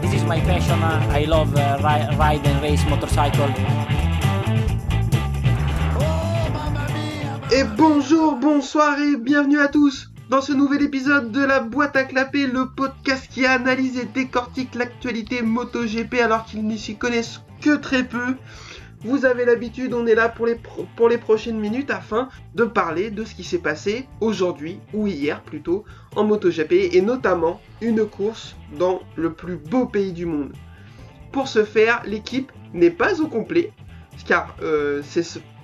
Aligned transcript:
this 0.00 0.14
is 0.14 0.24
my 0.24 0.40
passion. 0.40 0.82
I 0.82 1.24
love 1.24 1.54
uh, 1.56 1.78
ri- 1.82 2.16
ride 2.16 2.46
and 2.46 2.62
race 2.62 2.84
motorcycle. 2.88 3.48
Et 7.52 7.64
bonjour, 7.76 8.36
bonsoir 8.36 8.98
et 9.00 9.16
bienvenue 9.16 9.58
à 9.58 9.68
tous 9.68 10.10
dans 10.30 10.40
ce 10.40 10.52
nouvel 10.52 10.82
épisode 10.82 11.32
de 11.32 11.44
la 11.44 11.58
boîte 11.60 11.96
à 11.96 12.04
clapper, 12.04 12.46
le 12.46 12.66
podcast 12.66 13.28
qui 13.28 13.44
analyse 13.44 13.98
et 13.98 14.04
décortique 14.04 14.76
l'actualité 14.76 15.42
MotoGP 15.42 16.20
alors 16.22 16.44
qu'ils 16.44 16.64
n'y 16.64 16.78
s'y 16.78 16.96
connaissent 16.96 17.40
que 17.60 17.76
très 17.76 18.04
peu. 18.04 18.36
Vous 19.02 19.24
avez 19.24 19.46
l'habitude, 19.46 19.94
on 19.94 20.06
est 20.06 20.14
là 20.14 20.28
pour 20.28 20.46
les, 20.46 21.18
prochaines 21.18 21.58
minutes 21.58 21.90
afin 21.90 22.28
de 22.54 22.64
parler 22.64 23.10
de 23.10 23.24
ce 23.24 23.34
qui 23.34 23.44
s'est 23.44 23.58
passé 23.58 24.06
aujourd'hui, 24.20 24.78
ou 24.92 25.06
hier 25.06 25.40
plutôt, 25.42 25.84
en 26.16 26.24
MotoGP 26.24 26.72
et 26.92 27.00
notamment 27.00 27.62
une 27.80 28.04
course 28.04 28.56
dans 28.78 29.00
le 29.16 29.32
plus 29.32 29.56
beau 29.56 29.86
pays 29.86 30.12
du 30.12 30.26
monde. 30.26 30.52
Pour 31.32 31.48
ce 31.48 31.64
faire, 31.64 32.02
l'équipe 32.04 32.52
n'est 32.74 32.90
pas 32.90 33.22
au 33.22 33.26
complet, 33.26 33.72
car 34.26 34.54
euh, 34.62 35.02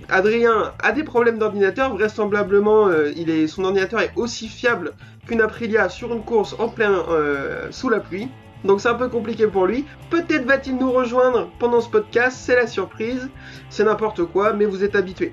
Adrien 0.08 0.72
a 0.82 0.92
des 0.92 1.04
problèmes 1.04 1.38
d'ordinateur, 1.38 1.94
vraisemblablement 1.94 2.88
euh, 2.88 3.46
son 3.48 3.64
ordinateur 3.64 4.00
est 4.00 4.12
aussi 4.16 4.48
fiable 4.48 4.92
qu'une 5.26 5.42
Aprilia 5.42 5.90
sur 5.90 6.14
une 6.14 6.22
course 6.22 6.56
en 6.58 6.68
plein 6.68 7.04
euh, 7.10 7.68
sous 7.70 7.90
la 7.90 8.00
pluie. 8.00 8.28
Donc 8.64 8.80
c'est 8.80 8.88
un 8.88 8.94
peu 8.94 9.08
compliqué 9.08 9.46
pour 9.46 9.66
lui. 9.66 9.84
Peut-être 10.10 10.44
va-t-il 10.44 10.76
nous 10.76 10.90
rejoindre 10.90 11.50
pendant 11.58 11.80
ce 11.80 11.88
podcast, 11.88 12.38
c'est 12.40 12.56
la 12.56 12.66
surprise, 12.66 13.28
c'est 13.70 13.84
n'importe 13.84 14.24
quoi, 14.24 14.52
mais 14.52 14.64
vous 14.64 14.82
êtes 14.82 14.96
habitués. 14.96 15.32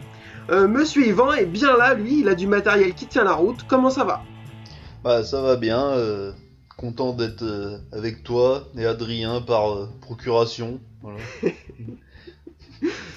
Euh, 0.50 0.68
Monsieur 0.68 1.08
Yvan 1.08 1.34
est 1.34 1.46
bien 1.46 1.78
là, 1.78 1.94
lui, 1.94 2.20
il 2.20 2.28
a 2.28 2.36
du 2.36 2.48
matériel 2.48 2.94
qui 2.94 3.08
tient 3.08 3.24
la 3.24 3.34
route. 3.34 3.66
Comment 3.68 3.90
ça 3.90 4.04
va? 4.04 4.24
Bah 5.04 5.24
ça 5.24 5.42
va 5.42 5.56
bien, 5.56 5.82
euh, 5.82 6.32
content 6.78 7.14
d'être 7.14 7.44
euh, 7.44 7.78
avec 7.92 8.24
toi 8.24 8.68
et 8.78 8.86
Adrien 8.86 9.42
par 9.42 9.90
procuration. 10.02 10.80
Voilà. 11.02 11.20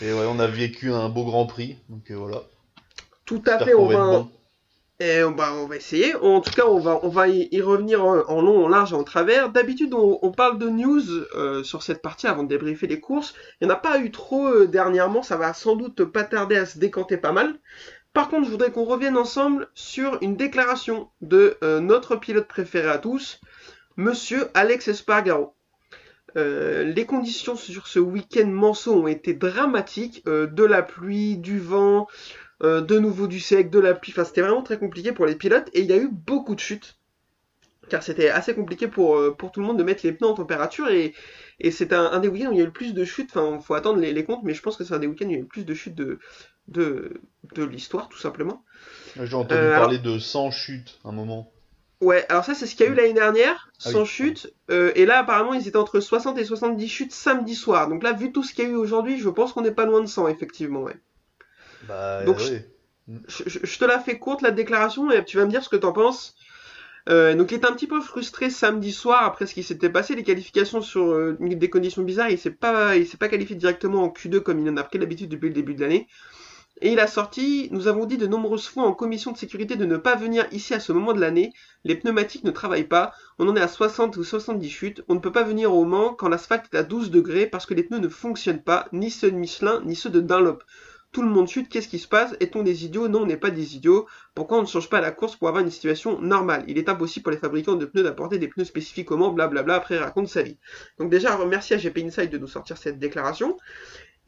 et 0.03 0.13
ouais, 0.13 0.27
on 0.29 0.39
a 0.39 0.47
vécu 0.47 0.93
un 0.93 1.09
beau 1.09 1.25
Grand 1.25 1.47
Prix, 1.47 1.77
donc 1.89 2.11
voilà. 2.11 2.43
Tout 3.25 3.43
à 3.47 3.59
fait, 3.59 3.75
on 3.75 3.87
va 3.87 3.95
être 3.95 4.01
va, 4.01 4.19
bon. 4.19 4.31
On 4.99 5.33
va, 5.33 5.77
essayer. 5.77 6.15
En 6.15 6.41
tout 6.41 6.53
cas, 6.53 6.65
on 6.65 6.79
va, 6.79 7.29
y, 7.29 7.61
revenir 7.61 8.03
en, 8.03 8.41
long, 8.41 8.65
en 8.65 8.69
large 8.69 8.93
et 8.93 8.97
en 8.97 9.05
travers. 9.05 9.51
D'habitude, 9.51 9.93
on, 9.93 10.31
parle 10.33 10.59
de 10.59 10.71
news 10.71 11.03
euh, 11.35 11.63
sur 11.63 11.83
cette 11.83 12.01
partie 12.01 12.27
avant 12.27 12.45
de 12.45 12.49
débriefer 12.49 12.87
les 12.87 12.99
courses. 12.99 13.35
Il 13.61 13.67
n'y 13.67 13.73
en 13.73 13.75
a 13.75 13.79
pas 13.79 13.99
eu 13.99 14.11
trop 14.11 14.47
euh, 14.49 14.67
dernièrement. 14.67 15.23
Ça 15.23 15.37
va 15.37 15.53
sans 15.53 15.77
doute 15.77 16.05
pas 16.05 16.25
tarder 16.25 16.57
à 16.57 16.65
se 16.65 16.79
décanter 16.79 17.19
pas 17.19 17.33
mal. 17.33 17.59
Par 18.15 18.31
contre, 18.31 18.47
je 18.47 18.51
voudrais 18.51 18.71
qu'on 18.71 18.85
revienne 18.85 19.19
ensemble 19.19 19.69
sur 19.75 20.17
une 20.23 20.37
déclaration 20.37 21.11
de 21.21 21.59
euh, 21.63 21.81
notre 21.81 22.17
pilote 22.17 22.49
préféré 22.49 22.89
à 22.89 22.97
tous, 22.97 23.43
Monsieur 23.99 24.49
Alex 24.55 24.89
Espargaro. 24.89 25.53
Les 26.35 27.07
conditions 27.07 27.57
sur 27.57 27.87
ce 27.87 27.99
week-end 27.99 28.47
manceau 28.47 28.95
ont 28.95 29.07
été 29.07 29.33
dramatiques. 29.33 30.23
De 30.27 30.65
la 30.65 30.83
pluie, 30.83 31.39
du 31.39 31.59
vent, 31.59 32.09
euh, 32.63 32.81
de 32.81 32.99
nouveau 32.99 33.27
du 33.27 33.41
sec, 33.41 33.71
de 33.71 33.79
la 33.81 33.95
pluie. 33.95 34.13
Enfin, 34.13 34.25
c'était 34.25 34.43
vraiment 34.43 34.63
très 34.63 34.79
compliqué 34.79 35.13
pour 35.13 35.27
les 35.27 35.37
pilotes 35.37 35.69
et 35.75 35.81
il 35.81 35.87
y 35.87 35.93
a 35.93 35.97
eu 35.99 36.09
beaucoup 36.11 36.55
de 36.55 36.61
chutes. 36.61 36.99
Car 37.89 38.03
c'était 38.03 38.31
assez 38.31 38.55
compliqué 38.55 38.89
pour, 38.89 39.17
euh, 39.17 39.35
pour 39.37 39.53
tout 39.53 39.61
le 39.61 39.67
monde 39.67 39.79
de 39.79 39.85
mettre 39.85 40.05
les 40.05 40.13
pneus 40.13 40.29
en 40.29 40.35
température 40.35 40.89
et, 40.89 41.15
et 41.61 41.71
c'est 41.71 41.93
un, 41.93 42.07
un 42.13 42.19
des 42.21 42.29
week-ends 42.29 42.49
où 42.51 42.53
il 42.53 42.59
y 42.59 42.61
a 42.61 42.65
eu 42.65 42.67
le 42.67 42.73
plus 42.73 42.95
de 42.95 43.05
chutes. 43.05 43.31
Enfin, 43.37 43.61
faut 43.61 43.75
attendre 43.75 44.01
les, 44.01 44.13
les 44.13 44.25
comptes, 44.25 44.43
mais 44.45 44.55
je 44.55 44.63
pense 44.63 44.77
que 44.77 44.85
c'est 44.85 44.95
un 44.95 44.99
des 44.99 45.07
week-ends 45.07 45.27
où 45.27 45.31
il 45.31 45.35
y 45.35 45.37
a 45.37 45.39
eu 45.39 45.43
le 45.43 45.49
plus 45.49 45.65
de 45.65 45.75
chutes 45.75 45.95
de, 45.95 46.19
de, 46.69 47.15
de 47.55 47.63
l'histoire, 47.65 48.09
tout 48.09 48.19
simplement. 48.19 48.65
J'ai 49.21 49.35
entendu 49.35 49.73
Euh, 49.73 49.73
parler 49.73 49.99
de 49.99 50.17
100 50.21 50.53
chutes 50.53 51.01
un 51.05 51.11
moment. 51.11 51.51
Ouais, 52.01 52.25
alors 52.31 52.45
ça, 52.45 52.55
c'est 52.55 52.67
ce 52.67 52.75
qu'il 52.77 52.87
y 52.87 52.89
a 52.89 52.93
eu 52.93 52.95
l'année 52.95 53.13
dernière, 53.15 53.71
Ah 53.85 53.91
sans 53.91 54.05
oui. 54.05 54.07
chutes. 54.07 54.53
euh, 54.71 54.93
et 54.95 55.05
là, 55.07 55.19
apparemment, 55.19 55.53
ils 55.55 55.67
étaient 55.69 55.77
entre 55.79 56.01
60 56.01 56.39
et 56.39 56.45
70 56.45 56.89
chutes 56.89 57.13
samedi 57.13 57.55
soir. 57.55 57.89
Donc 57.89 58.03
là, 58.03 58.13
vu 58.13 58.33
tout 58.33 58.43
ce 58.43 58.53
qu'il 58.55 58.65
y 58.65 58.67
a 58.67 58.71
eu 58.71 58.75
aujourd'hui, 58.77 59.19
je 59.19 59.29
pense 59.29 59.53
qu'on 59.53 59.63
n'est 59.63 59.73
pas 59.73 59.87
loin 59.87 60.01
de 60.01 60.07
100, 60.07 60.29
effectivement, 60.29 60.83
ouais. 60.83 60.97
Bah 61.89 62.25
Donc, 62.25 62.41
je, 63.29 63.43
je- 63.47 63.61
je 63.65 63.79
te 63.79 63.85
la 63.85 64.01
fais 64.01 64.19
courte 64.19 64.43
la 64.43 64.51
déclaration 64.51 65.11
et 65.11 65.25
tu 65.25 65.37
vas 65.39 65.45
me 65.47 65.51
dire 65.51 65.63
ce 65.65 65.69
que 65.69 65.77
t'en 65.77 65.93
penses. 65.93 66.35
Euh, 67.09 67.35
donc 67.35 67.53
il 67.53 67.57
était 67.57 67.67
un 67.67 67.73
petit 67.75 67.87
peu 67.87 68.01
frustré 68.01 68.51
samedi 68.51 68.93
soir 68.93 69.25
après 69.25 69.47
ce 69.47 69.55
qui 69.55 69.63
s'était 69.63 69.91
passé, 69.91 70.15
les 70.17 70.25
qualifications 70.25 70.83
sur 70.83 71.05
euh, 71.13 71.37
des 71.41 71.71
conditions 71.71 72.03
bizarres, 72.03 72.31
il 72.31 72.39
s'est 72.39 72.51
pas, 72.53 72.97
il 72.97 73.07
s'est 73.07 73.17
pas 73.19 73.29
qualifié 73.29 73.57
directement 73.57 74.05
en 74.05 74.09
Q2 74.11 74.41
comme 74.41 74.61
il 74.61 74.71
en 74.71 74.77
a 74.77 74.85
pris 74.85 74.99
l'habitude 74.99 75.31
depuis 75.31 75.49
le 75.49 75.55
début 75.55 75.75
de 75.75 75.83
l'année. 75.83 76.09
Et 76.83 76.93
il 76.93 77.01
a 77.01 77.07
sorti, 77.07 77.69
nous 77.73 77.87
avons 77.89 78.07
dit 78.07 78.17
de 78.19 78.27
nombreuses 78.27 78.67
fois 78.69 78.85
en 78.85 78.95
commission 78.95 79.33
de 79.33 79.37
sécurité 79.39 79.77
de 79.77 79.85
ne 79.87 79.97
pas 79.99 80.17
venir 80.17 80.47
ici 80.53 80.73
à 80.75 80.81
ce 80.81 80.93
moment 80.93 81.13
de 81.13 81.21
l'année, 81.21 81.53
les 81.85 81.95
pneumatiques 81.97 82.45
ne 82.45 82.51
travaillent 82.51 82.85
pas, 82.89 83.13
on 83.39 83.49
en 83.49 83.57
est 83.57 83.61
à 83.61 83.69
60 83.69 84.17
ou 84.17 84.25
70 84.25 84.71
chutes, 84.71 85.03
on 85.09 85.15
ne 85.15 85.21
peut 85.21 85.33
pas 85.33 85.43
venir 85.43 85.75
au 85.75 85.85
Mans 85.85 86.15
quand 86.15 86.29
l'asphalte 86.31 86.67
est 86.73 86.79
à 86.79 86.83
12 86.83 87.11
degrés 87.11 87.47
parce 87.47 87.67
que 87.67 87.75
les 87.75 87.83
pneus 87.83 87.99
ne 88.01 88.09
fonctionnent 88.09 88.63
pas, 88.63 88.89
ni 88.93 89.11
ceux 89.11 89.31
de 89.31 89.37
Michelin, 89.37 89.83
ni 89.85 89.97
ceux 89.97 90.11
de 90.11 90.21
Dunlop. 90.21 90.63
Tout 91.17 91.23
le 91.23 91.31
monde 91.31 91.49
chute, 91.49 91.71
qu'est-ce 91.71 91.89
qui 91.89 91.99
se 91.99 92.07
passe? 92.07 92.37
Est-on 92.41 92.63
des 92.63 92.85
idiots? 92.85 93.09
Non, 93.09 93.23
on 93.23 93.27
n'est 93.27 93.39
pas 93.39 93.51
des 93.51 93.75
idiots. 93.75 94.07
Pourquoi 94.35 94.59
on 94.59 94.61
ne 94.61 94.67
change 94.67 94.91
pas 94.91 95.01
la 95.01 95.13
course 95.13 95.35
pour 95.35 95.49
avoir 95.49 95.65
une 95.65 95.71
situation 95.71 96.21
normale? 96.21 96.63
Il 96.69 96.77
est 96.77 96.91
impossible 96.91 97.23
pour 97.23 97.33
les 97.33 97.39
fabricants 97.39 97.75
de 97.75 97.87
pneus 97.87 98.03
d'apporter 98.03 98.39
des 98.39 98.49
pneus 98.49 98.67
Mans, 99.13 99.33
blablabla, 99.33 99.77
après 99.77 99.97
raconte 99.97 100.29
sa 100.29 100.43
vie. 100.43 100.59
Donc 100.99 101.09
déjà, 101.09 101.35
remercie 101.35 101.73
à 101.73 101.79
GP 101.79 102.01
Inside 102.05 102.29
de 102.29 102.37
nous 102.37 102.47
sortir 102.47 102.77
cette 102.77 102.99
déclaration. 102.99 103.57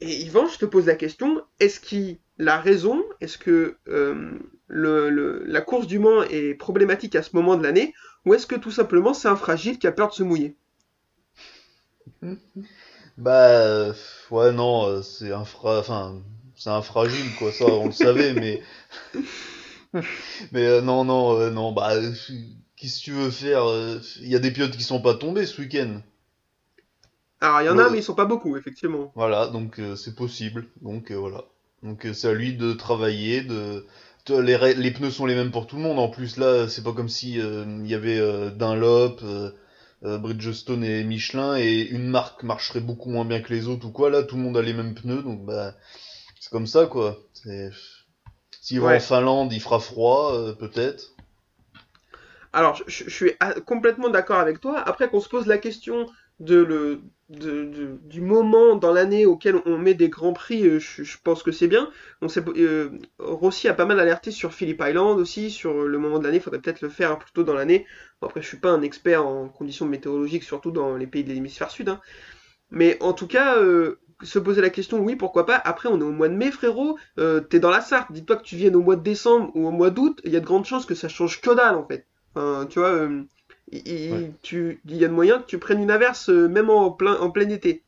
Et 0.01 0.15
Yvan, 0.21 0.47
je 0.47 0.57
te 0.57 0.65
pose 0.65 0.87
la 0.87 0.95
question, 0.95 1.43
est-ce 1.59 1.79
qu'il 1.79 2.17
a 2.43 2.59
raison? 2.59 3.03
Est-ce 3.21 3.37
que 3.37 3.77
euh, 3.87 4.39
la 4.67 5.61
course 5.61 5.85
du 5.85 5.99
Mans 5.99 6.23
est 6.23 6.55
problématique 6.55 7.15
à 7.15 7.21
ce 7.21 7.35
moment 7.35 7.55
de 7.55 7.61
l'année? 7.61 7.93
Ou 8.25 8.33
est-ce 8.33 8.47
que 8.47 8.55
tout 8.55 8.71
simplement 8.71 9.13
c'est 9.13 9.27
un 9.27 9.35
fragile 9.35 9.77
qui 9.77 9.85
a 9.85 9.91
peur 9.91 10.07
de 10.07 10.13
se 10.13 10.23
mouiller? 10.23 10.55
Bah 13.15 13.49
euh, 13.49 13.93
ouais 14.31 14.51
non, 14.51 14.87
euh, 14.87 15.01
c'est 15.03 15.31
un 15.31 15.45
fra... 15.45 15.83
c'est 16.59 16.69
un 16.69 16.83
fragile 16.83 17.35
quoi, 17.39 17.51
ça 17.53 17.65
on 17.65 17.87
le 17.87 17.91
savait, 17.93 18.33
mais 18.35 18.61
mais 20.51 20.65
euh, 20.65 20.81
non 20.81 21.03
non 21.05 21.39
euh, 21.39 21.49
non 21.51 21.71
bah 21.71 21.93
qu'est-ce 22.75 22.99
que 22.99 23.03
tu 23.03 23.11
veux 23.11 23.31
faire 23.31 23.65
euh, 23.69 23.99
Il 24.21 24.29
y 24.29 24.35
a 24.35 24.39
des 24.39 24.51
pilotes 24.51 24.75
qui 24.77 24.83
sont 24.83 25.01
pas 25.01 25.15
tombés 25.15 25.45
ce 25.45 25.61
week-end. 25.61 26.01
Alors 27.41 27.61
il 27.61 27.65
y 27.65 27.69
en 27.69 27.77
a, 27.77 27.89
Ouais. 27.89 27.89
mais 27.89 27.97
ils 27.99 28.03
sont 28.03 28.15
pas 28.15 28.25
beaucoup, 28.25 28.55
effectivement. 28.57 29.13
Voilà, 29.15 29.47
donc 29.47 29.79
c'est 29.95 30.15
possible. 30.15 30.67
Donc 30.81 31.11
voilà. 31.11 31.43
Donc 31.83 32.07
c'est 32.13 32.27
à 32.27 32.33
lui 32.33 32.53
de 32.55 32.73
travailler, 32.73 33.41
de 33.43 33.85
les, 34.29 34.73
les 34.75 34.91
pneus 34.91 35.11
sont 35.11 35.25
les 35.25 35.35
mêmes 35.35 35.51
pour 35.51 35.67
tout 35.67 35.75
le 35.77 35.81
monde. 35.81 35.99
En 35.99 36.09
plus 36.09 36.37
là, 36.37 36.67
c'est 36.67 36.83
pas 36.83 36.93
comme 36.93 37.09
si 37.09 37.35
il 37.35 37.87
y 37.87 37.93
avait 37.95 38.19
Dunlop, 38.51 39.21
Bridgestone 40.03 40.83
et 40.83 41.03
Michelin 41.03 41.57
et 41.57 41.81
une 41.81 42.07
marque 42.07 42.43
marcherait 42.43 42.79
beaucoup 42.81 43.09
moins 43.09 43.25
bien 43.25 43.41
que 43.41 43.53
les 43.53 43.67
autres 43.67 43.87
ou 43.87 43.91
quoi. 43.91 44.09
Là, 44.09 44.23
tout 44.23 44.35
le 44.37 44.43
monde 44.43 44.57
a 44.57 44.61
les 44.61 44.73
mêmes 44.73 44.93
pneus, 44.93 45.23
donc 45.23 45.45
bah 45.45 45.75
c'est 46.39 46.49
comme 46.51 46.67
ça 46.67 46.85
quoi. 46.85 47.17
S'il 48.61 48.79
va 48.81 48.95
en 48.95 48.99
Finlande, 48.99 49.53
il 49.53 49.61
fera 49.61 49.79
froid 49.79 50.33
euh, 50.33 50.53
peut-être. 50.53 51.15
Alors, 52.51 52.81
je, 52.87 53.09
suis 53.09 53.31
complètement 53.65 54.09
d'accord 54.09 54.39
avec 54.39 54.59
toi. 54.59 54.79
Après 54.79 55.09
qu'on 55.09 55.19
se 55.19 55.29
pose 55.29 55.45
la 55.45 55.57
question 55.59 56.07
de 56.39 56.55
le, 56.55 57.01
de- 57.29 57.65
de- 57.65 57.97
du 58.05 58.21
moment 58.21 58.75
dans 58.75 58.91
l'année 58.91 59.25
auquel 59.25 59.55
on 59.65 59.77
met 59.77 59.93
des 59.93 60.09
grands 60.09 60.33
prix, 60.33 60.65
euh, 60.65 60.79
je, 60.79 61.03
je 61.03 61.17
pense 61.23 61.43
que 61.43 61.51
c'est 61.51 61.67
bien. 61.67 61.91
On 62.21 62.27
euh, 62.57 62.89
Rossi 63.19 63.67
a 63.67 63.73
pas 63.73 63.85
mal 63.85 63.99
alerté 63.99 64.31
sur 64.31 64.53
Phillip 64.53 64.81
Island 64.83 65.19
aussi, 65.19 65.51
sur 65.51 65.83
le 65.85 65.97
moment 65.99 66.17
de 66.19 66.23
l'année. 66.23 66.37
Il 66.37 66.41
faudrait 66.41 66.59
peut-être 66.59 66.81
le 66.81 66.89
faire 66.89 67.19
plus 67.19 67.31
tôt 67.33 67.43
dans 67.43 67.53
l'année. 67.53 67.85
Bon, 68.21 68.27
après, 68.27 68.41
je 68.41 68.47
suis 68.47 68.57
pas 68.57 68.71
un 68.71 68.81
expert 68.81 69.25
en 69.27 69.47
conditions 69.49 69.85
météorologiques, 69.85 70.43
surtout 70.43 70.71
dans 70.71 70.95
les 70.95 71.07
pays 71.07 71.23
de 71.23 71.31
l'hémisphère 71.31 71.69
sud. 71.69 71.89
hein. 71.89 72.01
Mais 72.71 72.97
en 73.01 73.13
tout 73.13 73.27
cas, 73.27 73.57
euh, 73.57 73.99
se 74.23 74.39
poser 74.39 74.61
la 74.61 74.69
question, 74.69 74.99
oui, 74.99 75.15
pourquoi 75.15 75.45
pas. 75.45 75.55
Après, 75.55 75.89
on 75.89 75.99
est 75.99 76.03
au 76.03 76.11
mois 76.11 76.29
de 76.29 76.35
mai, 76.35 76.51
frérot. 76.51 76.97
Euh, 77.19 77.39
T'es 77.41 77.59
dans 77.59 77.69
la 77.69 77.81
Sarthe. 77.81 78.11
Dis-toi 78.11 78.37
que 78.37 78.43
tu 78.43 78.55
viennes 78.55 78.75
au 78.75 78.81
mois 78.81 78.95
de 78.95 79.03
décembre 79.03 79.51
ou 79.55 79.67
au 79.67 79.71
mois 79.71 79.89
d'août. 79.91 80.21
Il 80.25 80.31
y 80.31 80.35
a 80.37 80.39
de 80.39 80.45
grandes 80.45 80.65
chances 80.65 80.85
que 80.85 80.95
ça 80.95 81.07
change 81.09 81.41
que 81.41 81.51
dalle, 81.55 81.75
en 81.75 81.85
fait. 81.87 82.05
Enfin, 82.35 82.65
tu 82.69 82.79
vois, 82.79 82.89
euh, 82.89 83.23
il, 83.71 83.87
il- 83.87 84.11
Ouais. 84.13 84.31
tu, 84.41 84.81
il 84.87 84.97
y 84.97 85.05
a 85.05 85.07
de 85.07 85.13
moyens 85.13 85.41
que 85.41 85.47
tu 85.47 85.57
prennes 85.57 85.81
une 85.81 85.91
averse 85.91 86.29
euh, 86.29 86.47
même 86.49 86.69
en 86.69 86.91
plein, 86.91 87.17
en 87.19 87.31
plein 87.31 87.49
été. 87.49 87.83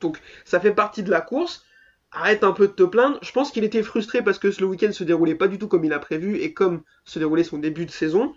Donc, 0.00 0.20
ça 0.44 0.60
fait 0.60 0.72
partie 0.72 1.02
de 1.02 1.10
la 1.10 1.20
course. 1.20 1.64
Arrête 2.12 2.42
un 2.42 2.52
peu 2.52 2.66
de 2.66 2.72
te 2.72 2.82
plaindre. 2.82 3.18
Je 3.22 3.30
pense 3.32 3.52
qu'il 3.52 3.62
était 3.64 3.82
frustré 3.84 4.22
parce 4.22 4.38
que 4.38 4.48
le 4.60 4.66
week-end 4.66 4.92
se 4.92 5.04
déroulait 5.04 5.36
pas 5.36 5.46
du 5.48 5.58
tout 5.58 5.68
comme 5.68 5.84
il 5.84 5.92
a 5.92 5.98
prévu 6.00 6.38
et 6.38 6.52
comme 6.52 6.82
se 7.04 7.18
déroulait 7.20 7.44
son 7.44 7.58
début 7.58 7.86
de 7.86 7.90
saison. 7.92 8.34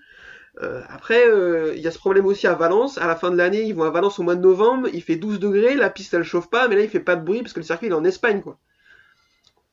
Euh, 0.62 0.82
après, 0.90 1.28
euh, 1.28 1.74
il 1.76 1.82
y 1.82 1.88
a 1.88 1.92
ce 1.92 1.98
problème 2.00 2.26
aussi 2.26 2.48
à 2.48 2.54
Valence. 2.56 2.98
À 2.98 3.08
la 3.08 3.16
fin 3.16 3.32
de 3.32 3.36
l'année, 3.38 3.64
ils 3.64 3.74
vont 3.76 3.84
à 3.84 3.90
Valence 3.92 4.20
au 4.20 4.24
mois 4.24 4.36
de 4.36 4.42
novembre. 4.42 4.88
Il 4.94 5.02
fait 5.04 5.16
12 5.16 5.40
degrés, 5.40 5.76
la 5.76 5.90
piste 5.90 6.14
elle 6.14 6.24
chauffe 6.24 6.50
pas, 6.50 6.68
mais 6.68 6.76
là 6.76 6.82
il 6.84 6.90
fait 6.90 7.00
pas 7.00 7.16
de 7.16 7.24
bruit 7.26 7.42
parce 7.42 7.54
que 7.54 7.60
le 7.60 7.66
circuit 7.66 7.88
il 7.88 7.92
est 7.92 7.96
en 7.96 8.04
Espagne 8.04 8.42
quoi. 8.42 8.58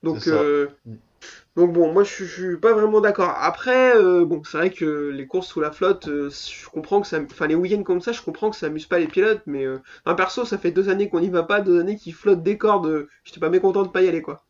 Donc, 0.02 0.26
euh, 0.26 0.68
Mm. 0.86 0.94
donc 1.56 1.72
bon, 1.74 1.92
moi 1.92 2.04
je, 2.04 2.10
suis- 2.12 2.26
je 2.26 2.32
suis 2.50 2.56
pas 2.58 2.72
vraiment 2.74 3.00
d'accord. 3.00 3.30
Après, 3.38 3.94
bon, 4.24 4.42
c'est 4.44 4.58
vrai 4.58 4.70
que 4.70 5.10
les 5.10 5.26
courses 5.26 5.48
sous 5.48 5.60
la 5.60 5.72
flotte, 5.72 6.06
je 6.08 6.68
comprends 6.70 7.00
que 7.02 7.06
ça, 7.08 7.20
enfin 7.22 7.46
les 7.48 7.54
week-ends 7.56 7.82
comme 7.84 8.00
ça, 8.02 8.12
je 8.12 8.22
comprends 8.22 8.50
que 8.50 8.56
ça 8.56 8.66
amuse 8.66 8.86
pas 8.86 8.98
les 9.00 9.08
pilotes, 9.08 9.42
mais 9.46 9.66
un 10.06 10.14
perso, 10.14 10.44
ça 10.46 10.58
fait 10.58 10.72
deux 10.72 10.88
années 10.90 11.08
qu'on 11.10 11.20
n'y 11.20 11.30
va 11.30 11.42
pas, 11.44 11.60
deux 11.62 11.80
années 11.80 11.96
qu'il 11.96 12.14
flotte 12.14 12.42
des 12.42 12.58
cordes. 12.58 13.08
J'étais 13.24 13.40
pas 13.40 13.50
mécontent 13.50 13.82
de 13.84 13.88
pas 13.90 14.02
y 14.02 14.08
aller 14.08 14.22
quoi. 14.22 14.44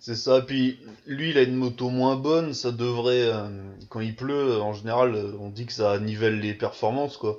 C'est 0.00 0.16
ça, 0.16 0.40
puis 0.40 0.78
lui 1.06 1.30
il 1.30 1.38
a 1.38 1.42
une 1.42 1.54
moto 1.56 1.90
moins 1.90 2.16
bonne, 2.16 2.54
ça 2.54 2.72
devrait, 2.72 3.22
euh, 3.22 3.48
quand 3.88 4.00
il 4.00 4.14
pleut, 4.16 4.60
en 4.60 4.72
général, 4.72 5.14
euh, 5.14 5.32
on 5.38 5.50
dit 5.50 5.66
que 5.66 5.72
ça 5.72 5.98
nivelle 5.98 6.40
les 6.40 6.54
performances, 6.54 7.16
quoi. 7.16 7.38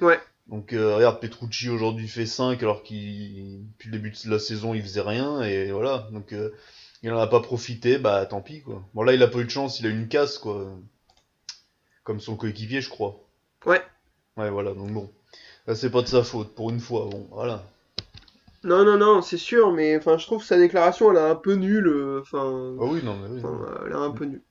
Ouais. 0.00 0.18
Donc 0.50 0.72
euh, 0.72 0.96
regarde, 0.96 1.20
Petrucci 1.20 1.68
aujourd'hui 1.68 2.08
fait 2.08 2.26
5 2.26 2.60
alors 2.62 2.82
qu'il 2.82 3.64
depuis 3.68 3.88
le 3.88 3.98
début 3.98 4.10
de 4.10 4.30
la 4.30 4.40
saison 4.40 4.74
il 4.74 4.82
faisait 4.82 5.00
rien 5.00 5.42
et 5.42 5.70
voilà. 5.70 6.08
Donc 6.10 6.32
euh, 6.32 6.52
il 7.02 7.12
en 7.12 7.18
a 7.18 7.26
pas 7.28 7.40
profité, 7.40 7.98
bah 7.98 8.26
tant 8.26 8.40
pis 8.40 8.60
quoi. 8.62 8.82
Bon 8.92 9.04
là 9.04 9.14
il 9.14 9.22
a 9.22 9.28
pas 9.28 9.38
eu 9.38 9.44
de 9.44 9.50
chance, 9.50 9.78
il 9.78 9.86
a 9.86 9.90
eu 9.90 9.92
une 9.92 10.08
casse 10.08 10.38
quoi. 10.38 10.76
Comme 12.02 12.18
son 12.20 12.36
coéquipier 12.36 12.80
je 12.80 12.88
crois. 12.88 13.20
Ouais. 13.64 13.80
Ouais 14.36 14.50
voilà, 14.50 14.74
donc 14.74 14.90
bon. 14.90 15.10
Là 15.68 15.76
c'est 15.76 15.90
pas 15.90 16.02
de 16.02 16.08
sa 16.08 16.24
faute 16.24 16.54
pour 16.54 16.70
une 16.70 16.80
fois, 16.80 17.06
bon 17.08 17.28
voilà. 17.30 17.62
Non, 18.64 18.84
non, 18.84 18.96
non, 18.98 19.22
c'est 19.22 19.38
sûr, 19.38 19.72
mais 19.72 19.96
enfin, 19.96 20.18
je 20.18 20.26
trouve 20.26 20.40
que 20.40 20.46
sa 20.46 20.58
déclaration, 20.58 21.10
elle 21.10 21.16
est 21.18 21.30
un 21.30 21.34
peu 21.34 21.54
nulle. 21.54 21.88
euh, 21.88 22.20
Enfin, 22.20 22.76
Ah 22.78 22.84
oui 22.84 23.00
non 23.02 23.16
mais 23.16 23.28
oui. 23.28 23.42
elle 23.86 23.92
est 23.92 23.94
un 23.94 24.10
peu 24.10 24.24
nulle. 24.26 24.42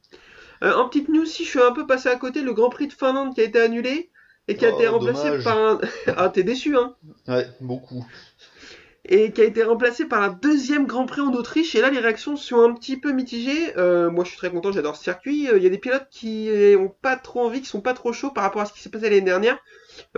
Euh, 0.63 0.73
en 0.75 0.89
petite 0.89 1.09
news, 1.09 1.25
si 1.25 1.45
je 1.45 1.50
suis 1.50 1.61
un 1.61 1.71
peu 1.73 1.88
passé 1.88 2.09
à 2.09 2.15
côté, 2.17 2.41
le 2.41 2.53
Grand 2.53 2.69
Prix 2.69 2.88
de 2.88 2.94
Finlande 2.94 3.33
qui 3.35 3.41
a 3.41 3.45
été 3.45 3.59
annulé 3.61 4.11
et 4.47 4.57
qui 4.57 4.65
a 4.65 4.71
Oh, 4.71 4.73
été 4.73 4.88
remplacé 4.88 5.31
dommage. 5.31 5.44
par 5.44 5.57
un. 5.57 5.79
ah, 6.17 6.29
t'es 6.29 6.44
déçu, 6.44 6.77
hein 6.77 6.95
Ouais, 7.27 7.47
beaucoup. 7.61 8.06
et 9.06 9.31
qui 9.31 9.41
a 9.41 9.45
été 9.45 9.63
remplacé 9.63 10.06
par 10.06 10.21
un 10.21 10.29
deuxième 10.29 10.85
Grand 10.85 11.06
Prix 11.06 11.21
en 11.21 11.33
Autriche. 11.33 11.73
Et 11.75 11.81
là, 11.81 11.89
les 11.89 12.00
réactions 12.00 12.35
sont 12.35 12.61
un 12.61 12.73
petit 12.73 12.97
peu 12.97 13.11
mitigées. 13.11 13.75
Euh, 13.77 14.09
moi, 14.11 14.23
je 14.23 14.29
suis 14.29 14.38
très 14.38 14.51
content, 14.51 14.71
j'adore 14.71 14.95
ce 14.95 15.03
circuit. 15.03 15.47
Euh, 15.50 15.57
Il 15.57 15.63
y 15.63 15.67
a 15.67 15.69
des 15.69 15.77
pilotes 15.77 16.07
qui 16.11 16.50
ont 16.77 16.89
pas 17.01 17.15
trop 17.15 17.41
envie, 17.41 17.61
qui 17.61 17.67
sont 17.67 17.81
pas 17.81 17.94
trop 17.94 18.13
chauds 18.13 18.31
par 18.31 18.44
rapport 18.44 18.61
à 18.61 18.65
ce 18.65 18.73
qui 18.73 18.81
s'est 18.81 18.89
passé 18.89 19.06
l'année 19.09 19.21
dernière, 19.21 19.56
euh, 19.56 19.59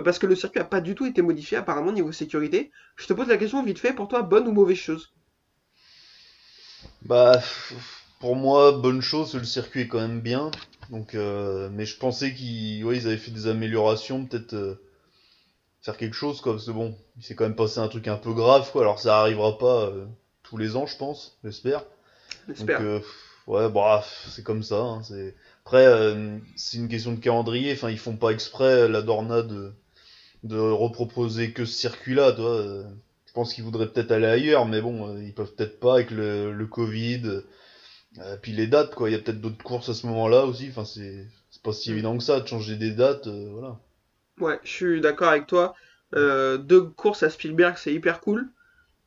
parce 0.03 0.19
que 0.19 0.27
le 0.27 0.35
circuit 0.35 0.59
a 0.59 0.65
pas 0.65 0.81
du 0.81 0.95
tout 0.95 1.05
été 1.05 1.21
modifié 1.21 1.57
apparemment 1.57 1.91
niveau 1.91 2.11
sécurité. 2.11 2.71
Je 2.95 3.07
te 3.07 3.13
pose 3.13 3.27
la 3.27 3.37
question 3.37 3.63
vite 3.63 3.79
fait, 3.79 3.93
pour 3.93 4.07
toi, 4.07 4.21
bonne 4.21 4.47
ou 4.47 4.51
mauvaise 4.51 4.77
chose? 4.77 5.13
Bah, 7.03 7.41
pour 8.19 8.35
moi, 8.35 8.71
bonne 8.71 9.01
chose, 9.01 9.35
le 9.35 9.43
circuit 9.43 9.81
est 9.81 9.87
quand 9.87 9.99
même 9.99 10.21
bien. 10.21 10.51
Donc, 10.89 11.15
euh, 11.15 11.69
mais 11.71 11.85
je 11.85 11.97
pensais 11.97 12.33
qu'ils 12.33 12.83
ouais, 12.83 12.97
ils 12.97 13.07
avaient 13.07 13.17
fait 13.17 13.31
des 13.31 13.47
améliorations, 13.47 14.25
peut-être 14.25 14.53
euh, 14.53 14.81
faire 15.81 15.97
quelque 15.97 16.15
chose, 16.15 16.41
quoi. 16.41 16.53
Parce 16.53 16.65
que 16.65 16.71
bon, 16.71 16.95
il 17.17 17.23
s'est 17.23 17.35
quand 17.35 17.45
même 17.45 17.55
passé 17.55 17.79
un 17.79 17.87
truc 17.87 18.07
un 18.07 18.17
peu 18.17 18.33
grave, 18.33 18.71
quoi. 18.71 18.81
Alors, 18.81 18.99
ça 18.99 19.19
arrivera 19.19 19.57
pas 19.57 19.85
euh, 19.85 20.05
tous 20.43 20.57
les 20.57 20.75
ans, 20.75 20.85
je 20.85 20.97
pense, 20.97 21.37
j'espère. 21.43 21.83
J'espère. 22.47 22.81
euh, 22.81 22.99
ouais, 23.47 23.69
bref, 23.69 24.27
c'est 24.29 24.43
comme 24.43 24.63
ça. 24.63 24.79
hein, 24.79 25.03
c'est... 25.03 25.35
Après, 25.65 25.85
euh, 25.85 26.37
c'est 26.55 26.77
une 26.77 26.87
question 26.89 27.13
de 27.13 27.19
calendrier. 27.19 27.73
Enfin, 27.73 27.89
ils 27.89 27.97
font 27.99 28.17
pas 28.17 28.31
exprès, 28.31 28.87
la 28.89 29.01
Dorna, 29.01 29.41
de, 29.43 29.73
de 30.43 30.57
reproposer 30.59 31.53
que 31.53 31.65
ce 31.65 31.73
circuit-là, 31.73 32.33
toi. 32.33 32.49
euh, 32.51 32.83
je 33.27 33.33
pense 33.33 33.53
qu'ils 33.53 33.63
voudraient 33.65 33.91
peut-être 33.91 34.11
aller 34.11 34.27
ailleurs, 34.27 34.65
mais 34.67 34.81
bon, 34.81 35.09
euh, 35.15 35.23
ils 35.23 35.33
peuvent 35.33 35.53
peut-être 35.55 35.79
pas 35.79 35.95
avec 35.95 36.11
le, 36.11 36.53
le 36.53 36.67
Covid. 36.67 37.41
Euh, 38.19 38.37
puis 38.41 38.51
les 38.53 38.67
dates, 38.67 38.95
quoi. 38.95 39.09
Il 39.09 39.13
y 39.13 39.15
a 39.15 39.19
peut-être 39.19 39.41
d'autres 39.41 39.63
courses 39.63 39.89
à 39.89 39.93
ce 39.93 40.07
moment-là 40.07 40.45
aussi. 40.45 40.69
Enfin, 40.69 40.85
c'est, 40.85 41.27
pas 41.63 41.73
si 41.73 41.91
Mm. 41.91 41.93
évident 41.93 42.17
que 42.17 42.23
ça 42.23 42.39
de 42.39 42.47
changer 42.47 42.75
des 42.77 42.91
dates. 42.91 43.27
euh, 43.27 43.49
voilà. 43.51 43.79
Ouais, 44.39 44.59
je 44.63 44.69
suis 44.69 45.01
d'accord 45.01 45.29
avec 45.29 45.47
toi. 45.47 45.73
Euh, 46.15 46.57
deux 46.57 46.81
courses 46.83 47.23
à 47.23 47.29
Spielberg, 47.29 47.77
c'est 47.77 47.93
hyper 47.93 48.19
cool. 48.19 48.49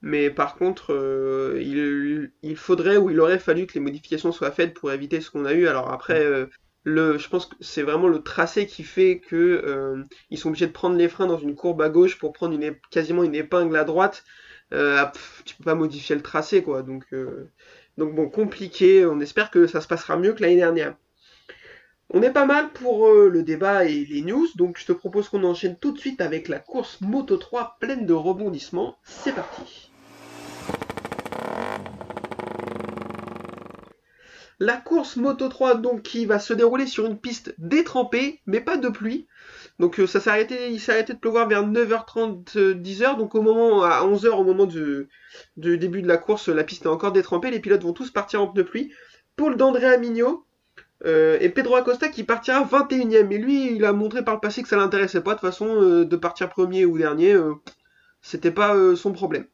Mais 0.04 0.28
par 0.28 0.56
contre, 0.56 0.92
euh, 0.92 1.58
il, 1.62 2.30
il 2.42 2.56
faudrait 2.56 2.98
ou 2.98 3.08
il 3.08 3.18
aurait 3.20 3.38
fallu 3.38 3.66
que 3.66 3.72
les 3.72 3.80
modifications 3.80 4.32
soient 4.32 4.50
faites 4.50 4.74
pour 4.74 4.92
éviter 4.92 5.22
ce 5.22 5.30
qu'on 5.30 5.46
a 5.46 5.54
eu. 5.54 5.66
Alors 5.66 5.90
après, 5.90 6.22
euh, 6.22 6.46
le, 6.82 7.16
je 7.16 7.26
pense 7.30 7.46
que 7.46 7.54
c'est 7.60 7.82
vraiment 7.82 8.08
le 8.08 8.22
tracé 8.22 8.66
qui 8.66 8.82
fait 8.82 9.18
que 9.18 9.34
euh, 9.36 10.02
ils 10.28 10.36
sont 10.36 10.48
obligés 10.50 10.66
de 10.66 10.72
prendre 10.72 10.96
les 10.96 11.08
freins 11.08 11.26
dans 11.26 11.38
une 11.38 11.54
courbe 11.54 11.80
à 11.80 11.88
gauche 11.88 12.18
pour 12.18 12.34
prendre 12.34 12.54
une, 12.54 12.76
quasiment 12.90 13.24
une 13.24 13.34
épingle 13.34 13.76
à 13.76 13.84
droite. 13.84 14.24
Ah, 14.72 15.10
pff, 15.14 15.42
tu 15.46 15.56
peux 15.56 15.64
pas 15.64 15.74
modifier 15.74 16.16
le 16.16 16.22
tracé, 16.22 16.62
quoi. 16.62 16.82
Donc, 16.82 17.04
euh, 17.14 17.50
donc 17.96 18.14
bon, 18.14 18.28
compliqué. 18.28 19.06
On 19.06 19.20
espère 19.20 19.50
que 19.50 19.66
ça 19.66 19.80
se 19.80 19.88
passera 19.88 20.18
mieux 20.18 20.34
que 20.34 20.42
l'année 20.42 20.56
dernière. 20.56 20.96
On 22.10 22.20
est 22.20 22.32
pas 22.32 22.44
mal 22.44 22.70
pour 22.72 23.06
euh, 23.06 23.30
le 23.30 23.42
débat 23.42 23.86
et 23.86 24.04
les 24.04 24.20
news, 24.20 24.46
donc 24.56 24.78
je 24.78 24.84
te 24.84 24.92
propose 24.92 25.30
qu'on 25.30 25.44
enchaîne 25.44 25.78
tout 25.78 25.92
de 25.92 25.98
suite 25.98 26.20
avec 26.20 26.48
la 26.48 26.58
course 26.58 27.00
Moto 27.00 27.38
3 27.38 27.78
pleine 27.80 28.04
de 28.04 28.12
rebondissements. 28.12 28.98
C'est 29.04 29.34
parti. 29.34 29.90
La 34.60 34.76
course 34.76 35.16
Moto 35.16 35.48
3 35.48 35.76
donc 35.76 36.02
qui 36.02 36.26
va 36.26 36.38
se 36.38 36.54
dérouler 36.54 36.86
sur 36.86 37.06
une 37.06 37.18
piste 37.18 37.54
détrempée, 37.58 38.40
mais 38.46 38.60
pas 38.60 38.76
de 38.76 38.88
pluie. 38.88 39.26
Donc 39.80 39.98
euh, 39.98 40.06
ça 40.06 40.20
s'est 40.20 40.30
arrêté, 40.30 40.70
il 40.70 40.78
s'est 40.80 40.92
arrêté 40.92 41.12
de 41.12 41.18
pleuvoir 41.18 41.48
vers 41.48 41.66
9h30, 41.66 42.56
euh, 42.56 42.74
10h. 42.74 43.16
Donc 43.18 43.34
au 43.34 43.42
moment 43.42 43.82
à 43.82 44.02
11h 44.02 44.28
au 44.28 44.44
moment 44.44 44.66
du, 44.66 45.08
début 45.56 46.02
de 46.02 46.08
la 46.08 46.16
course, 46.16 46.48
la 46.48 46.62
piste 46.62 46.84
est 46.84 46.88
encore 46.88 47.12
détrempée. 47.12 47.50
Les 47.50 47.60
pilotes 47.60 47.82
vont 47.82 47.92
tous 47.92 48.10
partir 48.10 48.40
en 48.42 48.46
pneus 48.46 48.64
pluie. 48.64 48.92
Paul 49.36 49.56
d'Andrea 49.56 49.98
Mignot 49.98 50.46
euh, 51.04 51.36
et 51.40 51.48
Pedro 51.48 51.74
Acosta 51.74 52.08
qui 52.08 52.22
partira 52.22 52.64
21ème. 52.64 53.32
Et 53.32 53.38
lui, 53.38 53.74
il 53.74 53.84
a 53.84 53.92
montré 53.92 54.24
par 54.24 54.34
le 54.34 54.40
passé 54.40 54.62
que 54.62 54.68
ça 54.68 54.76
l'intéressait 54.76 55.20
pas 55.20 55.34
de 55.34 55.40
toute 55.40 55.48
façon 55.48 55.82
euh, 55.82 56.04
de 56.04 56.16
partir 56.16 56.48
premier 56.48 56.84
ou 56.84 56.96
dernier. 56.96 57.36
C'était 58.22 58.52
pas 58.52 58.76
son 58.94 59.12
problème. 59.12 59.46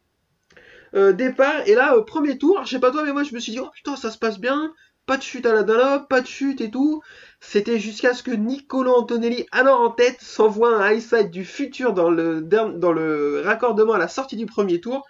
Départ 0.93 1.67
et 1.67 1.75
là 1.75 1.99
premier 2.03 2.37
tour. 2.37 2.61
Je 2.65 2.71
sais 2.71 2.81
pas 2.81 2.91
toi, 2.91 3.05
mais 3.05 3.13
moi 3.13 3.23
je 3.23 3.33
me 3.33 3.41
suis 3.41 3.53
dit 3.53 3.61
oh 3.61 3.71
putain 3.73 3.97
ça 3.97 4.11
se 4.11 4.19
passe 4.19 4.39
bien. 4.39 4.73
Pas 5.07 5.17
de 5.17 5.23
chute 5.23 5.45
à 5.47 5.53
la 5.53 5.63
Dunlop, 5.65 6.07
pas 6.09 6.21
de 6.21 6.27
chute 6.27 6.61
et 6.61 6.71
tout. 6.71 7.03
C'était 7.41 7.81
jusqu'à 7.81 8.15
ce 8.15 8.23
que 8.23 8.31
Niccolo 8.31 8.93
Antonelli, 8.93 9.47
alors 9.51 9.81
en 9.81 9.91
tête, 9.91 10.19
s'envoie 10.21 10.77
un 10.77 10.93
high 10.93 11.01
side 11.01 11.31
du 11.31 11.45
futur 11.45 11.95
dans 11.95 12.11
le, 12.11 12.41
der- 12.43 12.75
dans 12.75 12.93
le 12.93 13.43
raccordement 13.45 13.95
à 13.95 13.99
la 13.99 14.09
sortie 14.09 14.37
du 14.37 14.47
premier 14.47 14.81
tour 14.81 15.07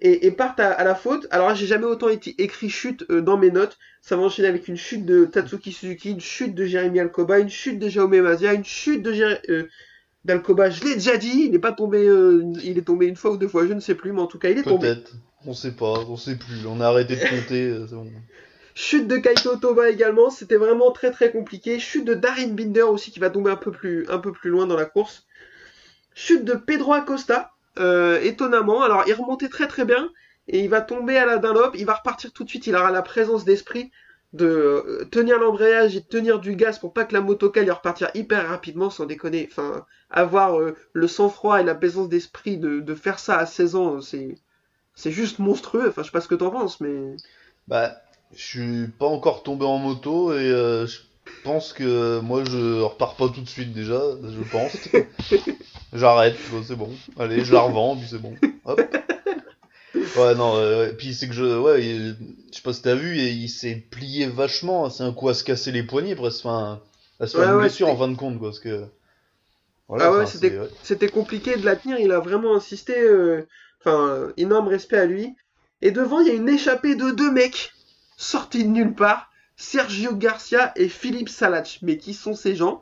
et, 0.00 0.26
et 0.26 0.30
partent 0.32 0.60
à, 0.60 0.70
à 0.72 0.84
la 0.84 0.94
faute. 0.94 1.26
Alors 1.30 1.54
j'ai 1.54 1.66
jamais 1.66 1.86
autant 1.86 2.08
été 2.08 2.34
écrit 2.42 2.68
chute 2.68 3.04
euh, 3.10 3.22
dans 3.22 3.38
mes 3.38 3.50
notes. 3.50 3.78
Ça 4.02 4.16
va 4.16 4.22
enchaîner 4.22 4.48
avec 4.48 4.68
une 4.68 4.76
chute 4.76 5.06
de 5.06 5.24
Tatsuki 5.24 5.72
Suzuki, 5.72 6.10
une 6.10 6.20
chute 6.20 6.54
de 6.54 6.64
Jérémy 6.64 7.00
Alcoba, 7.00 7.38
une 7.38 7.48
chute 7.48 7.78
de 7.78 7.88
Jaume 7.88 8.20
Mazia, 8.20 8.52
une 8.52 8.64
chute 8.64 9.02
de 9.02 9.12
Jéré- 9.14 9.40
euh, 9.48 9.68
d'Alcoba. 10.24 10.70
Je 10.70 10.84
l'ai 10.84 10.94
déjà 10.94 11.16
dit, 11.16 11.44
il 11.46 11.52
n'est 11.52 11.58
pas 11.58 11.72
tombé, 11.72 12.06
euh, 12.06 12.42
il 12.64 12.76
est 12.78 12.82
tombé 12.86 13.06
une 13.06 13.16
fois 13.16 13.30
ou 13.32 13.36
deux 13.36 13.48
fois, 13.48 13.66
je 13.66 13.72
ne 13.72 13.80
sais 13.80 13.94
plus, 13.94 14.12
mais 14.12 14.20
en 14.20 14.26
tout 14.26 14.38
cas, 14.38 14.50
il 14.50 14.58
est 14.58 14.62
tombé. 14.62 14.88
Peut-être. 14.88 15.12
On 15.46 15.54
sait 15.54 15.72
pas, 15.72 15.94
on 16.08 16.16
sait 16.16 16.36
plus. 16.36 16.66
On 16.68 16.80
a 16.80 16.86
arrêté 16.86 17.16
de 17.16 17.20
compter, 17.28 17.66
euh, 17.66 17.86
c'est 17.88 17.94
bon. 17.94 18.06
Chute 18.74 19.06
de 19.08 19.16
Kaito 19.16 19.56
Toba 19.56 19.90
également, 19.90 20.30
c'était 20.30 20.56
vraiment 20.56 20.90
très 20.92 21.10
très 21.10 21.30
compliqué. 21.30 21.78
Chute 21.78 22.04
de 22.06 22.14
Darin 22.14 22.48
Binder 22.48 22.82
aussi 22.82 23.10
qui 23.10 23.20
va 23.20 23.30
tomber 23.30 23.50
un 23.50 23.56
peu 23.56 23.70
plus, 23.70 24.06
un 24.08 24.18
peu 24.18 24.32
plus 24.32 24.50
loin 24.50 24.66
dans 24.66 24.76
la 24.76 24.86
course. 24.86 25.26
Chute 26.14 26.44
de 26.44 26.54
Pedro 26.54 26.94
Acosta, 26.94 27.52
euh, 27.78 28.20
étonnamment. 28.22 28.82
Alors 28.82 29.04
il 29.06 29.14
remontait 29.14 29.48
très 29.48 29.68
très 29.68 29.84
bien 29.84 30.10
et 30.48 30.60
il 30.60 30.68
va 30.70 30.80
tomber 30.80 31.16
à 31.18 31.26
la 31.26 31.38
Dunlop. 31.38 31.72
Il 31.74 31.86
va 31.86 31.94
repartir 31.94 32.32
tout 32.32 32.44
de 32.44 32.48
suite. 32.48 32.66
Il 32.66 32.76
aura 32.76 32.90
la 32.90 33.02
présence 33.02 33.44
d'esprit 33.44 33.90
de 34.32 34.46
euh, 34.46 35.04
tenir 35.10 35.38
l'embrayage 35.38 35.96
et 35.96 36.00
de 36.00 36.06
tenir 36.06 36.40
du 36.40 36.56
gaz 36.56 36.78
pour 36.78 36.92
pas 36.94 37.04
que 37.04 37.12
la 37.14 37.20
motoca 37.20 37.62
lui 37.62 37.70
repartir 37.70 38.10
hyper 38.14 38.48
rapidement 38.48 38.90
sans 38.90 39.04
déconner. 39.06 39.48
Enfin, 39.50 39.86
avoir 40.10 40.58
euh, 40.60 40.76
le 40.94 41.08
sang-froid 41.08 41.60
et 41.60 41.64
la 41.64 41.74
présence 41.74 42.08
d'esprit 42.08 42.56
de, 42.58 42.80
de 42.80 42.94
faire 42.94 43.18
ça 43.18 43.38
à 43.38 43.46
16 43.46 43.76
ans, 43.76 44.00
c'est 44.00 44.36
c'est 44.94 45.10
juste 45.12 45.38
monstrueux. 45.38 45.88
Enfin, 45.88 46.02
je 46.02 46.08
sais 46.08 46.12
pas 46.12 46.20
ce 46.22 46.28
que 46.28 46.34
t'en 46.34 46.50
penses, 46.50 46.80
mais 46.80 47.16
Bah, 47.68 47.96
je 48.36 48.42
suis 48.42 48.86
pas 48.98 49.06
encore 49.06 49.42
tombé 49.42 49.64
en 49.64 49.78
moto 49.78 50.32
et 50.32 50.36
euh, 50.38 50.86
je 50.86 50.98
pense 51.44 51.72
que 51.72 52.20
moi 52.20 52.42
je 52.44 52.80
repars 52.80 53.14
pas 53.16 53.28
tout 53.28 53.40
de 53.40 53.48
suite 53.48 53.72
déjà, 53.72 54.00
je 54.22 54.42
pense. 54.50 54.72
J'arrête, 55.92 56.36
c'est 56.66 56.76
bon. 56.76 56.88
Allez, 57.18 57.44
je 57.44 57.52
la 57.52 57.60
revends, 57.60 57.96
puis 57.96 58.06
c'est 58.10 58.18
bon. 58.20 58.34
Hop. 58.64 58.80
Ouais, 60.16 60.34
non, 60.34 60.56
euh, 60.56 60.86
ouais. 60.86 60.92
puis 60.94 61.12
c'est 61.14 61.28
que 61.28 61.34
je. 61.34 61.58
Ouais, 61.58 61.84
il- 61.84 62.16
je 62.50 62.56
sais 62.56 62.62
pas 62.62 62.72
si 62.72 62.80
t'as 62.82 62.94
vu, 62.94 63.16
il, 63.18 63.42
il 63.42 63.48
s'est 63.48 63.74
plié 63.90 64.26
vachement. 64.26 64.88
C'est 64.88 65.02
un 65.02 65.12
coup 65.12 65.28
à 65.28 65.34
se 65.34 65.44
casser 65.44 65.70
les 65.70 65.82
poignets 65.82 66.14
presque. 66.16 66.46
Enfin, 66.46 66.80
à 67.20 67.26
se 67.26 67.36
faire 67.36 67.46
Ouais, 67.48 67.52
une 67.54 67.60
blessure 67.60 67.88
en 67.88 67.96
fin 67.96 68.08
de 68.08 68.16
compte, 68.16 68.38
quoi. 68.38 68.48
Parce 68.48 68.60
que. 68.60 68.84
Voilà, 69.88 70.06
Ah 70.06 70.12
ouais, 70.12 70.22
enfin, 70.22 70.66
c'était- 70.82 71.08
compliqué 71.08 71.56
de 71.56 71.64
la 71.66 71.76
tenir, 71.76 71.98
il 71.98 72.10
a 72.12 72.20
vraiment 72.20 72.56
insisté, 72.56 72.98
euh, 72.98 73.46
enfin, 73.80 74.08
euh, 74.08 74.32
énorme 74.38 74.68
respect 74.68 74.96
à 74.96 75.04
lui. 75.04 75.34
Et 75.82 75.90
devant, 75.90 76.20
il 76.20 76.28
y 76.28 76.30
a 76.30 76.34
une 76.34 76.48
échappée 76.48 76.94
de 76.94 77.10
deux 77.10 77.30
mecs, 77.30 77.72
sortis 78.16 78.64
de 78.64 78.68
nulle 78.68 78.94
part, 78.94 79.30
Sergio 79.56 80.14
Garcia 80.14 80.72
et 80.76 80.88
Philippe 80.88 81.28
Salach. 81.28 81.78
Mais 81.82 81.96
qui 81.96 82.14
sont 82.14 82.34
ces 82.34 82.54
gens? 82.56 82.80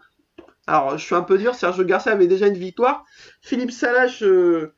Alors, 0.67 0.97
je 0.99 1.05
suis 1.05 1.15
un 1.15 1.23
peu 1.23 1.37
dur, 1.39 1.55
Sergio 1.55 1.85
Garcia 1.85 2.13
avait 2.13 2.27
déjà 2.29 2.47
une 2.47 2.57
victoire. 2.57 3.05
Philippe 3.43 3.73
Salach, 3.73 4.23
euh, 4.23 4.73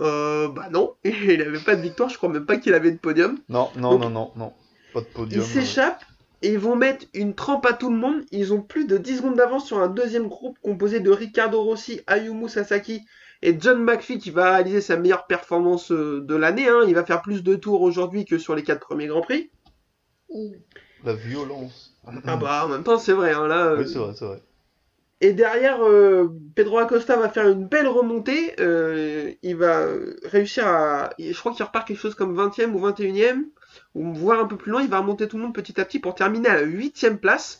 euh, 0.00 0.48
bah 0.48 0.68
non, 0.70 0.94
il 1.04 1.40
avait 1.42 1.58
pas 1.58 1.76
de 1.76 1.82
victoire, 1.82 2.08
je 2.08 2.16
crois 2.16 2.28
même 2.28 2.46
pas 2.46 2.56
qu'il 2.56 2.74
avait 2.74 2.90
de 2.90 2.98
podium. 2.98 3.38
Non, 3.48 3.70
non, 3.76 3.92
Donc, 3.92 4.00
non, 4.02 4.10
non, 4.10 4.30
non. 4.36 4.52
Pas 4.92 5.00
de 5.00 5.06
podium. 5.06 5.42
Ils 5.42 5.46
s'échappent 5.46 6.04
et 6.42 6.52
ils 6.52 6.58
vont 6.58 6.76
mettre 6.76 7.06
une 7.14 7.34
trempe 7.34 7.64
à 7.66 7.72
tout 7.72 7.90
le 7.90 7.96
monde. 7.96 8.22
Ils 8.32 8.52
ont 8.52 8.60
plus 8.62 8.86
de 8.86 8.98
10 8.98 9.18
secondes 9.18 9.36
d'avance 9.36 9.66
sur 9.66 9.78
un 9.78 9.88
deuxième 9.88 10.26
groupe 10.28 10.58
composé 10.62 11.00
de 11.00 11.10
Ricardo 11.10 11.62
Rossi, 11.62 12.00
Ayumu 12.06 12.48
Sasaki 12.48 13.02
et 13.42 13.56
John 13.58 13.82
McPhee 13.82 14.18
qui 14.18 14.30
va 14.30 14.52
réaliser 14.52 14.80
sa 14.80 14.96
meilleure 14.96 15.26
performance 15.26 15.92
euh, 15.92 16.20
de 16.22 16.34
l'année. 16.34 16.68
hein. 16.68 16.80
Il 16.86 16.94
va 16.94 17.04
faire 17.04 17.22
plus 17.22 17.42
de 17.42 17.54
tours 17.56 17.80
aujourd'hui 17.82 18.24
que 18.24 18.36
sur 18.38 18.54
les 18.54 18.62
quatre 18.62 18.80
premiers 18.80 19.06
Grands 19.06 19.22
Prix. 19.22 19.50
La 21.04 21.14
violence. 21.14 21.94
Ah 22.26 22.36
bah 22.36 22.64
en 22.64 22.68
même 22.68 22.84
temps 22.84 22.98
c'est 22.98 23.12
vrai. 23.12 23.32
hein, 23.32 23.46
là, 23.46 23.66
euh, 23.66 23.78
Oui, 23.78 23.88
c'est 23.88 23.98
vrai, 23.98 24.12
c'est 24.14 24.24
vrai. 24.24 24.42
Et 25.22 25.32
derrière, 25.34 25.82
euh, 25.84 26.28
Pedro 26.54 26.78
Acosta 26.78 27.16
va 27.16 27.28
faire 27.28 27.46
une 27.48 27.66
belle 27.66 27.88
remontée. 27.88 28.54
euh, 28.58 29.32
il 29.42 29.56
va 29.56 29.86
réussir 30.24 30.66
à. 30.66 31.10
Je 31.18 31.38
crois 31.38 31.52
qu'il 31.52 31.64
repart 31.64 31.86
quelque 31.86 31.98
chose 32.00 32.14
comme 32.14 32.34
20e 32.34 32.72
ou 32.72 32.80
21e, 32.80 33.44
ou 33.94 34.14
voire 34.14 34.40
un 34.40 34.46
peu 34.46 34.56
plus 34.56 34.72
loin. 34.72 34.82
Il 34.82 34.88
va 34.88 34.98
remonter 35.00 35.28
tout 35.28 35.36
le 35.36 35.42
monde 35.44 35.54
petit 35.54 35.78
à 35.80 35.84
petit 35.84 35.98
pour 35.98 36.14
terminer 36.14 36.48
à 36.48 36.56
la 36.56 36.62
8e 36.64 37.18
place. 37.18 37.58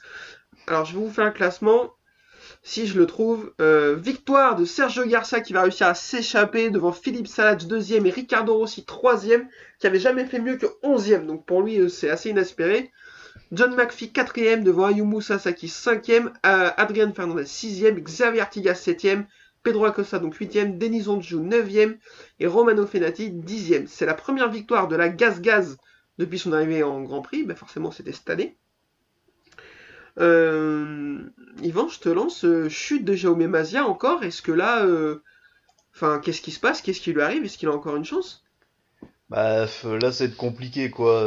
Alors, 0.67 0.87
je 0.87 0.95
vais 0.97 1.05
vous 1.05 1.11
faire 1.11 1.27
un 1.27 1.31
classement. 1.33 1.93
Si 2.63 2.87
je 2.87 2.99
le 2.99 3.07
trouve. 3.07 3.53
Euh, 3.61 3.97
victoire 3.97 4.57
de 4.57 4.65
Sergio 4.65 5.05
Garcia 5.07 5.41
qui 5.41 5.53
va 5.53 5.63
réussir 5.63 5.87
à 5.87 5.95
s'échapper 5.95 6.71
devant 6.71 6.93
Philippe 6.93 7.29
Salage 7.29 7.67
deuxième 7.67 8.07
et 8.07 8.11
Ricardo 8.11 8.55
Rossi 8.55 8.85
troisième, 8.85 9.49
qui 9.79 9.87
avait 9.87 9.99
jamais 9.99 10.27
fait 10.27 10.41
mieux 10.41 10.57
que 10.57 10.67
onzième. 10.83 11.27
Donc 11.27 11.47
pour 11.47 11.63
lui, 11.63 11.79
euh, 11.79 11.89
c'est 11.89 12.11
assez 12.11 12.31
inespéré. 12.31 12.91
John 13.53 13.75
McPhee 13.75 14.13
quatrième 14.13 14.63
devant 14.63 14.87
Ayumu 14.87 15.21
Sasaki 15.21 15.69
cinquième, 15.69 16.33
euh, 16.47 16.71
Adrian 16.77 17.13
Fernandez 17.13 17.47
sixième, 17.47 17.99
Xavier 17.99 18.41
Artigas 18.41 18.77
septième, 18.77 19.27
Pedro 19.63 19.85
Acosta 19.87 20.19
donc 20.19 20.35
huitième, 20.37 20.79
Denis 20.79 21.09
Onju 21.09 21.37
neuvième 21.37 21.99
et 22.39 22.47
Romano 22.47 22.87
Fenati 22.87 23.31
dixième. 23.31 23.87
C'est 23.89 24.07
la 24.07 24.15
première 24.15 24.51
victoire 24.51 24.89
de 24.89 24.97
la 24.97 25.09
Gaz 25.09 25.41
Gaz 25.41 25.77
depuis 26.19 26.39
son 26.39 26.53
arrivée 26.53 26.83
en 26.83 27.03
Grand 27.03 27.23
Prix. 27.23 27.45
Ben 27.45 27.57
forcément, 27.57 27.91
c'était 27.91 28.13
cette 28.13 28.31
année. 28.31 28.57
Euh, 30.19 31.19
Yvan, 31.63 31.89
je 31.89 32.01
te 32.01 32.09
lance 32.09 32.45
euh, 32.45 32.69
chute 32.69 33.05
de 33.05 33.15
Jaume 33.15 33.47
Mazia 33.47 33.87
encore. 33.87 34.23
Est-ce 34.23 34.43
que 34.43 34.53
là, 34.53 34.85
euh, 34.85 35.23
enfin, 35.95 36.21
qu'est-ce 36.23 36.43
qui 36.43 36.51
se 36.51 36.61
passe? 36.61 36.83
Qu'est-ce 36.83 37.01
qui 37.01 37.13
lui 37.13 37.23
arrive? 37.23 37.45
Est-ce 37.45 37.59
qu'il 37.59 37.69
a 37.69 37.73
encore 37.73 37.97
une 37.97 38.05
chance? 38.05 38.45
Bah 39.29 39.67
là, 39.85 40.13
c'est 40.13 40.37
compliqué 40.37 40.91
quoi. 40.91 41.23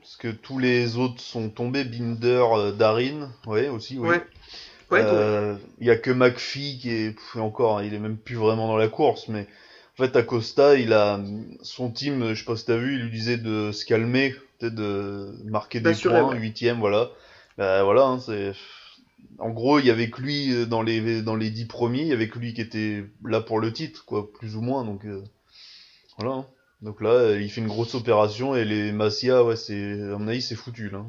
Parce 0.00 0.16
que 0.16 0.28
tous 0.28 0.58
les 0.58 0.96
autres 0.96 1.20
sont 1.20 1.48
tombés. 1.48 1.84
Binder, 1.84 2.72
Darin, 2.76 3.30
ouais, 3.46 3.68
aussi, 3.68 3.98
oui. 3.98 4.08
Ouais. 4.08 4.26
Il 5.80 5.86
y 5.86 5.90
a 5.90 5.96
que 5.96 6.10
McPhee 6.10 6.78
qui 6.78 6.90
est 6.90 7.16
encore, 7.36 7.78
hein, 7.78 7.84
il 7.84 7.94
est 7.94 7.98
même 7.98 8.18
plus 8.18 8.34
vraiment 8.34 8.66
dans 8.66 8.76
la 8.76 8.88
course, 8.88 9.28
mais 9.28 9.46
en 9.98 10.02
fait, 10.04 10.16
Acosta, 10.16 10.76
il 10.76 10.92
a 10.92 11.20
son 11.62 11.90
team, 11.90 12.34
je 12.34 12.40
sais 12.40 12.44
pas 12.44 12.56
si 12.56 12.66
t'as 12.66 12.76
vu, 12.76 12.96
il 12.96 13.04
lui 13.04 13.10
disait 13.10 13.38
de 13.38 13.72
se 13.72 13.86
calmer, 13.86 14.34
peut-être 14.58 14.74
de 14.74 15.34
marquer 15.44 15.80
des 15.80 15.94
points, 15.94 16.34
huitième, 16.34 16.78
voilà. 16.78 17.10
Bah, 17.58 17.82
voilà, 17.84 18.04
hein, 18.04 18.18
c'est. 18.18 18.52
En 19.38 19.50
gros, 19.50 19.78
il 19.78 19.86
y 19.86 19.90
avait 19.90 20.10
que 20.10 20.20
lui 20.20 20.54
euh, 20.54 20.66
dans 20.66 20.82
les 20.82 21.22
dans 21.22 21.36
les 21.36 21.50
dix 21.50 21.66
premiers, 21.66 22.02
il 22.02 22.08
y 22.08 22.12
avait 22.12 22.28
que 22.28 22.38
lui 22.38 22.54
qui 22.54 22.60
était 22.60 23.04
là 23.24 23.40
pour 23.40 23.60
le 23.60 23.72
titre, 23.72 24.04
quoi, 24.04 24.30
plus 24.32 24.56
ou 24.56 24.60
moins. 24.60 24.84
Donc 24.84 25.04
euh, 25.04 25.22
voilà. 26.18 26.34
Hein. 26.36 26.46
Donc 26.80 27.00
là, 27.00 27.10
euh, 27.10 27.40
il 27.40 27.50
fait 27.50 27.60
une 27.60 27.68
grosse 27.68 27.94
opération 27.94 28.56
et 28.56 28.64
les 28.64 28.92
Masia, 28.92 29.44
ouais, 29.44 29.56
c'est 29.56 29.92
à 29.92 30.18
mon 30.18 30.28
avis, 30.28 30.42
c'est 30.42 30.54
foutu 30.54 30.90
là. 30.90 31.04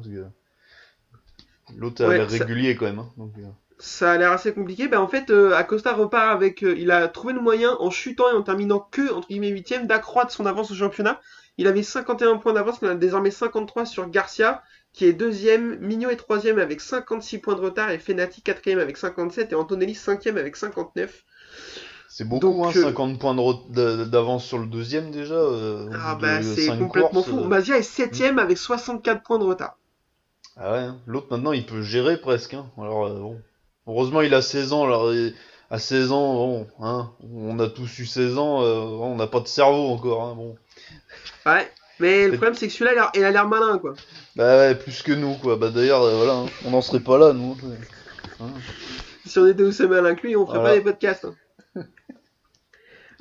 L'autre 1.76 2.04
a 2.04 2.14
l'air 2.14 2.28
régulier 2.28 2.76
quand 2.76 2.86
même. 2.86 3.00
Hein, 3.00 3.10
donc, 3.16 3.32
ça 3.78 4.12
a 4.12 4.18
l'air 4.18 4.30
assez 4.30 4.52
compliqué. 4.52 4.86
Ben, 4.86 5.00
en 5.00 5.08
fait, 5.08 5.30
Acosta 5.30 5.92
repart 5.92 6.32
avec. 6.32 6.62
il 6.62 6.90
a 6.90 7.08
trouvé 7.08 7.32
le 7.34 7.40
moyen, 7.40 7.76
en 7.80 7.90
chutant 7.90 8.30
et 8.30 8.34
en 8.34 8.42
terminant 8.42 8.78
que, 8.78 9.12
entre 9.12 9.28
guillemets, 9.28 9.48
8 9.48 9.86
d'accroître 9.86 10.30
son 10.30 10.46
avance 10.46 10.70
au 10.70 10.74
championnat. 10.74 11.20
Il 11.58 11.66
avait 11.66 11.82
51 11.82 12.36
points 12.36 12.52
d'avance, 12.52 12.78
il 12.82 12.88
en 12.88 12.92
a 12.92 12.94
désormais 12.94 13.30
53 13.30 13.86
sur 13.86 14.08
Garcia 14.08 14.62
qui 14.94 15.06
est 15.06 15.12
deuxième, 15.12 15.76
Mignot 15.80 16.10
est 16.10 16.16
troisième 16.16 16.60
avec 16.60 16.80
56 16.80 17.38
points 17.38 17.56
de 17.56 17.60
retard 17.60 17.90
et 17.90 17.98
Fenati 17.98 18.42
quatrième 18.42 18.78
avec 18.78 18.96
57 18.96 19.50
et 19.52 19.54
Antonelli 19.56 19.94
cinquième 19.94 20.38
avec 20.38 20.56
59. 20.56 21.24
C'est 22.08 22.24
beaucoup, 22.24 22.64
hein, 22.64 22.72
50 22.72 23.18
points 23.18 23.34
d'avance 23.70 24.44
sur 24.44 24.58
le 24.58 24.66
deuxième 24.66 25.10
déjà. 25.10 25.34
Euh, 25.34 25.90
ah 26.00 26.14
bah 26.14 26.44
c'est 26.44 26.68
complètement 26.78 27.24
fou. 27.24 27.40
Euh. 27.40 27.48
Mazia 27.48 27.76
est 27.76 27.82
septième 27.82 28.38
avec 28.38 28.56
64 28.56 29.24
points 29.24 29.40
de 29.40 29.44
retard. 29.44 29.76
Ah 30.56 30.72
ouais, 30.72 30.78
hein. 30.78 31.00
l'autre 31.06 31.26
maintenant 31.32 31.50
il 31.50 31.66
peut 31.66 31.82
gérer 31.82 32.20
presque. 32.20 32.54
Hein. 32.54 32.70
Alors 32.78 33.06
euh, 33.06 33.18
bon. 33.18 33.40
Heureusement 33.88 34.20
il 34.20 34.32
a 34.32 34.42
16 34.42 34.72
ans. 34.72 34.84
Alors 34.84 35.12
à 35.70 35.78
16 35.80 36.12
ans, 36.12 36.34
bon, 36.34 36.66
hein, 36.78 37.10
on 37.32 37.58
a 37.58 37.66
tous 37.66 37.98
eu 37.98 38.06
16 38.06 38.38
ans, 38.38 38.60
on 38.60 39.16
n'a 39.16 39.26
pas 39.26 39.40
de 39.40 39.48
cerveau 39.48 39.88
encore. 39.88 40.22
Hein, 40.22 40.34
bon. 40.36 40.56
Ouais. 41.46 41.68
Mais 42.00 42.26
le 42.26 42.32
problème, 42.32 42.54
c'est 42.54 42.66
que 42.66 42.72
celui-là, 42.72 43.10
il 43.14 43.24
a 43.24 43.30
l'air 43.30 43.48
malin, 43.48 43.78
quoi. 43.78 43.94
Bah 44.36 44.56
ouais, 44.56 44.74
plus 44.74 45.02
que 45.02 45.12
nous, 45.12 45.34
quoi. 45.34 45.56
Bah 45.56 45.70
d'ailleurs, 45.70 46.02
euh, 46.02 46.16
voilà, 46.16 46.32
hein. 46.34 46.46
on 46.64 46.70
n'en 46.70 46.82
serait 46.82 47.00
pas 47.00 47.18
là, 47.18 47.32
nous. 47.32 47.56
Hein. 48.40 48.46
Si 49.24 49.38
on 49.38 49.46
était 49.46 49.62
aussi 49.62 49.86
malin 49.86 50.14
que 50.14 50.26
lui, 50.26 50.36
on 50.36 50.46
ferait 50.46 50.62
pas 50.62 50.74
les 50.74 50.80
podcasts. 50.80 51.26
Hein. 51.26 51.34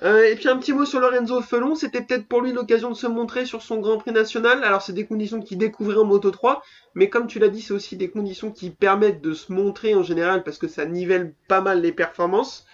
Euh, 0.01 0.25
et 0.29 0.35
puis 0.35 0.49
un 0.49 0.57
petit 0.57 0.73
mot 0.73 0.83
sur 0.83 0.99
Lorenzo 0.99 1.41
Felon, 1.41 1.75
c'était 1.75 2.01
peut-être 2.01 2.27
pour 2.27 2.41
lui 2.41 2.51
l'occasion 2.51 2.89
de 2.89 2.95
se 2.95 3.07
montrer 3.07 3.45
sur 3.45 3.61
son 3.61 3.77
Grand 3.77 3.97
Prix 3.97 4.11
national. 4.11 4.61
Alors 4.63 4.81
c'est 4.81 4.91
des 4.91 5.05
conditions 5.05 5.39
qu'il 5.39 5.57
découvrait 5.57 5.95
en 5.95 6.03
Moto 6.03 6.29
3, 6.29 6.61
mais 6.93 7.09
comme 7.09 7.27
tu 7.27 7.39
l'as 7.39 7.47
dit, 7.47 7.61
c'est 7.61 7.73
aussi 7.73 7.95
des 7.95 8.09
conditions 8.09 8.51
qui 8.51 8.69
permettent 8.69 9.21
de 9.21 9.33
se 9.33 9.53
montrer 9.53 9.95
en 9.95 10.03
général 10.03 10.43
parce 10.43 10.57
que 10.57 10.67
ça 10.67 10.85
nivelle 10.85 11.33
pas 11.47 11.61
mal 11.61 11.79
les 11.79 11.93
performances. 11.93 12.65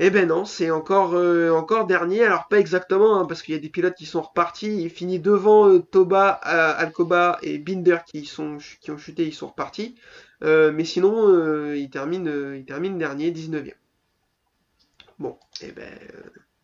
Eh 0.00 0.10
ben 0.10 0.26
non, 0.26 0.44
c'est 0.44 0.72
encore, 0.72 1.14
euh, 1.14 1.50
encore 1.50 1.86
dernier. 1.86 2.24
Alors 2.24 2.48
pas 2.48 2.58
exactement, 2.58 3.18
hein, 3.18 3.26
parce 3.26 3.42
qu'il 3.42 3.54
y 3.54 3.56
a 3.58 3.60
des 3.60 3.68
pilotes 3.68 3.94
qui 3.94 4.06
sont 4.06 4.22
repartis. 4.22 4.82
Il 4.82 4.90
finit 4.90 5.20
devant 5.20 5.68
euh, 5.68 5.78
Toba, 5.78 6.40
euh, 6.46 6.74
Alcoba 6.76 7.38
et 7.42 7.58
Binder 7.58 7.98
qui, 8.04 8.24
sont, 8.24 8.58
qui 8.80 8.90
ont 8.90 8.98
chuté, 8.98 9.24
ils 9.24 9.34
sont 9.34 9.48
repartis. 9.48 9.94
mais 10.42 10.84
sinon, 10.84 11.72
il, 11.74 11.88
termine, 11.90 12.54
il 12.56 12.64
termine 12.64 12.98
dernier, 12.98 13.30
19ème. 13.30 13.74
Bon, 15.20 15.38
eh 15.62 15.70
ben, 15.70 15.88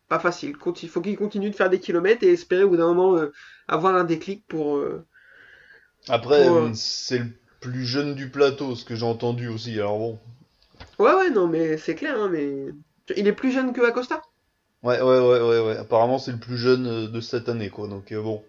pas 0.09 0.19
facile. 0.19 0.55
Il 0.81 0.89
faut 0.89 1.01
qu'il 1.01 1.17
continue 1.17 1.49
de 1.49 1.55
faire 1.55 1.69
des 1.69 1.79
kilomètres 1.79 2.23
et 2.23 2.33
espérer 2.33 2.63
au 2.63 2.69
bout 2.69 2.77
d'un 2.77 2.93
moment 2.93 3.17
avoir 3.67 3.95
un 3.95 4.03
déclic 4.03 4.45
pour... 4.47 4.83
Après, 6.09 6.47
c'est 6.73 7.19
le 7.19 7.33
plus 7.61 7.85
jeune 7.85 8.13
du 8.13 8.29
plateau, 8.29 8.75
ce 8.75 8.83
que 8.83 8.95
j'ai 8.95 9.05
entendu 9.05 9.47
aussi, 9.47 9.79
alors 9.79 9.99
bon. 9.99 10.19
Ouais, 10.99 11.13
ouais, 11.13 11.29
non, 11.29 11.47
mais 11.47 11.77
c'est 11.77 11.95
clair, 11.95 12.19
hein, 12.19 12.29
mais... 12.29 12.67
Il 13.15 13.27
est 13.27 13.33
plus 13.33 13.51
jeune 13.51 13.73
que 13.73 13.81
Acosta? 13.81 14.21
Ouais, 14.83 14.99
ouais, 14.99 15.19
ouais, 15.19 15.41
ouais, 15.41 15.59
ouais. 15.59 15.77
Apparemment, 15.77 16.17
c'est 16.17 16.31
le 16.31 16.39
plus 16.39 16.57
jeune 16.57 16.87
euh, 16.87 17.07
de 17.07 17.21
cette 17.21 17.49
année, 17.49 17.69
quoi. 17.69 17.87
Donc, 17.87 18.11
euh, 18.11 18.21
bon. 18.21 18.43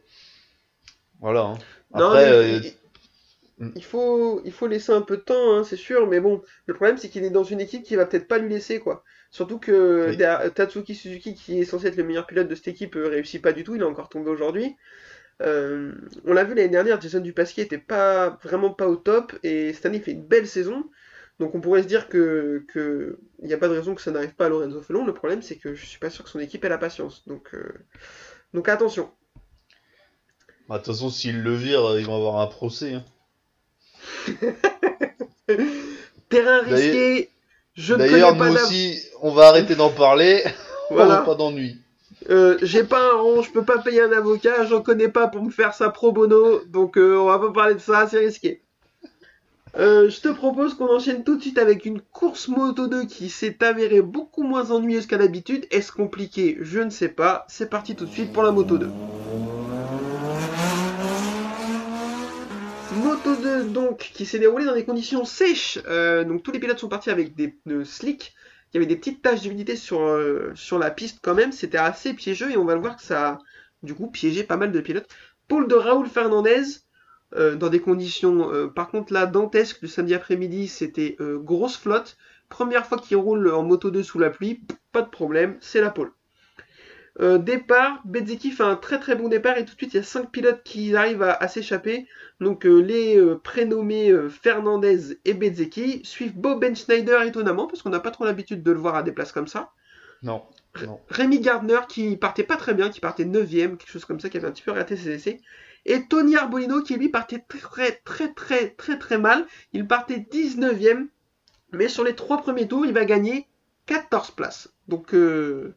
Voilà. 1.21 1.43
Hein. 1.43 1.59
Après, 1.93 2.33
euh, 2.33 2.61
il, 3.77 3.85
faut, 3.85 4.41
il 4.45 4.53
faut 4.53 4.67
laisser 4.67 4.93
un 4.93 5.03
peu 5.03 5.19
de 5.19 5.23
temps, 5.23 5.53
hein, 5.55 5.65
c'est 5.65 5.77
sûr. 5.77 6.07
Mais 6.07 6.21
bon, 6.21 6.43
le 6.67 6.75
problème, 6.75 6.97
c'est 6.97 7.11
qu'il 7.11 7.25
est 7.25 7.31
dans 7.31 7.45
une 7.45 7.61
équipe 7.61 7.83
qui 7.83 7.97
va 7.97 8.07
peut-être 8.07 8.29
pas 8.29 8.39
lui 8.39 8.49
laisser, 8.49 8.81
quoi. 8.81 9.05
Surtout 9.31 9.59
que 9.59 10.15
Tatsuki 10.49 10.95
Suzuki, 10.95 11.35
qui 11.35 11.61
est 11.61 11.65
censé 11.65 11.87
être 11.87 11.97
le 11.97 12.05
meilleur 12.05 12.27
pilote 12.27 12.49
de 12.49 12.55
cette 12.55 12.69
équipe, 12.69 12.95
réussit 12.97 13.41
pas 13.41 13.53
du 13.53 13.65
tout. 13.65 13.75
Il 13.75 13.81
est 13.81 13.85
encore 13.85 14.09
tombé 14.09 14.31
aujourd'hui. 14.31 14.77
on 15.41 16.33
l'a 16.33 16.45
vu 16.45 16.55
l'année 16.55 16.69
dernière, 16.69 17.01
Jason 17.01 17.21
Dupasquier 17.21 17.63
était 17.63 17.79
pas 17.79 18.39
vraiment 18.43 18.75
pas 18.75 18.89
au 18.89 18.97
top 18.97 19.33
et 19.43 19.73
cette 19.73 19.87
année 19.87 19.99
il 19.99 20.03
fait 20.03 20.13
une 20.13 20.27
belle 20.27 20.47
saison. 20.47 20.85
Donc 21.39 21.55
on 21.55 21.61
pourrait 21.61 21.83
se 21.83 21.89
dire 21.89 22.09
que 22.09 22.65
il 23.41 23.47
n'y 23.47 23.55
a 23.55 23.59
pas 23.59 23.69
de 23.69 23.75
raison 23.75 23.95
que 23.95 24.03
ça 24.03 24.11
n'arrive 24.11 24.35
pas 24.35 24.47
à 24.47 24.49
Lorenzo 24.49 24.81
Felon. 24.81 25.05
Le 25.05 25.15
problème 25.15 25.43
c'est 25.43 25.57
que 25.57 25.75
je 25.75 25.85
suis 25.85 25.99
pas 25.99 26.11
sûr 26.11 26.25
que 26.25 26.31
son 26.31 26.39
équipe 26.39 26.65
ait 26.65 26.69
la 26.69 26.79
patience. 26.79 27.27
Donc 27.27 27.55
euh, 27.55 27.73
donc 28.55 28.69
attention. 28.69 29.11
Bah, 30.69 30.79
de 30.79 30.85
toute 30.85 30.95
façon, 30.95 31.11
s'ils 31.11 31.43
le 31.43 31.55
virent, 31.55 31.99
ils 31.99 32.07
vont 32.07 32.17
avoir 32.17 32.41
un 32.41 32.47
procès. 32.47 32.95
Hein. 32.95 33.05
Terrain 36.29 36.61
risqué. 36.61 37.29
Je 37.75 37.95
ne 37.95 37.99
D'ailleurs, 37.99 38.37
nous 38.37 38.55
aussi, 38.55 39.03
on 39.23 39.33
va 39.33 39.49
arrêter 39.49 39.75
d'en 39.75 39.91
parler. 39.91 40.43
Voilà. 40.91 41.19
pas 41.23 41.35
d'ennui. 41.35 41.79
Euh, 42.29 42.59
j'ai 42.61 42.85
pas 42.85 43.13
un 43.13 43.17
rond, 43.17 43.41
je 43.41 43.51
peux 43.51 43.65
pas 43.65 43.79
payer 43.79 44.03
un 44.03 44.13
avocat, 44.13 44.67
j'en 44.67 44.83
connais 44.83 45.09
pas 45.09 45.27
pour 45.27 45.43
me 45.43 45.51
faire 45.51 45.73
ça 45.73 45.89
pro 45.89 46.13
bono, 46.13 46.63
donc 46.67 46.99
euh, 46.99 47.17
on 47.17 47.27
va 47.27 47.39
pas 47.39 47.51
parler 47.51 47.75
de 47.75 47.81
ça, 47.81 48.07
c'est 48.07 48.19
risqué. 48.19 48.63
Euh, 49.79 50.11
je 50.11 50.21
te 50.21 50.29
propose 50.29 50.75
qu'on 50.75 50.95
enchaîne 50.95 51.25
tout 51.25 51.37
de 51.37 51.41
suite 51.41 51.57
avec 51.57 51.87
une 51.87 52.03
course 52.03 52.49
Moto 52.49 52.89
2 52.89 53.07
qui 53.07 53.31
s'est 53.31 53.65
avérée 53.65 54.03
beaucoup 54.03 54.43
moins 54.43 54.71
ennuyeuse 54.71 55.07
qu'à 55.07 55.17
l'habitude. 55.17 55.67
Est-ce 55.71 55.93
compliqué? 55.93 56.59
Je 56.61 56.81
ne 56.81 56.91
sais 56.91 57.09
pas. 57.09 57.47
C'est 57.49 57.71
parti 57.71 57.97
tout 57.97 58.05
de 58.05 58.11
suite 58.11 58.35
pour 58.35 58.43
la 58.43 58.53
Moto 58.53 58.77
2. 58.77 58.91
Moto 62.97 63.35
2 63.37 63.65
donc 63.71 64.11
qui 64.13 64.27
s'est 64.27 64.39
déroulée 64.39 64.67
dans 64.67 64.75
des 64.75 64.85
conditions 64.85 65.25
sèches. 65.25 65.79
Euh, 65.87 66.25
donc 66.25 66.43
tous 66.43 66.53
les 66.53 66.61
pilotes 66.61 66.79
sont 66.79 66.91
partis 66.91 67.11
avec 67.11 67.35
des 67.35 67.49
pneus 67.49 67.87
slick. 67.87 68.35
Il 68.73 68.77
y 68.77 68.79
avait 68.79 68.87
des 68.87 68.97
petites 68.97 69.23
taches 69.23 69.41
d'humidité 69.41 69.77
sur, 69.77 70.03
euh, 70.03 70.53
sur 70.55 70.79
la 70.79 70.91
piste 70.91 71.21
quand 71.23 71.35
même. 71.35 71.53
C'était 71.53 71.79
assez 71.79 72.13
piégeux 72.13 72.51
et 72.51 72.59
on 72.59 72.67
va 72.67 72.75
le 72.75 72.81
voir 72.81 72.97
que 72.97 73.03
ça 73.03 73.27
a 73.27 73.39
du 73.83 73.95
coup 73.95 74.09
piégé 74.09 74.45
pas 74.45 74.59
mal 74.59 74.71
de 74.71 74.81
pilotes. 74.81 75.09
Pôle 75.49 75.67
de 75.67 75.75
Raoul 75.75 76.09
Fernandez. 76.09 76.63
Euh, 77.35 77.57
dans 77.57 77.69
des 77.69 77.81
conditions, 77.81 78.53
euh, 78.53 78.67
par 78.69 78.91
contre 78.91 79.13
là, 79.13 79.27
dantesques, 79.27 79.79
le 79.83 79.89
samedi 79.89 80.15
après-midi, 80.15 80.69
c'était 80.69 81.17
euh, 81.21 81.39
grosse 81.39 81.77
flotte. 81.77 82.17
Première 82.49 82.87
fois 82.87 82.99
qu'il 82.99 83.17
roule 83.17 83.51
en 83.51 83.63
moto 83.63 83.91
2 83.91 84.03
sous 84.03 84.19
la 84.19 84.29
pluie, 84.29 84.63
pas 84.93 85.03
de 85.03 85.09
problème, 85.09 85.57
c'est 85.61 85.81
la 85.81 85.91
pole. 85.91 86.13
départ, 87.19 88.03
Bezeki 88.05 88.51
fait 88.51 88.63
un 88.63 88.77
très 88.77 88.99
très 89.01 89.17
bon 89.17 89.29
départ 89.29 89.57
et 89.57 89.65
tout 89.65 89.73
de 89.73 89.79
suite 89.79 89.95
il 89.95 89.97
y 89.97 90.01
a 90.01 90.03
5 90.03 90.31
pilotes 90.31 90.63
qui 90.63 90.95
arrivent 90.95 91.23
à, 91.23 91.49
s'échapper. 91.49 92.07
Donc 92.41 92.65
les 92.65 93.19
prénommés 93.43 94.13
Fernandez 94.29 95.19
et 95.25 95.33
Bezeki 95.33 96.03
suivent 96.05 96.37
Bob 96.37 96.61
Ben 96.61 96.77
Schneider 96.77 97.23
étonnamment 97.23 97.67
parce 97.67 97.81
qu'on 97.81 97.91
n'a 97.91 98.01
pas 98.01 98.11
trop 98.11 98.27
l'habitude 98.27 98.63
de 98.63 98.73
le 98.73 98.79
voir 98.79 98.97
à 98.97 99.03
des 99.03 99.13
places 99.13 99.33
comme 99.33 99.49
ça. 99.49 99.71
Non. 100.23 100.43
non. 100.87 101.01
Rémi 101.09 101.41
Gardner 101.41 101.81
qui 101.89 102.17
partait 102.17 102.45
pas 102.45 102.57
très 102.57 102.75
bien, 102.75 102.91
qui 102.91 103.01
partait 103.01 103.25
9ème, 103.25 103.77
quelque 103.77 103.91
chose 103.91 104.05
comme 104.05 104.21
ça, 104.21 104.29
qui 104.29 104.37
avait 104.37 104.49
un 104.49 104.53
petit 104.53 104.63
peu 104.63 104.73
raté 104.73 104.97
ses 104.97 105.11
essais. 105.11 105.41
Et 105.85 106.07
Tony 106.07 106.37
Arbolino 106.37 106.83
qui 106.83 106.97
lui 106.97 107.09
partait 107.09 107.45
très 107.49 108.01
très 108.05 108.33
très 108.33 108.71
très 108.71 108.99
très 108.99 109.19
mal. 109.19 109.47
Il 109.73 109.87
partait 109.87 110.19
19ème. 110.19 111.09
Mais 111.73 111.89
sur 111.89 112.05
les 112.05 112.15
trois 112.15 112.39
premiers 112.39 112.69
tours, 112.69 112.85
il 112.85 112.93
va 112.93 113.05
gagner 113.05 113.49
14 113.87 114.33
places. 114.33 114.73
Donc 114.89 115.15
euh, 115.15 115.75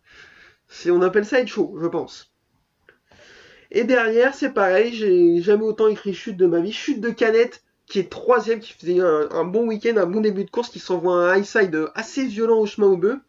on 0.88 1.02
appelle 1.02 1.26
ça 1.26 1.40
être 1.40 1.48
chaud, 1.48 1.78
je 1.82 1.88
pense. 1.88 2.32
Et 3.72 3.84
derrière, 3.84 4.36
c'est 4.36 4.54
pareil, 4.54 4.94
j'ai 4.94 5.42
jamais 5.42 5.64
autant 5.64 5.88
écrit 5.88 6.14
chute 6.14 6.38
de 6.38 6.46
ma 6.46 6.60
vie. 6.60 6.72
Chute 6.72 7.02
de 7.02 7.10
canette 7.10 7.64
qui 7.88 8.00
est 8.00 8.10
troisième, 8.10 8.60
qui 8.60 8.74
faisait 8.74 9.00
un, 9.00 9.44
bon 9.44 9.68
week-end, 9.68 9.98
un 9.98 10.06
bon 10.06 10.22
début 10.22 10.44
de 10.44 10.50
course, 10.50 10.70
qui 10.70 10.80
s'envoie 10.80 11.14
un 11.14 11.38
high 11.38 11.46
side 11.46 11.88
assez 11.94 12.26
violent 12.26 12.60
au 12.60 12.66
chemin 12.66 12.88
au 12.88 12.98
bœuf. 12.98 13.20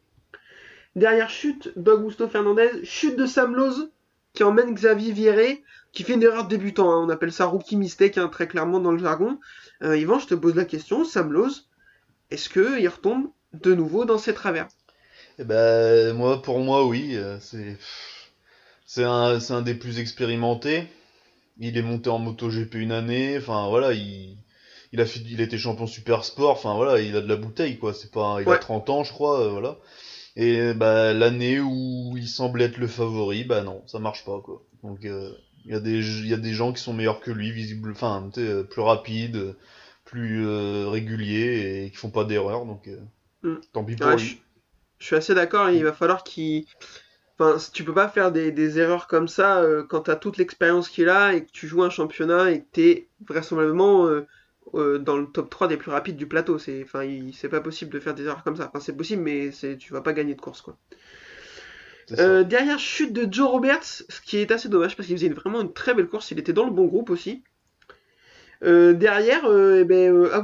Derrière 0.95 1.28
chute 1.28 1.73
d'Augusto 1.76 2.26
Fernandez, 2.26 2.71
chute 2.85 3.16
de 3.16 3.26
Sam 3.26 3.54
Lowe, 3.54 3.90
qui 4.33 4.45
emmène 4.45 4.75
Xavier 4.75 5.12
Vieré, 5.12 5.62
qui 5.97 6.05
fait 6.05 6.12
une 6.15 6.23
erreur 6.23 6.45
de 6.45 6.50
débutant. 6.50 6.93
Hein. 6.93 7.05
On 7.07 7.09
appelle 7.09 7.33
ça 7.33 7.47
rookie 7.47 7.76
mistake, 7.76 8.19
hein, 8.19 8.29
très 8.29 8.47
clairement 8.47 8.81
dans 8.81 8.93
le 8.93 8.99
jargon. 8.99 9.41
Euh, 9.83 9.97
Yvan, 9.97 10.19
je 10.19 10.26
te 10.26 10.35
pose 10.35 10.55
la 10.55 10.67
question, 10.67 11.05
Sam 11.07 11.33
Lowe, 11.33 11.49
est-ce 12.31 12.50
qu'il 12.50 12.87
retombe 12.87 13.29
de 13.55 13.75
nouveau 13.75 14.05
dans 14.05 14.19
ses 14.19 14.35
travers? 14.35 14.69
Eh 15.38 15.45
ben, 15.45 16.12
moi, 16.12 16.43
pour 16.43 16.59
moi, 16.61 16.87
oui. 16.87 17.17
Euh, 17.17 17.38
c'est 17.41 17.79
c'est 18.85 19.05
un, 19.05 19.38
un 19.50 19.62
des 19.62 19.75
plus 19.75 19.99
expérimentés. 19.99 20.87
Il 21.59 21.79
est 21.79 21.83
monté 21.83 22.11
en 22.11 22.19
moto 22.19 22.50
GP 22.50 22.75
une 22.75 22.93
année. 22.93 23.38
Enfin, 23.38 23.69
voilà, 23.71 23.95
il, 23.95 24.37
il 24.93 25.00
a 25.00 25.07
fait, 25.07 25.21
il 25.21 25.41
était 25.41 25.57
champion 25.57 25.87
super 25.87 26.25
sport. 26.25 26.50
Enfin, 26.50 26.75
voilà, 26.75 27.00
il 27.00 27.17
a 27.17 27.23
de 27.23 27.29
la 27.29 27.37
bouteille, 27.37 27.79
quoi. 27.79 27.95
C'est 27.95 28.11
pas, 28.11 28.38
il 28.43 28.49
a 28.50 28.59
30 28.59 28.91
ans, 28.91 29.03
je 29.03 29.12
crois, 29.12 29.41
euh, 29.41 29.49
voilà. 29.49 29.79
Et 30.37 30.75
bah, 30.75 31.15
l'année 31.15 31.59
où 31.59 32.15
il 32.19 32.29
semble 32.29 32.61
être 32.61 32.76
le 32.76 32.87
favori, 32.87 33.45
bah 33.45 33.62
non, 33.62 33.83
ça 33.87 33.99
marche 33.99 34.26
pas, 34.26 34.38
quoi. 34.45 34.62
Donc, 34.83 35.07
euh, 35.07 35.33
il 35.66 35.73
y 35.73 35.75
a 35.75 35.80
des, 35.80 35.99
il 36.20 36.28
y 36.28 36.35
a 36.35 36.38
des 36.38 36.52
gens 36.52 36.73
qui 36.73 36.82
sont 36.82 36.94
meilleurs 36.94 37.20
que 37.20 37.30
lui, 37.30 37.50
visible, 37.50 37.90
enfin, 37.92 38.30
plus 38.32 38.80
rapides, 38.80 39.56
plus 40.04 40.46
réguliers 40.87 41.85
et 41.85 41.90
qui 41.90 41.96
font 41.96 42.11
pas 42.11 42.25
d'erreur. 42.25 42.64
Donc, 42.64 42.88
mm. 43.42 43.56
tant 43.73 43.85
pis 43.85 43.96
pour 43.96 44.11
lui 44.11 44.40
je 44.99 45.06
suis 45.06 45.16
assez 45.16 45.35
d'accord, 45.35 45.70
il 45.70 45.85
va 45.85 45.92
falloir 45.92 46.25
qu'il. 46.25 46.66
Enfin, 47.38 47.58
tu 47.73 47.85
peux 47.85 47.92
pas 47.92 48.08
faire 48.08 48.32
des, 48.32 48.78
erreurs 48.78 49.06
comme 49.06 49.28
ça 49.28 49.58
euh, 49.58 49.85
quand 49.85 50.02
tu 50.02 50.11
as 50.11 50.16
toute 50.16 50.38
l'expérience 50.38 50.88
qu'il 50.88 51.11
a 51.11 51.35
et 51.35 51.44
que 51.44 51.50
tu 51.50 51.68
joues 51.68 51.82
un 51.82 51.90
championnat 51.90 52.50
et 52.50 52.61
que 52.62 52.66
tu 52.73 52.82
es 52.82 53.08
vraisemblablement 53.26 54.06
euh, 54.06 54.26
euh, 54.75 54.99
dans 54.99 55.18
le 55.18 55.26
top 55.26 55.50
3 55.50 55.68
des 55.68 55.76
plus 55.76 55.90
rapides 55.90 56.16
du 56.16 56.26
plateau. 56.26 56.58
C'est 56.58 56.82
enfin, 56.82 57.06
c'est 57.35 57.50
pas 57.50 57.61
possible 57.61 57.92
de 57.92 58.00
faire 58.00 58.14
des 58.14 58.25
erreurs 58.25 58.42
comme 58.42 58.56
ça. 58.56 58.68
Enfin, 58.68 58.80
c'est 58.80 58.96
possible, 58.96 59.23
mais 59.23 59.52
c'est, 59.52 59.76
tu 59.76 59.92
vas 59.92 60.00
pas 60.00 60.14
gagner 60.14 60.35
de 60.35 60.40
course. 60.40 60.62
quoi. 60.62 60.78
Derrière 62.11 62.79
chute 62.79 63.13
de 63.13 63.27
Joe 63.31 63.49
Roberts, 63.49 63.85
ce 63.85 64.21
qui 64.21 64.39
est 64.39 64.51
assez 64.51 64.69
dommage 64.69 64.97
parce 64.97 65.07
qu'il 65.07 65.17
faisait 65.17 65.29
vraiment 65.29 65.61
une 65.61 65.73
très 65.73 65.95
belle 65.95 66.09
course. 66.09 66.31
Il 66.31 66.39
était 66.39 66.53
dans 66.53 66.65
le 66.65 66.71
bon 66.71 66.87
groupe 66.87 67.11
aussi. 67.11 67.43
Euh, 68.65 68.95
derrière, 68.95 69.45
euh, 69.45 69.81
eh 69.81 69.85
ben, 69.85 70.15
euh, 70.15 70.37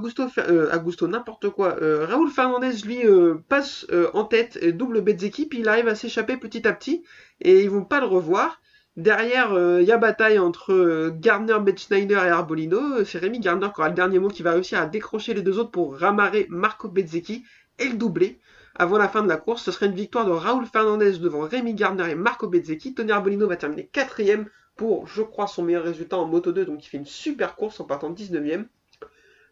Augusto, 0.75 1.09
n'importe 1.09 1.49
quoi. 1.51 1.77
Raoul 1.81 2.31
Fernandez, 2.31 2.73
lui, 2.85 3.03
passe 3.49 3.87
en 4.15 4.25
tête, 4.25 4.59
et 4.61 4.73
double 4.73 5.01
Bezzeki, 5.01 5.47
puis 5.47 5.61
il 5.61 5.69
arrive 5.69 5.89
à 5.89 5.95
s'échapper 5.95 6.37
petit 6.37 6.67
à 6.67 6.73
petit, 6.73 7.03
et 7.41 7.63
ils 7.63 7.71
vont 7.71 7.85
pas 7.85 8.01
le 8.01 8.07
revoir. 8.07 8.61
Derrière, 8.97 9.53
il 9.81 9.87
y 9.87 9.93
a 9.93 9.97
bataille 9.97 10.39
entre 10.39 11.11
Gardner, 11.19 11.59
Betschneider 11.61 12.15
et 12.15 12.29
Arbolino. 12.29 13.05
C'est 13.05 13.19
Rémi 13.19 13.41
Gardner 13.41 13.69
qui 13.75 13.81
aura 13.81 13.89
le 13.89 13.95
dernier 13.95 14.19
mot, 14.19 14.29
qui 14.29 14.43
va 14.43 14.53
réussir 14.53 14.79
à 14.79 14.87
décrocher 14.87 15.33
les 15.33 15.43
deux 15.43 15.59
autres 15.59 15.71
pour 15.71 15.97
ramarrer 15.97 16.47
Marco 16.51 16.89
Bezzeki 16.89 17.43
et 17.79 17.89
le 17.89 17.95
doubler. 17.95 18.39
Avant 18.75 18.99
la 18.99 19.09
fin 19.09 19.23
de 19.23 19.29
la 19.29 19.37
course, 19.37 19.63
ce 19.65 19.71
serait 19.71 19.87
une 19.87 19.95
victoire 19.95 20.25
de 20.25 20.31
Raoul 20.31 20.67
Fernandez 20.67 21.19
devant 21.19 21.41
Rémi 21.41 21.75
Gardner 21.75 22.11
et 22.11 22.15
Marco 22.15 22.49
Bezzeki. 22.49 22.95
Tony 22.95 23.13
Arbolino 23.13 23.47
va 23.47 23.57
terminer 23.57 23.87
quatrième 23.87 24.47
pour, 24.77 25.07
je 25.07 25.23
crois, 25.23 25.47
son 25.47 25.63
meilleur 25.63 25.85
résultat 25.85 26.17
en 26.17 26.27
Moto 26.27 26.53
2, 26.53 26.65
donc 26.65 26.85
il 26.85 26.89
fait 26.89 26.97
une 26.97 27.07
super 27.07 27.57
course 27.57 27.81
en 27.81 27.85
partant 27.85 28.11
19ème. 28.11 28.65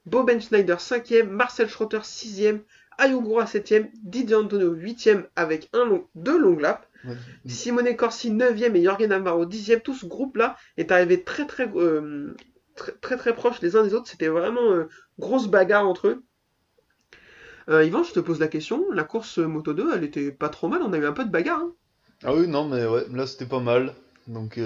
Boben 0.06 0.40
Schneider 0.40 0.78
5ème, 0.78 1.28
Marcel 1.28 1.68
Schrotter 1.68 1.98
6ème, 1.98 2.60
Ayogura 2.96 3.44
7ème, 3.44 3.90
Didier 4.02 4.36
Antonio 4.36 4.74
8ème 4.74 5.24
avec 5.36 5.68
un 5.72 5.84
long, 5.84 6.06
deux 6.14 6.38
longues 6.38 6.60
laps. 6.60 6.86
Simone 7.46 7.96
Corsi 7.96 8.30
9ème 8.30 8.76
et 8.76 8.82
Jorgen 8.82 9.08
Navarro 9.08 9.46
10ème. 9.46 9.80
Tout 9.80 9.94
ce 9.94 10.06
groupe-là 10.06 10.56
est 10.76 10.92
arrivé 10.92 11.22
très 11.22 11.46
très, 11.46 11.70
euh, 11.76 12.34
très 12.76 12.92
très 12.92 13.16
très 13.16 13.34
proche 13.34 13.60
les 13.62 13.76
uns 13.76 13.82
des 13.82 13.94
autres. 13.94 14.08
C'était 14.08 14.28
vraiment 14.28 14.72
euh, 14.72 14.88
grosse 15.18 15.48
bagarre 15.48 15.88
entre 15.88 16.08
eux. 16.08 16.22
Euh, 17.68 17.84
Yvan, 17.84 18.02
je 18.02 18.12
te 18.12 18.20
pose 18.20 18.40
la 18.40 18.48
question. 18.48 18.90
La 18.92 19.04
course 19.04 19.38
Moto 19.38 19.74
2, 19.74 19.94
elle 19.94 20.04
était 20.04 20.30
pas 20.30 20.48
trop 20.48 20.68
mal. 20.68 20.82
On 20.82 20.92
a 20.92 20.98
eu 20.98 21.06
un 21.06 21.12
peu 21.12 21.24
de 21.24 21.30
bagarre. 21.30 21.60
Hein. 21.60 21.72
ah 22.24 22.34
oui, 22.34 22.48
non, 22.48 22.68
mais 22.68 22.86
ouais, 22.86 23.04
là 23.12 23.26
c'était 23.26 23.46
pas 23.46 23.60
mal. 23.60 23.94
Donc, 24.26 24.58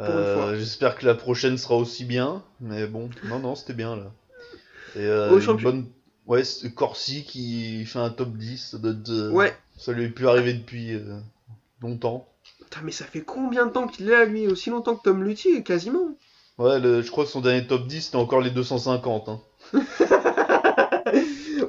euh, 0.00 0.56
j'espère 0.58 0.96
que 0.96 1.06
la 1.06 1.14
prochaine 1.14 1.56
sera 1.58 1.76
aussi 1.76 2.04
bien, 2.04 2.42
mais 2.60 2.86
bon, 2.86 3.10
non, 3.24 3.38
non, 3.38 3.54
c'était 3.54 3.74
bien 3.74 3.96
là. 3.96 4.12
Et 4.96 5.04
euh, 5.04 5.38
une 5.38 5.62
bonne... 5.62 5.86
Ouais, 6.26 6.42
Corsi 6.74 7.24
qui 7.24 7.84
fait 7.84 7.98
un 7.98 8.08
top 8.08 8.32
10, 8.32 8.76
ça, 8.82 9.28
ouais. 9.30 9.54
ça 9.76 9.92
lui 9.92 10.04
est 10.04 10.08
plus 10.08 10.26
arrivé 10.26 10.54
depuis 10.54 10.94
euh, 10.94 11.18
longtemps. 11.82 12.26
Putain, 12.60 12.80
mais 12.82 12.92
ça 12.92 13.04
fait 13.04 13.20
combien 13.20 13.66
de 13.66 13.72
temps 13.72 13.86
qu'il 13.86 14.08
est 14.08 14.12
là, 14.12 14.24
lui? 14.24 14.46
Aussi 14.46 14.70
longtemps 14.70 14.96
que 14.96 15.02
Tom 15.02 15.22
Lutti, 15.22 15.62
quasiment 15.62 16.16
Ouais, 16.56 16.80
je 16.80 17.10
crois 17.10 17.24
que 17.24 17.30
son 17.30 17.42
dernier 17.42 17.66
top 17.66 17.86
10, 17.86 18.00
c'était 18.00 18.16
encore 18.16 18.40
les 18.40 18.50
250. 18.50 19.28
Hein. 19.28 19.40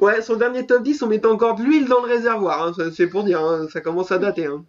ouais, 0.02 0.22
son 0.22 0.36
dernier 0.36 0.66
top 0.66 0.84
10, 0.84 1.02
on 1.04 1.08
mettait 1.08 1.28
encore 1.28 1.56
de 1.56 1.64
l'huile 1.64 1.88
dans 1.88 2.02
le 2.02 2.08
réservoir, 2.08 2.68
hein, 2.68 2.90
c'est 2.96 3.08
pour 3.08 3.24
dire, 3.24 3.42
hein, 3.42 3.68
ça 3.72 3.82
commence 3.82 4.12
à 4.12 4.18
dater. 4.18 4.46
Hein. 4.46 4.66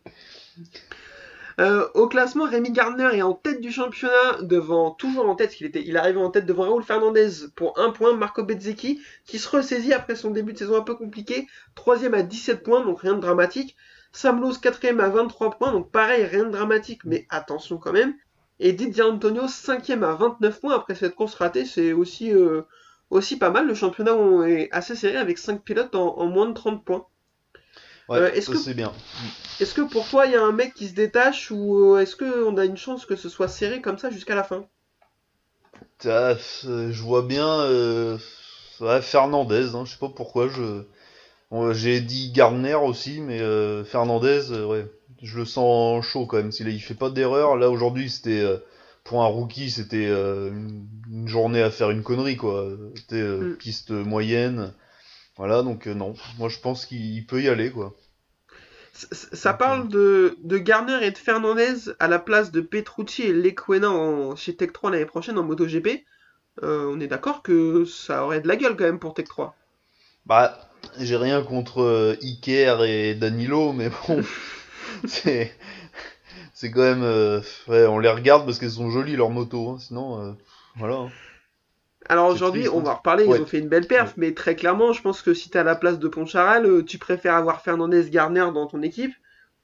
Euh, 1.59 1.89
au 1.95 2.07
classement, 2.07 2.45
Rémi 2.45 2.71
Gardner 2.71 3.09
est 3.15 3.23
en 3.23 3.33
tête 3.33 3.63
du 3.63 3.73
championnat, 3.73 4.43
devant 4.43 4.91
toujours 4.91 5.27
en 5.29 5.35
tête, 5.35 5.53
qu'il 5.53 5.67
était, 5.67 5.83
il 5.87 5.97
arrive 5.97 6.19
en 6.19 6.31
tête 6.31 6.45
devant 6.45 6.65
Raoul 6.65 6.83
Fernandez 6.83 7.31
pour 7.55 7.79
un 7.79 7.91
point, 7.91 8.15
Marco 8.15 8.43
Bezzecchi, 8.43 9.01
qui 9.25 9.39
se 9.39 9.49
ressaisit 9.49 9.95
après 9.95 10.17
son 10.17 10.31
début 10.31 10.53
de 10.53 10.59
saison 10.59 10.77
un 10.77 10.83
peu 10.83 10.95
compliqué, 10.95 11.47
troisième 11.75 12.13
à 12.13 12.23
17 12.23 12.63
points, 12.63 12.85
donc 12.85 13.01
rien 13.01 13.15
de 13.15 13.21
dramatique. 13.21 13.75
Sam 14.13 14.41
Lowe, 14.41 14.59
quatrième 14.61 15.01
à 15.01 15.09
23 15.09 15.51
points, 15.53 15.73
donc 15.73 15.91
pareil, 15.91 16.25
rien 16.25 16.45
de 16.45 16.51
dramatique, 16.51 17.01
mais 17.05 17.27
attention 17.31 17.79
quand 17.79 17.93
même. 17.93 18.15
Et 18.61 18.73
Didier 18.73 19.03
Antonio, 19.03 19.49
cinquième 19.49 20.03
à 20.03 20.15
29 20.15 20.61
points 20.61 20.75
après 20.75 20.95
cette 20.95 21.15
course 21.15 21.35
ratée, 21.35 21.65
c'est 21.65 21.93
aussi, 21.93 22.33
euh, 22.33 22.63
aussi 23.11 23.39
pas 23.39 23.51
mal. 23.51 23.67
Le 23.67 23.75
championnat 23.75 24.15
est 24.49 24.69
assez 24.73 24.97
serré 24.97 25.17
avec 25.17 25.39
5 25.39 25.63
pilotes 25.63 25.95
en 25.95 26.27
moins 26.27 26.47
de 26.47 26.55
30 26.55 26.85
points. 26.85 27.07
Ouais, 28.09 28.19
euh, 28.19 28.33
est-ce 28.33 28.51
que 28.51 28.59
c'est 28.59 28.75
bien. 28.75 28.93
Est-ce 29.61 29.75
que 29.75 29.81
pour 29.81 30.09
toi 30.09 30.27
il 30.27 30.33
y 30.33 30.37
a 30.37 30.43
un 30.43 30.53
mec 30.53 30.75
qui 30.75 30.89
se 30.89 30.95
détache 30.95 31.51
ou 31.51 31.95
euh, 31.95 32.01
est-ce 32.01 32.15
qu'on 32.15 32.57
a 32.57 32.65
une 32.65 32.77
chance 32.77 33.05
que 33.05 33.17
ce 33.17 33.29
soit 33.29 33.49
serré 33.49 33.81
comme 33.81 33.99
ça 33.99 34.11
jusqu'à 34.11 34.37
la 34.37 34.45
fin? 34.45 34.67
Je 36.03 37.03
vois 37.03 37.23
bien 37.23 37.49
euh, 37.49 38.17
Fernandez, 39.01 39.75
hein, 39.75 39.85
je 39.85 39.93
sais 39.93 39.99
pas 39.99 40.09
pourquoi 40.09 40.49
je 40.49 40.85
j'ai 41.73 42.01
dit 42.01 42.33
Gardner 42.33 42.75
aussi, 42.75 43.21
mais 43.21 43.41
Fernandez, 43.85 44.53
ouais, 44.53 44.87
je 45.23 45.39
le 45.39 45.45
sens 45.45 46.05
chaud 46.05 46.27
quand 46.27 46.37
même. 46.37 46.53
S'il 46.53 46.69
il 46.69 46.81
fait 46.81 46.95
pas 46.95 47.11
d'erreur, 47.11 47.57
là 47.57 47.71
aujourd'hui 47.71 48.11
c'était 48.11 48.45
pour 49.07 49.23
un 49.23 49.27
rookie, 49.27 49.71
c'était 49.71 50.09
une, 50.09 51.27
journée 51.27 51.63
à 51.63 51.71
faire 51.71 51.91
une 51.91 52.03
connerie 52.03 52.37
quoi. 52.37 52.69
C'était 52.95 53.23
mm. 53.23 53.57
piste 53.57 53.91
moyenne. 53.91 54.73
Voilà, 55.37 55.63
donc 55.63 55.87
euh, 55.87 55.95
non. 55.95 56.15
Moi, 56.39 56.49
je 56.49 56.59
pense 56.59 56.87
qu'il 56.87 57.25
peut 57.27 57.43
y 57.43 57.49
aller, 57.49 57.71
quoi. 57.71 57.95
Ça, 58.95 59.53
parle 59.53 59.89
de, 59.89 60.39
de, 60.43 60.57
Garner 60.57 61.05
et 61.07 61.11
de 61.11 61.19
Fernandez 61.19 61.91
à 61.99 62.09
la 62.09 62.19
place 62.19 62.51
de 62.51 62.63
Petrucci 62.63 63.25
et 63.25 63.33
Lequena 63.35 64.35
chez 64.37 64.57
Tech 64.57 64.73
3 64.73 64.91
l'année 64.91 65.05
prochaine 65.05 65.37
en 65.37 65.43
MotoGP. 65.43 66.07
Euh, 66.63 66.91
on 66.91 66.99
est 67.01 67.07
d'accord 67.07 67.43
que 67.43 67.85
ça 67.85 68.25
aurait 68.25 68.41
de 68.41 68.49
la 68.49 68.57
gueule 68.57 68.75
quand 68.75 68.85
même 68.85 68.99
pour 68.99 69.13
Tech 69.13 69.29
3. 69.29 69.55
Bah, 70.25 70.71
j'ai 70.99 71.17
rien 71.17 71.43
contre 71.43 71.83
euh, 71.83 72.17
Iker 72.23 72.85
et 72.85 73.15
Danilo, 73.15 73.75
mais 73.75 73.91
bon, 73.91 74.23
c'est 75.07 75.55
c'est 76.57 76.71
quand 76.71 76.81
même, 76.81 77.03
ouais, 77.69 77.87
on 77.87 77.99
les 77.99 78.09
regarde 78.09 78.45
parce 78.45 78.59
qu'elles 78.59 78.71
sont 78.71 78.91
jolies 78.91 79.15
leurs 79.15 79.31
motos, 79.31 79.69
hein. 79.69 79.77
sinon, 79.79 80.37
voilà. 80.77 80.97
Hein. 80.97 81.11
Alors 82.09 82.29
aujourd'hui, 82.29 82.69
on 82.69 82.81
va 82.81 82.95
reparler, 82.95 83.25
ils 83.25 83.41
ont 83.41 83.47
fait 83.47 83.59
une 83.59 83.69
belle 83.69 83.87
perf, 83.87 84.15
mais 84.17 84.33
très 84.33 84.55
clairement, 84.55 84.93
je 84.93 85.03
pense 85.03 85.23
que 85.23 85.35
si 85.35 85.57
à 85.57 85.65
la 85.65 85.75
place 85.75 85.99
de 85.99 86.09
Poncharal, 86.09 86.67
euh, 86.67 86.85
tu 86.85 86.99
préfères 86.99 87.35
avoir 87.35 87.63
Fernandez 87.63 88.09
Garner 88.11 88.47
dans 88.55 88.67
ton 88.67 88.83
équipe 88.83 89.13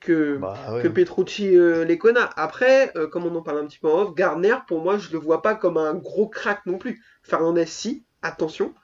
que, 0.00 0.38
bah, 0.38 0.56
que 0.82 0.88
Petrucci 0.88 1.56
euh, 1.56 1.84
Lecona. 1.84 2.30
Après, 2.36 2.90
euh, 2.96 3.06
comme 3.06 3.26
on 3.26 3.34
en 3.36 3.42
parle 3.42 3.58
un 3.58 3.66
petit 3.66 3.78
peu 3.78 3.88
en 3.88 4.02
off, 4.02 4.14
Garner, 4.14 4.56
pour 4.66 4.82
moi, 4.82 4.98
je 4.98 5.12
le 5.12 5.18
vois 5.18 5.42
pas 5.42 5.54
comme 5.54 5.76
un 5.76 5.94
gros 5.94 6.26
crack 6.26 6.66
non 6.66 6.78
plus. 6.78 7.02
Fernandez, 7.22 7.66
si, 7.66 8.04
attention. 8.22 8.74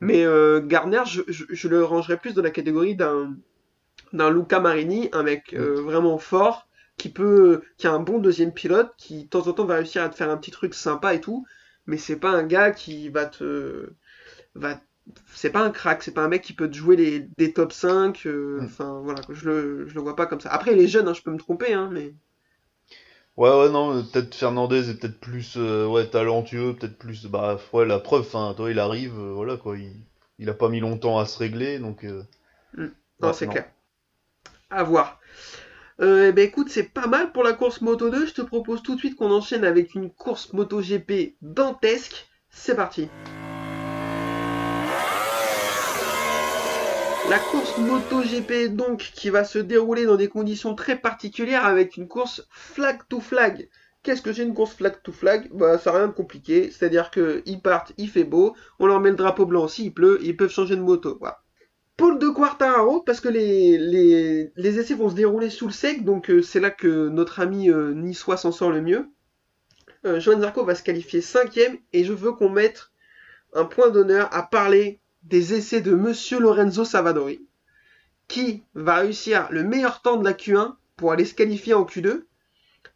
Mais 0.00 0.26
Garner, 0.66 1.02
je, 1.06 1.68
le 1.68 1.82
rangerais 1.82 2.18
plus 2.18 2.34
dans 2.34 2.42
la 2.42 2.50
catégorie 2.50 2.94
d'un 2.94 3.34
d'un 4.12 4.30
Luca 4.30 4.60
Marini, 4.60 5.08
un 5.12 5.22
mec 5.22 5.54
vraiment 5.54 6.18
fort, 6.18 6.68
qui 6.96 7.10
peut, 7.10 7.62
qui 7.78 7.86
a 7.86 7.92
un 7.92 8.00
bon 8.00 8.18
deuxième 8.18 8.52
pilote, 8.52 8.92
qui 8.96 9.24
de 9.24 9.28
temps 9.28 9.46
en 9.46 9.52
temps 9.52 9.64
va 9.64 9.76
réussir 9.76 10.02
à 10.02 10.08
te 10.08 10.14
faire 10.14 10.30
un 10.30 10.36
petit 10.36 10.50
truc 10.50 10.74
sympa 10.74 11.14
et 11.14 11.20
tout 11.20 11.46
mais 11.86 11.96
c'est 11.96 12.16
pas 12.16 12.30
un 12.30 12.42
gars 12.42 12.72
qui 12.72 13.08
va 13.08 13.26
te. 13.26 13.90
Va... 14.54 14.80
C'est 15.32 15.50
pas 15.50 15.62
un 15.62 15.70
crack, 15.70 16.02
c'est 16.02 16.12
pas 16.12 16.22
un 16.22 16.28
mec 16.28 16.42
qui 16.42 16.52
peut 16.52 16.68
te 16.68 16.74
jouer 16.74 16.96
les, 16.96 17.20
des 17.38 17.52
top 17.52 17.72
5. 17.72 18.26
Euh, 18.26 18.60
mm. 18.60 18.64
Enfin, 18.64 19.00
voilà, 19.04 19.20
je 19.28 19.48
le, 19.48 19.88
je 19.88 19.94
le 19.94 20.00
vois 20.00 20.16
pas 20.16 20.26
comme 20.26 20.40
ça. 20.40 20.50
Après, 20.50 20.72
il 20.72 20.80
est 20.80 20.88
jeune, 20.88 21.06
hein, 21.06 21.14
je 21.14 21.22
peux 21.22 21.30
me 21.30 21.38
tromper, 21.38 21.72
hein, 21.72 21.88
mais. 21.92 22.12
Ouais, 23.36 23.50
ouais, 23.50 23.70
non, 23.70 24.02
peut-être 24.02 24.34
Fernandez 24.34 24.90
est 24.90 24.94
peut-être 24.98 25.20
plus 25.20 25.54
euh, 25.58 25.86
ouais, 25.86 26.06
talentueux, 26.06 26.74
peut-être 26.74 26.98
plus. 26.98 27.26
Bah, 27.26 27.60
ouais, 27.72 27.86
la 27.86 28.00
preuve, 28.00 28.28
hein, 28.34 28.54
toi, 28.56 28.70
il 28.70 28.78
arrive, 28.78 29.16
euh, 29.18 29.32
voilà, 29.32 29.56
quoi. 29.56 29.76
Il, 29.76 29.92
il 30.38 30.48
a 30.50 30.54
pas 30.54 30.68
mis 30.68 30.80
longtemps 30.80 31.18
à 31.18 31.26
se 31.26 31.38
régler, 31.38 31.78
donc. 31.78 32.04
Mm. 32.74 32.86
Non, 33.20 33.32
c'est 33.32 33.46
clair. 33.46 33.66
À 34.70 34.82
voir. 34.82 35.20
Euh, 36.00 36.28
eh 36.28 36.32
ben 36.32 36.46
écoute, 36.46 36.68
c'est 36.68 36.82
pas 36.92 37.06
mal 37.06 37.32
pour 37.32 37.42
la 37.42 37.54
course 37.54 37.80
Moto 37.80 38.10
2. 38.10 38.26
Je 38.26 38.34
te 38.34 38.42
propose 38.42 38.82
tout 38.82 38.94
de 38.94 39.00
suite 39.00 39.16
qu'on 39.16 39.30
enchaîne 39.30 39.64
avec 39.64 39.94
une 39.94 40.10
course 40.10 40.52
Moto 40.52 40.80
GP 40.80 41.36
dantesque. 41.40 42.26
c'est 42.50 42.74
parti. 42.74 43.08
La 47.28 47.40
course 47.40 47.76
MotoGP 47.78 48.76
donc 48.76 48.98
qui 48.98 49.30
va 49.30 49.42
se 49.42 49.58
dérouler 49.58 50.06
dans 50.06 50.14
des 50.14 50.28
conditions 50.28 50.76
très 50.76 50.96
particulières 50.96 51.66
avec 51.66 51.96
une 51.96 52.06
course 52.06 52.46
flag 52.50 53.00
to 53.08 53.18
flag. 53.18 53.68
Qu'est-ce 54.04 54.22
que 54.22 54.32
c'est 54.32 54.44
une 54.44 54.54
course 54.54 54.74
flag 54.74 55.02
to 55.02 55.10
flag? 55.10 55.48
Bah 55.52 55.76
ça 55.76 55.90
rien 55.90 56.06
de 56.06 56.12
compliqué, 56.12 56.70
c'est-à-dire 56.70 57.10
qu'ils 57.10 57.60
partent, 57.60 57.92
il 57.98 58.08
fait 58.08 58.22
beau, 58.22 58.54
on 58.78 58.86
leur 58.86 59.00
met 59.00 59.10
le 59.10 59.16
drapeau 59.16 59.44
blanc 59.44 59.66
s'il 59.66 59.92
pleut, 59.92 60.20
ils 60.22 60.36
peuvent 60.36 60.52
changer 60.52 60.76
de 60.76 60.82
moto. 60.82 61.16
Voilà. 61.18 61.42
Pôle 61.96 62.18
de 62.18 62.28
Quartararo, 62.28 63.00
parce 63.00 63.20
que 63.20 63.28
les, 63.28 64.50
essais 64.56 64.94
vont 64.94 65.08
se 65.08 65.14
dérouler 65.14 65.48
sous 65.48 65.66
le 65.66 65.72
sec, 65.72 66.04
donc 66.04 66.30
euh, 66.30 66.42
c'est 66.42 66.60
là 66.60 66.70
que 66.70 67.08
notre 67.08 67.40
ami 67.40 67.70
euh, 67.70 67.94
niçois 67.94 68.36
s'en 68.36 68.52
sort 68.52 68.70
le 68.70 68.82
mieux. 68.82 69.08
Euh, 70.04 70.20
Joan 70.20 70.40
Zarco 70.40 70.64
va 70.64 70.74
se 70.74 70.82
qualifier 70.82 71.22
cinquième, 71.22 71.78
et 71.94 72.04
je 72.04 72.12
veux 72.12 72.32
qu'on 72.32 72.50
mette 72.50 72.90
un 73.54 73.64
point 73.64 73.88
d'honneur 73.88 74.28
à 74.32 74.42
parler 74.42 75.00
des 75.22 75.54
essais 75.54 75.80
de 75.80 75.94
Monsieur 75.94 76.38
Lorenzo 76.38 76.84
Savadori, 76.84 77.46
qui 78.28 78.62
va 78.74 78.96
réussir 78.96 79.48
le 79.50 79.64
meilleur 79.64 80.02
temps 80.02 80.18
de 80.18 80.24
la 80.24 80.34
Q1 80.34 80.74
pour 80.96 81.12
aller 81.12 81.24
se 81.24 81.34
qualifier 81.34 81.72
en 81.72 81.84
Q2, 81.84 82.24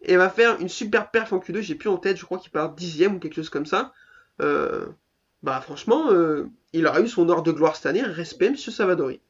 et 0.02 0.16
va 0.16 0.28
faire 0.28 0.60
une 0.60 0.68
super 0.68 1.10
perf 1.10 1.32
en 1.32 1.38
Q2, 1.38 1.60
j'ai 1.62 1.74
plus 1.74 1.88
en 1.88 1.96
tête, 1.96 2.18
je 2.18 2.24
crois 2.24 2.38
qu'il 2.38 2.50
part 2.50 2.74
dixième 2.74 3.16
ou 3.16 3.18
quelque 3.18 3.34
chose 3.34 3.50
comme 3.50 3.66
ça. 3.66 3.92
Euh, 4.40 4.86
bah 5.42 5.60
franchement, 5.60 6.10
euh, 6.10 6.48
il 6.72 6.86
aura 6.86 7.00
eu 7.00 7.08
son 7.08 7.28
ordre 7.28 7.42
de 7.42 7.52
gloire 7.52 7.76
cette 7.76 7.86
année, 7.86 8.02
respect 8.02 8.50
Monsieur 8.50 8.72
Savadori. 8.72 9.20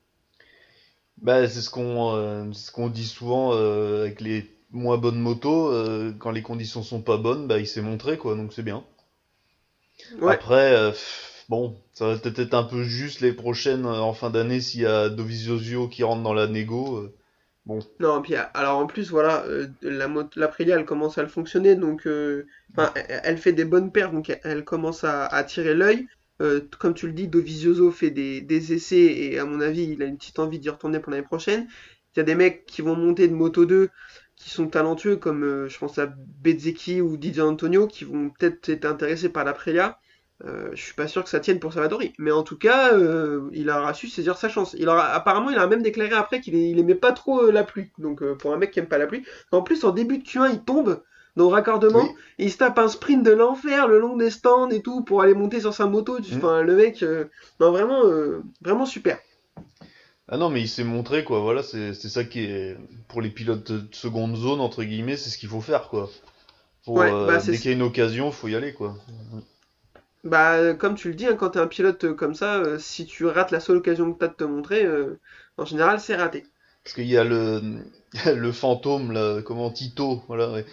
Bah 1.23 1.47
c'est 1.49 1.61
ce 1.61 1.71
qu'on 1.71 2.15
euh, 2.15 2.51
ce 2.53 2.73
qu'on 2.73 2.89
dit 2.89 3.07
souvent 3.07 3.53
euh, 3.55 4.03
avec 4.03 4.21
les 4.21 4.51
moins 4.71 4.99
bonnes 4.99 5.19
motos, 5.19 5.73
quand 6.19 6.31
les 6.31 6.43
conditions 6.43 6.83
sont 6.83 7.03
pas 7.03 7.17
bonnes, 7.17 7.49
bah 7.49 7.59
il 7.59 7.67
s'est 7.67 7.83
montré 7.83 8.17
quoi, 8.17 8.37
donc 8.37 8.53
c'est 8.53 8.63
bien. 8.63 8.85
Ouais. 10.21 10.35
Après, 10.35 10.91
pff, 10.91 11.45
bon, 11.49 11.77
ça 11.93 12.07
va 12.07 12.17
peut-être 12.17 12.39
être 12.39 12.55
un 12.55 12.63
peu 12.63 12.85
juste 12.85 13.21
les 13.21 13.33
prochaines 13.33 13.85
en 13.85 14.13
fin 14.13 14.31
d'année 14.31 14.61
s'il 14.61 14.83
y 14.83 14.87
a 14.87 15.09
Dovizioso 15.09 15.89
qui 15.89 16.05
rentre 16.05 16.23
dans 16.23 16.35
la 16.35 16.47
négo. 16.47 17.11
Bon, 17.67 17.79
Non, 18.01 18.23
puis 18.23 18.35
alors 18.35 18.79
en 18.79 18.87
plus, 18.87 19.11
voilà, 19.11 19.45
euh, 19.47 19.69
la 19.83 20.09
moto, 20.09 20.39
l'Aprilia, 20.41 20.77
elle 20.79 20.85
commence 20.85 21.19
à 21.19 21.23
le 21.23 21.29
fonctionner, 21.29 21.75
donc 21.77 22.07
euh, 22.07 22.47
enfin, 22.73 22.93
elle, 22.95 23.21
elle 23.25 23.39
fait 23.39 23.53
des 23.53 23.65
bonnes 23.65 23.93
paires, 23.93 24.13
donc 24.13 24.31
elle, 24.31 24.41
elle 24.45 24.65
commence 24.65 25.05
à, 25.05 25.27
à 25.27 25.37
attirer 25.37 25.75
l'œil. 25.75 26.07
Euh, 26.43 26.61
comme 26.79 26.95
tu 26.95 27.07
le 27.07 27.13
dis, 27.13 27.29
Dovizioso 27.29 27.91
fait 27.91 28.11
des, 28.11 28.41
des 28.41 28.73
essais 28.73 28.97
et 28.97 29.39
à 29.39 29.45
mon 29.45 29.61
avis, 29.61 29.85
il 29.85 30.03
a 30.03 30.07
une 30.07 30.17
petite 30.17 30.39
envie 30.39 30.59
d'y 30.59 30.71
retourner 30.71 30.99
pour 31.01 31.13
l'année 31.13 31.23
prochaine. 31.25 31.69
Il 32.17 32.19
y 32.19 32.21
a 32.21 32.25
des 32.25 32.35
mecs 32.35 32.65
qui 32.67 32.81
vont 32.83 32.97
monter 32.97 33.29
de 33.29 33.35
Moto 33.35 33.67
2 33.67 33.91
qui 34.37 34.49
sont 34.51 34.69
talentueux, 34.69 35.17
comme 35.17 35.45
euh, 35.45 35.69
je 35.69 35.79
pense 35.79 35.99
à 35.99 36.07
Bezzecchi 36.43 37.01
ou 37.03 37.17
Didier 37.19 37.43
Antonio, 37.43 37.87
qui 37.87 38.05
vont 38.05 38.31
peut-être 38.31 38.71
être 38.71 38.87
intéressés 38.87 39.29
par 39.29 39.45
l'Aprilia. 39.45 40.01
Euh, 40.47 40.71
je 40.73 40.83
suis 40.83 40.95
pas 40.95 41.07
sûr 41.07 41.23
que 41.23 41.29
ça 41.29 41.39
tienne 41.41 41.59
pour 41.61 41.73
Salvadori, 41.75 42.15
mais 42.19 42.31
en 42.31 42.43
tout 42.43 42.57
cas, 42.57 42.95
euh, 42.95 43.51
il 43.53 43.69
aura 43.69 43.93
su 43.93 44.09
saisir 44.09 44.39
sa 44.39 44.49
chance. 44.49 44.75
Il 44.79 44.89
aura, 44.89 45.07
apparemment, 45.13 45.51
il 45.51 45.59
a 45.59 45.67
même 45.67 45.83
déclaré 45.83 46.15
après 46.15 46.41
qu'il 46.41 46.55
il 46.55 46.79
aimait 46.79 46.95
pas 46.95 47.13
trop 47.13 47.43
euh, 47.45 47.53
la 47.53 47.63
pluie. 47.63 47.91
Donc, 47.99 48.23
euh, 48.23 48.35
pour 48.35 48.53
un 48.55 48.57
mec 48.57 48.71
qui 48.71 48.79
aime 48.79 48.87
pas 48.89 48.97
la 48.99 49.07
pluie. 49.07 49.23
En 49.53 49.61
plus, 49.63 49.85
en 49.85 49.91
début 49.91 50.19
de 50.19 50.25
Q1, 50.25 50.51
il 50.53 50.61
tombe 50.63 51.03
dans 51.37 51.45
le 51.49 51.51
raccordement, 51.53 52.03
Oui. 52.05 52.11
et 52.39 52.45
il 52.47 52.51
se 52.53 52.57
tape 52.57 52.79
un 52.79 52.89
sprint 52.89 53.23
de 53.25 53.31
l'enfer 53.33 53.87
le 53.87 54.01
long 54.01 54.17
des 54.17 54.31
stands 54.31 54.71
et 54.71 54.81
tout 54.83 55.03
pour 55.05 55.21
aller 55.23 55.35
monter 55.35 55.61
sur 55.61 55.75
sa 55.75 55.87
moto. 55.87 56.19
Mm. 56.19 56.37
Enfin, 56.37 56.63
le 56.63 56.75
mec, 56.75 57.03
euh, 57.03 57.27
non, 57.61 57.71
vraiment, 57.71 58.03
vraiment 58.63 58.87
super. 58.87 59.19
ah 60.29 60.37
non 60.39 60.49
mais 60.49 60.61
il 60.63 60.69
s'est 60.69 60.85
montré 60.85 61.25
quoi, 61.25 61.41
voilà, 61.41 61.63
c'est 61.63 61.93
ça 61.95 62.25
qui 62.25 62.45
est 62.45 62.77
pour 63.09 63.21
les 63.21 63.31
pilotes 63.31 63.71
de 63.73 63.83
seconde 63.93 64.37
zone 64.37 64.61
entre 64.61 64.85
guillemets, 64.85 65.17
c'est 65.17 65.29
ce 65.31 65.39
qu'il 65.39 65.49
faut 65.49 65.61
faire 65.61 65.89
quoi. 65.89 66.09
Faut, 66.85 66.99
Ouais, 66.99 67.11
bah, 67.11 67.41
c'est- 67.41 67.53
dès 67.53 67.59
qu'il 67.59 67.71
y 67.71 67.75
a 67.75 67.77
une 67.77 67.83
occasion, 67.83 68.31
faut 68.31 68.49
y 68.49 68.55
aller 68.57 68.73
quoi. 68.73 68.95
Bah, 70.23 70.75
comme 70.75 70.97
tu 70.97 71.09
le 71.09 71.15
dis, 71.15 71.27
hein, 71.27 71.37
quand 71.37 71.51
t'es 71.51 71.59
un 71.61 71.67
pilote 71.67 72.05
euh, 72.05 72.15
comme 72.15 72.35
ça, 72.35 72.57
euh, 72.57 72.79
si 72.79 73.07
tu 73.07 73.25
rates 73.27 73.51
la 73.51 73.61
seule 73.61 73.79
occasion 73.79 74.13
que 74.13 74.19
t'as 74.19 74.29
de 74.29 74.35
te 74.35 74.45
montrer, 74.45 74.85
euh, 74.85 75.19
en 75.57 75.65
général, 75.65 75.99
c'est 75.99 76.17
raté. 76.17 76.45
Parce 76.85 76.95
qu'il 76.95 77.07
y 77.07 77.17
a 77.17 77.25
le 77.25 77.61
le 78.27 78.53
fantôme 78.53 79.13
là, 79.13 79.41
comment 79.43 79.71
Tito, 79.71 80.23
voilà. 80.29 80.51
ouais. 80.51 80.67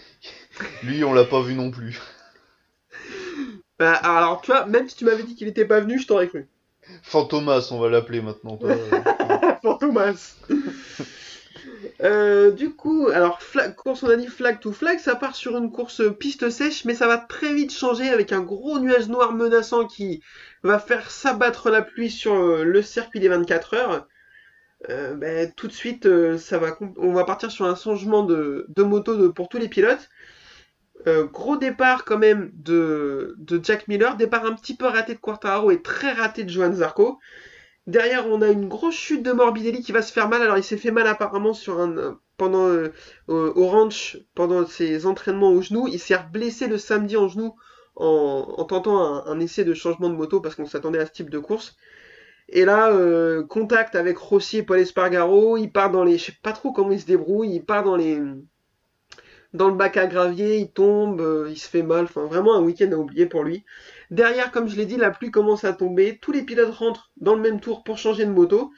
Lui 0.83 1.03
on 1.03 1.13
l'a 1.13 1.23
pas 1.23 1.41
vu 1.41 1.53
non 1.55 1.71
plus. 1.71 1.99
Bah, 3.79 3.93
alors, 3.93 4.41
tu 4.41 4.47
vois, 4.49 4.65
même 4.65 4.89
si 4.89 4.95
tu 4.95 5.05
m'avais 5.05 5.21
dit 5.21 5.35
qu'il 5.35 5.47
était 5.47 5.63
pas 5.63 5.81
venu, 5.81 5.99
je 5.99 6.07
t'aurais 6.07 6.27
cru. 6.27 6.47
Fantomas, 7.03 7.67
on 7.69 7.79
va 7.79 7.89
l'appeler 7.89 8.21
maintenant. 8.21 8.57
toi. 8.57 8.71
Fantomas. 9.61 10.35
Euh, 12.03 12.51
du 12.51 12.75
coup, 12.75 13.07
alors, 13.07 13.41
flag, 13.41 13.75
course, 13.75 14.03
on 14.03 14.09
a 14.09 14.15
dit 14.15 14.27
flag 14.27 14.59
to 14.59 14.71
flag, 14.71 14.99
ça 14.99 15.15
part 15.15 15.35
sur 15.35 15.57
une 15.57 15.71
course 15.71 16.01
piste 16.19 16.49
sèche, 16.49 16.85
mais 16.85 16.93
ça 16.93 17.07
va 17.07 17.17
très 17.17 17.53
vite 17.53 17.73
changer 17.73 18.09
avec 18.09 18.31
un 18.31 18.41
gros 18.41 18.79
nuage 18.79 19.07
noir 19.07 19.33
menaçant 19.33 19.87
qui 19.87 20.21
va 20.63 20.77
faire 20.79 21.09
s'abattre 21.09 21.69
la 21.71 21.81
pluie 21.81 22.11
sur 22.11 22.33
euh, 22.33 22.63
le 22.63 22.81
circuit 22.81 23.19
des 23.19 23.29
24 23.29 23.73
heures. 23.73 24.07
Euh, 24.89 25.15
ben, 25.15 25.51
tout 25.55 25.67
de 25.67 25.73
suite, 25.73 26.05
euh, 26.05 26.37
on 26.97 27.13
va 27.13 27.23
partir 27.23 27.51
sur 27.51 27.65
un 27.65 27.75
changement 27.75 28.23
de, 28.23 28.67
moto 28.77 29.33
pour 29.33 29.49
tous 29.49 29.57
les 29.57 29.67
pilotes. 29.67 30.09
Euh, 31.05 31.25
gros 31.25 31.57
départ 31.57 32.05
quand 32.05 32.17
même 32.17 32.51
de, 32.53 33.35
Jack 33.63 33.87
Miller, 33.87 34.17
départ 34.17 34.45
un 34.45 34.53
petit 34.53 34.75
peu 34.75 34.85
raté 34.85 35.13
de 35.13 35.19
Quartararo 35.19 35.71
et 35.71 35.81
très 35.81 36.11
raté 36.11 36.43
de 36.43 36.49
Johan 36.49 36.73
Zarco. 36.73 37.19
Derrière, 37.87 38.27
on 38.27 38.41
a 38.41 38.49
une 38.49 38.67
grosse 38.67 38.95
chute 38.95 39.23
de 39.23 39.31
Morbidelli 39.31 39.81
qui 39.81 39.93
va 39.93 40.01
se 40.01 40.11
faire 40.11 40.27
mal. 40.27 40.41
Alors, 40.41 40.57
il 40.57 40.63
s'est 40.63 40.77
fait 40.77 40.91
mal 40.91 41.07
apparemment 41.07 41.53
euh, 41.69 42.13
pendant 42.35 42.67
euh, 42.67 42.93
au 43.27 43.35
au 43.55 43.67
ranch 43.67 44.17
pendant 44.35 44.65
ses 44.65 45.05
entraînements 45.05 45.51
au 45.51 45.61
genou. 45.61 45.87
Il 45.87 45.99
s'est 45.99 46.17
blessé 46.31 46.67
le 46.67 46.77
samedi 46.77 47.15
en 47.15 47.29
genou 47.29 47.55
en, 47.95 48.55
en 48.57 48.65
tentant 48.65 49.25
un, 49.25 49.39
essai 49.39 49.63
de 49.63 49.73
changement 49.73 50.09
de 50.09 50.15
moto 50.15 50.41
parce 50.41 50.55
qu'on 50.55 50.65
s'attendait 50.65 50.99
à 50.99 51.05
ce 51.05 51.13
type 51.13 51.29
de 51.29 51.39
course. 51.39 51.77
Et 52.49 52.65
là, 52.65 52.91
euh, 52.91 53.43
contact 53.45 53.95
avec 53.95 54.17
Rossi 54.17 54.57
et 54.57 54.63
Paul 54.63 54.79
Espargaro. 54.79 55.57
Il 55.57 55.71
part 55.71 55.91
dans 55.91 56.03
les, 56.03 56.17
je 56.17 56.25
sais 56.25 56.37
pas 56.43 56.53
trop 56.53 56.73
comment 56.73 56.91
il 56.91 56.99
se 57.01 57.05
débrouille. 57.05 57.55
Il 57.55 57.65
part 57.65 57.83
dans 57.83 57.95
les 57.95 58.21
dans 59.53 59.69
le 59.69 59.75
bac 59.75 59.97
à 59.97 60.07
gravier, 60.07 60.57
il 60.57 60.71
tombe, 60.71 61.21
euh, 61.21 61.47
il 61.49 61.57
se 61.57 61.69
fait 61.69 61.83
mal. 61.83 62.05
Enfin, 62.05 62.25
vraiment 62.25 62.55
un 62.55 62.61
week-end 62.61 62.91
à 62.91 62.95
oublier 62.97 63.25
pour 63.25 63.43
lui. 63.43 63.63
Derrière, 64.09 64.51
comme 64.51 64.67
je 64.67 64.75
l'ai 64.75 64.85
dit, 64.85 64.97
la 64.97 65.11
pluie 65.11 65.31
commence 65.31 65.63
à 65.63 65.73
tomber. 65.73 66.17
Tous 66.21 66.31
les 66.31 66.43
pilotes 66.43 66.73
rentrent 66.73 67.11
dans 67.17 67.35
le 67.35 67.41
même 67.41 67.59
tour 67.59 67.83
pour 67.83 67.97
changer 67.97 68.25
de 68.25 68.31
moto. 68.31 68.71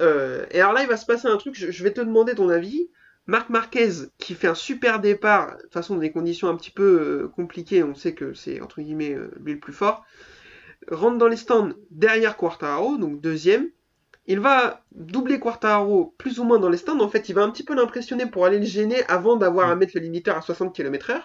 Euh, 0.00 0.46
et 0.50 0.60
alors 0.60 0.72
là, 0.72 0.82
il 0.82 0.88
va 0.88 0.96
se 0.96 1.06
passer 1.06 1.26
un 1.26 1.36
truc. 1.36 1.54
Je, 1.54 1.84
vais 1.84 1.92
te 1.92 2.00
demander 2.00 2.34
ton 2.34 2.48
avis. 2.48 2.90
Marc 3.26 3.48
Marquez, 3.48 3.90
qui 4.18 4.34
fait 4.34 4.48
un 4.48 4.54
super 4.54 5.00
départ, 5.00 5.56
de 5.56 5.62
toute 5.62 5.72
façon, 5.72 5.94
dans 5.94 6.00
des 6.00 6.12
conditions 6.12 6.48
un 6.48 6.56
petit 6.56 6.70
peu 6.70 6.82
euh, 7.00 7.28
compliquées, 7.28 7.82
on 7.82 7.94
sait 7.94 8.14
que 8.14 8.34
c'est 8.34 8.60
entre 8.60 8.80
guillemets 8.80 9.14
euh, 9.14 9.30
lui 9.40 9.52
le 9.52 9.60
plus 9.60 9.72
fort, 9.72 10.04
rentre 10.90 11.18
dans 11.18 11.28
les 11.28 11.36
stands 11.36 11.70
derrière 11.90 12.36
Quartararo, 12.36 12.96
donc 12.96 13.20
deuxième. 13.20 13.68
Il 14.26 14.40
va 14.40 14.84
doubler 14.92 15.38
Quartararo 15.38 16.14
plus 16.18 16.40
ou 16.40 16.44
moins 16.44 16.58
dans 16.58 16.68
les 16.68 16.76
stands. 16.76 17.00
En 17.00 17.08
fait, 17.08 17.28
il 17.28 17.34
va 17.34 17.42
un 17.42 17.50
petit 17.50 17.64
peu 17.64 17.74
l'impressionner 17.74 18.26
pour 18.26 18.46
aller 18.46 18.58
le 18.58 18.64
gêner 18.64 19.04
avant 19.06 19.36
d'avoir 19.36 19.70
à 19.70 19.76
mettre 19.76 19.92
le 19.94 20.02
limiteur 20.02 20.36
à 20.36 20.40
60 20.40 20.74
km/h. 20.74 21.22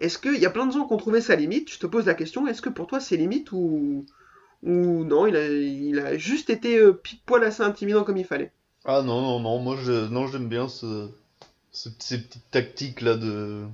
Est-ce 0.00 0.18
qu'il 0.18 0.38
y 0.40 0.46
a 0.46 0.50
plein 0.50 0.66
de 0.66 0.72
gens 0.72 0.86
qui 0.86 0.92
ont 0.94 0.96
trouvé 0.98 1.20
sa 1.20 1.36
limite 1.36 1.72
Je 1.72 1.78
te 1.78 1.86
pose 1.86 2.06
la 2.06 2.14
question, 2.14 2.46
est-ce 2.46 2.62
que 2.62 2.68
pour 2.70 2.86
toi 2.86 3.00
c'est 3.00 3.16
limite 3.16 3.52
ou, 3.52 4.06
non 4.62 5.26
il 5.26 5.98
a, 6.00 6.16
juste 6.18 6.50
été 6.50 6.78
euh, 6.78 6.92
pile 6.92 7.18
poil 7.26 7.44
assez 7.44 7.62
intimidant 7.62 8.04
comme 8.04 8.16
il 8.16 8.24
fallait? 8.24 8.52
Ah 8.84 9.02
non, 9.02 9.20
non, 9.22 9.40
non, 9.40 9.58
moi 9.58 9.76
non, 10.10 10.26
j'aime 10.26 10.48
bien 10.48 10.68
ce, 10.68 11.08
ce- 11.72 11.90
ces 11.98 12.18
petites 12.22 12.50
tactiques 12.50 13.00
là 13.02 13.16
de. 13.16 13.66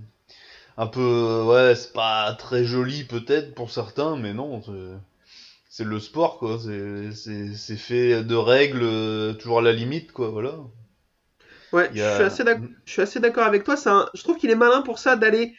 Un 0.78 0.86
peu. 0.88 1.00
euh, 1.02 1.44
Ouais, 1.46 1.74
c'est 1.76 1.92
pas 1.92 2.34
très 2.34 2.64
joli 2.64 3.04
peut-être 3.04 3.54
pour 3.54 3.70
certains, 3.70 4.16
mais 4.16 4.34
non, 4.34 4.62
c'est- 4.62 5.84
le 5.84 6.00
sport 6.00 6.38
quoi, 6.38 6.58
c'est 6.60 7.76
fait 7.76 8.24
de 8.24 8.34
règles, 8.36 8.82
euh, 8.84 9.34
toujours 9.34 9.58
à 9.60 9.62
la 9.62 9.72
limite 9.72 10.12
quoi, 10.12 10.30
voilà. 10.30 10.56
Ouais, 11.72 11.90
y 11.92 11.98
je 11.98 12.02
suis 12.14 12.22
assez 12.22 12.44
d'ac- 12.44 12.61
je 12.85 12.92
suis 12.92 13.02
assez 13.02 13.20
d'accord 13.20 13.44
avec 13.44 13.64
toi. 13.64 13.74
Un- 13.87 14.09
Je 14.14 14.22
trouve 14.22 14.37
qu'il 14.38 14.50
est 14.50 14.55
malin 14.57 14.83
pour 14.83 14.98
ça 14.98 15.16
d'aller 15.16 15.55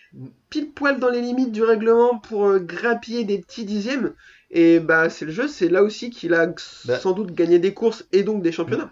pile 0.49 0.71
poil 0.71 0.99
dans 0.99 1.09
les 1.09 1.21
limites 1.21 1.51
du 1.51 1.63
règlement 1.63 2.17
pour 2.17 2.47
euh, 2.47 2.59
grappiller 2.59 3.23
des 3.25 3.39
petits 3.39 3.65
dixièmes. 3.65 4.13
Et 4.49 4.79
bah 4.79 5.09
c'est 5.09 5.25
le 5.25 5.31
jeu, 5.31 5.47
c'est 5.47 5.67
là 5.67 5.83
aussi 5.83 6.09
qu'il 6.09 6.33
a 6.33 6.47
Bah. 6.85 6.99
sans 6.99 7.11
doute 7.11 7.33
gagné 7.33 7.59
des 7.59 7.73
courses 7.73 8.05
et 8.13 8.23
donc 8.23 8.41
des 8.41 8.51
championnats. 8.53 8.91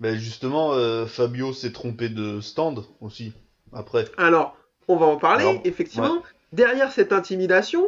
Ben 0.00 0.16
justement, 0.16 0.72
euh, 0.72 1.06
Fabio 1.06 1.52
s'est 1.52 1.72
trompé 1.72 2.08
de 2.08 2.40
stand 2.40 2.84
aussi, 3.00 3.32
après. 3.72 4.06
Alors, 4.16 4.56
on 4.88 4.96
va 4.96 5.06
en 5.06 5.16
parler, 5.16 5.44
Alors, 5.44 5.60
effectivement. 5.64 6.22
Derrière 6.52 6.90
cette 6.90 7.12
intimidation, 7.12 7.86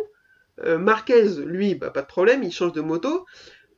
euh, 0.64 0.78
Marquez, 0.78 1.24
lui, 1.44 1.74
bah, 1.74 1.90
pas 1.90 2.02
de 2.02 2.06
problème, 2.06 2.44
il 2.44 2.52
change 2.52 2.72
de 2.72 2.80
moto. 2.80 3.26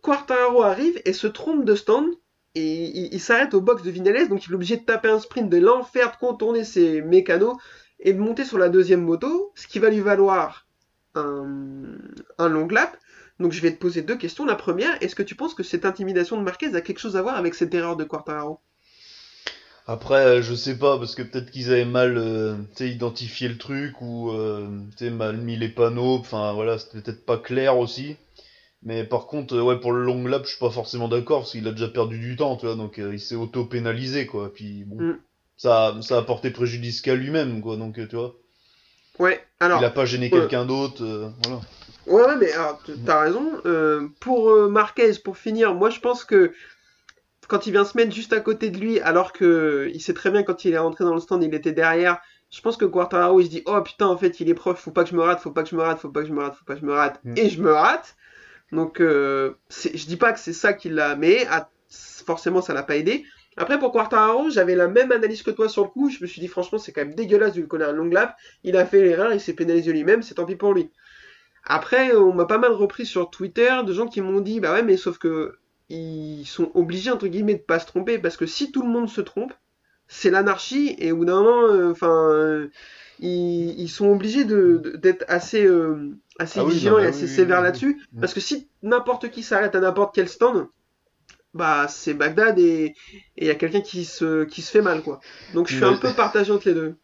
Quartararo 0.03 0.63
arrive 0.63 1.01
et 1.07 1.15
se 1.15 1.27
trompe 1.27 1.65
de 1.65 1.75
stand. 1.75 2.07
Et 2.55 3.15
il, 3.15 3.21
s'arrête 3.21 3.53
au 3.55 3.61
box 3.61 3.83
de 3.83 3.91
Vinales, 3.91 4.29
donc 4.29 4.47
il 4.47 4.53
est 4.53 4.55
obligé 4.55 4.77
de 4.77 4.85
taper 4.85 5.09
un 5.09 5.19
sprint, 5.19 5.51
de 5.51 5.59
l'enfer, 5.59 6.13
de 6.13 6.17
contourner 6.17 6.65
ses 6.65 7.03
mécanos 7.03 7.57
et 7.99 8.13
de 8.13 8.19
monter 8.21 8.45
sur 8.45 8.59
la 8.59 8.69
deuxième 8.69 9.03
moto, 9.03 9.53
ce 9.57 9.67
qui 9.67 9.81
va 9.81 9.91
lui 9.91 10.01
valoir 10.01 10.67
un, 11.17 12.49
long 12.49 12.69
lap. 12.69 12.97
Donc 13.41 13.53
je 13.53 13.61
vais 13.61 13.73
te 13.73 13.79
poser 13.79 14.03
deux 14.03 14.17
questions. 14.17 14.45
La 14.45 14.55
première, 14.55 14.97
est-ce 15.03 15.17
que 15.17 15.23
tu 15.25 15.35
penses 15.35 15.55
que 15.55 15.65
cette 15.65 15.85
intimidation 15.85 16.37
de 16.37 16.43
Marquez 16.43 16.75
a 16.77 16.81
quelque 16.81 17.01
chose 17.01 17.17
à 17.17 17.23
voir 17.23 17.37
avec 17.37 17.55
cette 17.55 17.75
erreur 17.75 17.97
de 17.97 18.05
Quartararo? 18.05 18.61
Après, 19.87 20.25
euh, 20.25 20.43
je 20.43 20.55
sais 20.55 20.79
pas, 20.79 20.97
parce 20.99 21.15
que 21.15 21.23
peut-être 21.23 21.51
qu'ils 21.51 21.71
avaient 21.71 21.85
mal 21.85 22.17
euh, 22.17 22.57
identifié 22.81 23.49
le 23.49 23.59
truc 23.59 24.01
ou 24.01 24.31
euh, 24.31 24.67
mal 25.11 25.37
mis 25.37 25.57
les 25.57 25.69
panneaux. 25.69 26.17
Enfin 26.19 26.53
voilà, 26.53 26.79
c'était 26.79 27.01
peut-être 27.01 27.27
pas 27.27 27.37
clair 27.37 27.77
aussi. 27.77 28.17
Mais 28.85 29.05
par 29.05 29.27
contre, 29.27 29.55
euh, 29.57 29.63
ouais, 29.63 29.81
pour 29.81 29.93
le 29.93 30.05
long 30.05 30.27
lap, 30.27 30.45
je 30.45 30.51
suis 30.51 30.59
pas 30.59 30.71
forcément 30.71 31.09
d'accord 31.09 31.41
parce 31.41 31.53
qu'il 31.53 31.67
a 31.67 31.71
déjà 31.73 31.89
perdu 31.89 32.19
du 32.19 32.37
temps, 32.37 32.57
tu 32.57 32.67
vois, 32.67 32.75
donc 32.75 32.99
euh, 32.99 33.15
il 33.15 33.21
s'est 33.21 33.35
auto-pénalisé, 33.35 34.27
quoi. 34.27 34.53
Puis 34.53 34.85
bon, 34.85 35.03
Mm. 35.03 35.19
ça, 35.57 35.97
ça 36.03 36.19
a 36.19 36.23
porté 36.23 36.51
préjudice 36.51 37.01
qu'à 37.01 37.15
lui-même, 37.15 37.63
quoi. 37.63 37.77
Donc 37.77 37.99
euh, 37.99 38.07
tu 38.07 38.17
vois, 38.17 38.35
Ouais, 39.19 39.43
alors. 39.61 39.81
il 39.81 39.85
a 39.85 39.91
pas 39.91 40.05
gêné 40.05 40.27
ouais. 40.27 40.39
quelqu'un 40.39 40.67
d'autre, 40.67 41.03
euh, 41.03 41.29
voilà. 41.45 41.61
Ouais, 42.07 42.23
ouais, 42.27 42.37
mais 42.39 42.53
alors, 42.53 42.83
t'as 43.07 43.21
raison. 43.23 43.53
Euh, 43.65 44.09
pour 44.21 44.55
Marquez, 44.69 45.13
pour 45.25 45.39
finir, 45.39 45.75
moi 45.75 45.89
je 45.89 46.01
pense 46.01 46.25
que 46.25 46.53
quand 47.49 47.67
il 47.67 47.73
vient 47.73 47.85
se 47.85 47.97
mettre 47.97 48.15
juste 48.15 48.33
à 48.35 48.41
côté 48.41 48.69
de 48.71 48.79
lui, 48.79 49.01
alors 49.01 49.33
que 49.33 49.91
il 49.95 50.01
sait 50.01 50.15
très 50.15 50.31
bien 50.31 50.43
quand 50.43 50.65
il 50.67 50.75
est 50.75 50.79
rentré 50.79 51.05
dans 51.05 51.15
le 51.15 51.21
stand, 51.21 51.43
il 51.43 51.55
était 51.55 51.73
derrière. 51.73 52.19
Je 52.51 52.61
pense 52.61 52.77
que 52.77 52.85
Quartararo 52.85 53.41
il 53.41 53.47
se 53.47 53.51
dit 53.51 53.63
oh 53.67 53.81
putain 53.83 54.07
en 54.07 54.17
fait 54.19 54.39
il 54.41 54.49
est 54.51 54.55
proche, 54.55 54.79
faut 54.79 54.91
pas 54.91 55.05
que 55.05 55.11
je 55.11 55.17
me 55.17 55.23
rate, 55.23 55.41
faut 55.41 55.51
pas 55.51 55.63
que 55.63 55.69
je 55.71 55.75
me 55.77 55.83
rate, 55.83 55.99
faut 55.99 56.09
pas 56.11 56.21
que 56.23 56.29
je 56.29 56.33
me 56.33 56.41
rate, 56.43 56.55
faut 56.57 56.65
pas 56.65 56.75
que 56.75 56.81
je 56.81 56.87
me 56.87 56.93
rate, 56.93 57.21
Mm. 57.25 57.35
et 57.39 57.49
je 57.49 57.61
me 57.63 57.73
rate. 57.73 58.17
Donc 58.75 59.01
euh, 59.01 59.53
je 59.71 60.07
dis 60.07 60.17
pas 60.17 60.33
que 60.33 60.41
c'est 60.41 60.53
ça 60.53 60.73
qui 60.73 60.91
l'a, 60.91 61.17
mais 61.17 61.47
forcément 61.89 62.61
ça 62.61 62.75
l'a 62.75 62.83
pas 62.83 62.97
aidé. 62.97 63.25
Après 63.57 63.79
pour 63.79 63.93
Quartararo, 63.93 64.51
j'avais 64.51 64.75
la 64.75 64.89
même 64.89 65.13
analyse 65.13 65.43
que 65.43 65.51
toi 65.51 65.69
sur 65.69 65.85
le 65.85 65.89
coup. 65.89 66.11
Je 66.11 66.19
me 66.21 66.27
suis 66.27 66.41
dit 66.41 66.49
franchement 66.49 66.79
c'est 66.79 66.93
quand 66.93 67.03
même 67.03 67.15
dégueulasse 67.15 67.55
de 67.55 67.61
lui 67.61 67.69
coller 67.69 67.85
un 67.85 67.93
long 67.93 68.07
lap. 68.07 68.37
Il 68.65 68.77
a 68.77 68.85
fait 68.85 69.01
l'erreur, 69.01 69.33
il 69.33 69.41
s'est 69.41 69.53
pénalisé 69.53 69.93
lui-même, 69.93 70.23
c'est 70.23 70.35
tant 70.35 70.45
pis 70.45 70.57
pour 70.57 70.75
lui. 70.75 70.91
Après, 71.65 72.15
on 72.15 72.35
m'a 72.35 72.45
pas 72.45 72.59
mal 72.59 72.73
repris 72.73 73.07
sur 73.07 73.31
Twitter 73.31 73.73
de 73.87 73.93
gens 73.93 74.07
qui 74.07 74.21
m'ont 74.21 74.41
dit, 74.41 74.61
bah 74.61 74.73
ouais, 74.75 74.83
mais 74.83 74.99
sauf 74.99 75.19
que 75.19 75.59
ils 75.89 76.45
sont 76.47 76.71
obligés 76.75 77.11
entre 77.11 77.27
guillemets 77.27 77.55
de 77.55 77.63
pas 77.63 77.79
se 77.79 77.87
tromper 77.87 78.19
parce 78.19 78.37
que 78.37 78.47
si 78.47 78.73
tout 78.73 78.83
le 78.83 78.89
monde 78.89 79.09
se 79.09 79.21
trompe, 79.21 79.53
c'est 80.09 80.31
l'anarchie 80.31 80.95
et 80.99 81.13
au 81.13 81.19
bout 81.19 81.25
d'un 81.25 81.43
moment, 81.43 81.67
euh, 81.69 81.91
enfin, 81.93 82.31
euh, 82.31 82.69
ils, 83.21 83.79
ils 83.81 83.89
sont 83.89 84.09
obligés 84.11 84.45
d'être 84.45 85.25
assez 85.29 85.65
euh, 85.65 86.17
assez 86.39 86.61
Ah 86.61 86.65
oui, 86.65 86.73
vigilants 86.75 86.99
et 86.99 87.07
assez 87.07 87.23
oui, 87.25 87.29
sévères 87.29 87.59
oui. 87.59 87.65
là-dessus 87.65 88.03
parce 88.21 88.35
que 88.35 88.41
si 88.41 88.69
n'importe 88.83 89.31
qui 89.31 89.43
s'arrête 89.43 89.75
à 89.75 89.81
n'importe 89.81 90.15
quel 90.15 90.29
stand, 90.29 90.67
bah 91.55 91.87
c'est 91.89 92.15
Bagdad 92.15 92.59
et 92.59 92.95
il 93.37 93.47
y 93.47 93.51
a 93.51 93.55
quelqu'un 93.55 93.81
qui 93.81 94.05
se 94.05 94.45
qui 94.45 94.61
se 94.63 94.71
fait 94.71 94.83
mal 94.83 95.03
quoi. 95.03 95.21
Donc 95.55 95.69
je 95.69 95.77
suis 95.77 95.85
un 95.85 95.97
peu 95.97 96.13
partagé 96.13 96.51
entre 96.53 96.69
les 96.69 96.75
deux. 96.75 96.95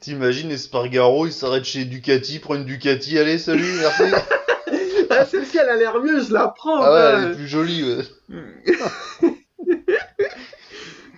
T'imagines 0.00 0.50
Espargaro, 0.52 1.26
il 1.26 1.32
s'arrête 1.32 1.64
chez 1.64 1.84
Ducati, 1.84 2.38
prend 2.38 2.54
une 2.54 2.64
Ducati, 2.64 3.18
allez, 3.18 3.38
salut, 3.38 3.72
merci. 3.80 4.04
Ah, 5.12 5.24
celle-ci 5.26 5.58
elle 5.60 5.68
a 5.68 5.74
l'air 5.76 6.00
mieux, 6.00 6.22
je 6.22 6.32
la 6.32 6.46
prends. 6.46 6.80
ah 6.80 6.82
ouais, 6.82 6.86
quoi. 6.86 7.20
elle 7.24 7.32
est 7.32 7.34
plus 7.34 7.48
jolie, 7.48 7.82
ouais. 7.82 8.04